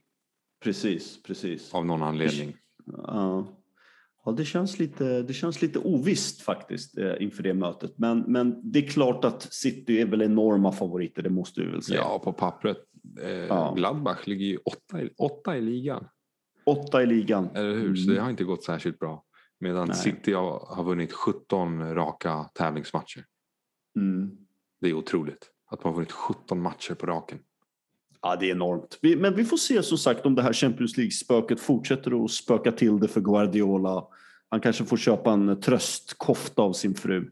Precis, 0.64 1.24
precis. 1.24 1.74
Av 1.74 1.86
någon 1.86 2.04
anledning. 2.04 2.56
Ja. 2.86 3.48
Ja, 4.26 4.32
det 4.32 4.46
känns 4.46 4.80
lite, 4.80 5.22
det 5.22 5.34
känns 5.34 5.62
lite 5.62 5.80
ovisst 5.80 6.42
faktiskt 6.42 6.98
eh, 6.98 7.14
inför 7.20 7.44
det 7.44 7.54
mötet. 7.54 7.98
Men, 7.98 8.20
men 8.20 8.72
det 8.72 8.80
är 8.80 8.88
klart 8.88 9.26
att 9.26 9.54
City 9.54 10.02
är 10.02 10.06
väl 10.06 10.22
enorma 10.22 10.72
favoriter, 10.72 11.22
det 11.24 11.30
måste 11.30 11.62
vi 11.62 11.68
väl 11.68 11.82
säga. 11.84 12.00
Ja, 12.00 12.20
på 12.24 12.34
pappret. 12.34 12.78
Eh, 13.22 13.30
Ja. 13.30 13.74
Gladbach 13.78 14.28
ligger 14.28 14.46
ju 14.46 14.58
åtta 14.58 15.02
i, 15.02 15.10
åtta 15.18 15.58
i 15.58 15.62
ligan. 15.62 16.08
Åtta 16.66 17.04
i 17.04 17.06
ligan. 17.06 17.50
Eller 17.56 17.74
hur? 17.76 17.96
Så 17.96 18.04
Mm. 18.04 18.16
det 18.16 18.22
har 18.22 18.30
inte 18.30 18.44
gått 18.44 18.64
särskilt 18.64 19.00
bra. 19.00 19.24
Medan 19.60 19.88
Nej. 19.88 19.98
City 19.98 20.34
har, 20.34 20.76
har 20.76 20.84
vunnit 20.84 21.14
17 21.14 21.94
raka 21.96 22.44
tävlingsmatcher. 22.54 23.26
Mm. 23.98 24.38
Det 24.82 24.90
är 24.90 24.94
otroligt. 24.94 25.50
Att 25.72 25.84
man 25.84 25.94
har 25.94 25.96
vunnit 25.96 26.12
17 26.12 26.62
matcher 26.62 26.94
på 26.94 27.06
raken. 27.06 27.40
Ja, 28.26 28.36
det 28.40 28.46
är 28.50 28.52
enormt. 28.52 28.98
Vi, 29.02 29.16
men 29.16 29.36
vi 29.36 29.46
får 29.46 29.58
se 29.58 29.84
som 29.84 29.98
sagt 29.98 30.26
om 30.26 30.36
det 30.36 30.42
här 30.42 30.54
Champions 30.54 30.98
League-spöket 30.98 31.60
fortsätter 31.60 32.26
att 32.26 32.32
spöka 32.32 32.72
till 32.72 33.00
det 33.00 33.08
för 33.08 33.22
Guardiola. 33.22 34.04
Han 34.50 34.60
kanske 34.62 34.86
får 34.86 34.98
köpa 34.98 35.32
en 35.32 35.62
tröstkofta 35.62 36.62
av 36.62 36.74
sin 36.74 36.96
fru 36.96 37.32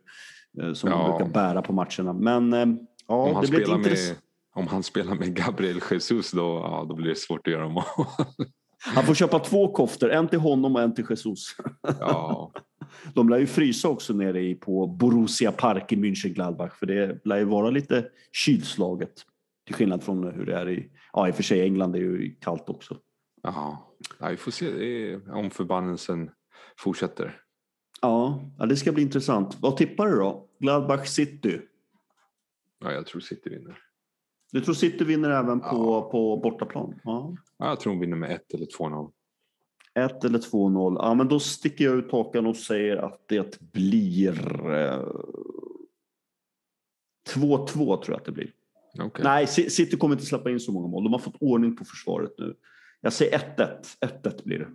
eh, 0.61 0.73
som 0.73 0.91
han 0.91 0.99
Ja. 1.01 1.17
brukar 1.17 1.33
bära 1.33 1.61
på 1.61 1.73
matcherna. 1.73 2.13
Men 2.13 2.53
eh, 2.53 2.65
ja, 3.07 3.15
om, 3.15 3.33
han 3.35 3.43
det 3.43 3.49
blir 3.49 3.59
ett 3.61 3.67
spelar 3.67 3.83
intress- 3.83 4.07
med, 4.09 4.17
om 4.55 4.67
han 4.67 4.83
spelar 4.83 5.15
med 5.15 5.35
Gabriel 5.35 5.79
Jesus 5.91 6.31
då, 6.31 6.41
ja, 6.41 6.85
då 6.89 6.95
blir 6.95 7.09
det 7.09 7.15
svårt 7.15 7.47
att 7.47 7.53
göra 7.53 7.69
mål. 7.69 7.83
Han 8.85 9.05
får 9.05 9.13
köpa 9.13 9.39
två 9.39 9.67
koftor, 9.73 10.11
en 10.11 10.27
till 10.27 10.39
honom 10.39 10.75
och 10.75 10.81
en 10.81 10.95
till 10.95 11.05
Jesus. 11.09 11.55
ja, 11.99 12.51
De 13.13 13.29
lär 13.29 13.37
ju 13.37 13.47
frysa 13.47 13.87
också 13.89 14.13
nere 14.13 14.41
i, 14.41 14.55
på 14.55 14.87
Borussia 14.87 15.51
Park 15.51 15.91
i 15.91 15.95
München-Gladbach 15.95 16.71
för 16.79 16.85
det 16.85 17.25
lär 17.25 17.37
ju 17.37 17.43
vara 17.45 17.69
lite 17.69 18.05
kylslaget. 18.31 19.11
Till 19.65 19.75
skillnad 19.75 20.03
från 20.03 20.23
hur 20.23 20.45
det 20.45 20.55
är 20.55 20.69
i, 20.69 20.91
ja 21.13 21.27
i 21.27 21.31
och 21.31 21.35
för 21.35 21.43
sig 21.43 21.61
England 21.61 21.95
är 21.95 21.99
ju 21.99 22.35
kallt 22.35 22.69
också. 22.69 22.97
ja. 23.43 23.89
vi 24.29 24.37
får 24.37 24.51
se 24.51 25.15
om 25.15 25.49
förbannelsen 25.49 26.29
fortsätter. 26.77 27.39
Ja, 28.01 28.39
det 28.69 28.75
ska 28.75 28.91
bli 28.91 29.03
intressant. 29.03 29.57
Vad 29.61 29.77
tippar 29.77 30.07
du 30.07 30.15
då? 30.15 30.47
Gladbach 30.59 31.07
City? 31.07 31.61
Ja, 32.79 32.91
jag 32.91 33.05
tror 33.05 33.21
City 33.21 33.49
vinner. 33.49 33.77
Du 34.51 34.61
tror 34.61 34.75
City 34.75 35.03
vinner 35.03 35.29
även 35.29 35.59
på, 35.59 35.65
Ja. 35.65 36.09
på 36.11 36.37
bortaplan? 36.37 36.99
Ja. 37.03 37.35
Ja, 37.57 37.67
jag 37.67 37.79
tror 37.79 37.93
de 37.93 37.99
vinner 37.99 38.17
med 38.17 38.31
1 38.31 38.53
eller 38.53 38.65
2-0. 38.65 39.11
1 39.93 40.23
eller 40.23 40.39
2-0. 40.39 40.95
Ja, 40.99 41.13
men 41.13 41.27
då 41.27 41.39
sticker 41.39 41.85
jag 41.85 41.95
ut 41.95 42.11
hakan 42.11 42.45
och 42.47 42.55
säger 42.57 42.97
att 42.97 43.27
det 43.27 43.59
blir 43.71 44.69
eh, 44.73 45.07
2-2 47.35 47.67
tror 47.67 48.01
jag 48.07 48.15
att 48.15 48.25
det 48.25 48.31
blir. 48.31 48.51
Okej. 48.99 49.23
Nej, 49.23 49.47
City 49.47 49.97
kommer 49.97 50.15
inte 50.15 50.25
släppa 50.25 50.51
in 50.51 50.59
så 50.59 50.71
många 50.71 50.87
mål. 50.87 51.03
De 51.03 51.13
har 51.13 51.19
fått 51.19 51.35
ordning 51.39 51.75
på 51.75 51.85
försvaret 51.85 52.31
nu. 52.37 52.55
Jag 53.01 53.13
säger 53.13 53.39
1-1. 53.57 53.97
1-1 54.23 54.43
blir 54.43 54.59
det. 54.59 54.67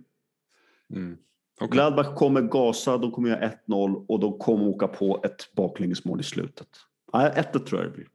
Mm. 0.95 1.17
Okej. 1.61 1.67
Gladbach 1.71 2.15
kommer 2.15 2.41
gasa, 2.41 2.97
de 2.97 3.11
kommer 3.11 3.29
göra 3.29 3.51
1-0 3.67 4.05
och 4.07 4.19
de 4.19 4.37
kommer 4.37 4.67
åka 4.67 4.87
på 4.87 5.21
ett 5.23 5.53
baklängesmål 5.55 6.19
i 6.19 6.23
slutet. 6.23 6.67
Nej, 7.13 7.31
1-1 7.31 7.59
tror 7.59 7.81
jag 7.81 7.91
det 7.91 7.95
blir. 7.95 8.07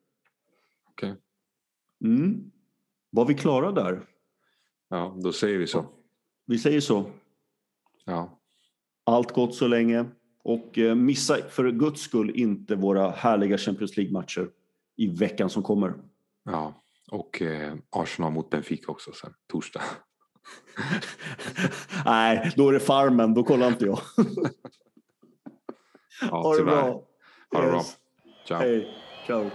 Okej. 0.90 1.14
Mm. 2.04 2.50
Var 3.10 3.24
vi 3.24 3.34
klara 3.34 3.72
där? 3.72 4.06
Ja, 4.88 5.18
då 5.22 5.32
säger 5.32 5.58
vi 5.58 5.66
så. 5.66 5.86
Vi 6.46 6.58
säger 6.58 6.80
så. 6.80 7.10
Ja, 8.04 8.40
Allt 9.04 9.32
gott 9.32 9.54
så 9.54 9.66
länge. 9.66 10.04
Och 10.42 10.78
eh, 10.78 10.94
missa 10.94 11.36
för 11.36 11.70
guds 11.70 12.00
skull 12.00 12.30
inte 12.30 12.74
våra 12.74 13.10
härliga 13.10 13.58
Champions 13.58 13.96
League-matcher 13.96 14.48
i 14.96 15.06
veckan 15.08 15.50
som 15.50 15.62
kommer. 15.62 15.94
ja. 16.44 16.74
och 17.10 17.42
eh, 17.42 17.74
Arsenal 17.90 18.32
mot 18.32 18.50
Benfica 18.50 18.92
också 18.92 19.12
sen, 19.12 19.34
torsdag. 19.52 19.82
Nej, 22.04 22.52
då 22.56 22.68
är 22.68 22.72
det 22.72 22.80
Farmen. 22.80 23.34
Då 23.34 23.44
kollar 23.44 23.68
inte 23.68 23.84
jag. 23.84 24.00
Ja, 26.20 26.42
ha 26.42 26.54
det 26.56 26.64
bra. 26.64 27.02
Ha 27.52 27.62
det 27.62 27.70
bra. 27.70 27.82
Ciao. 28.46 28.58
Hej. 28.58 28.88
Ciao. 29.26 29.50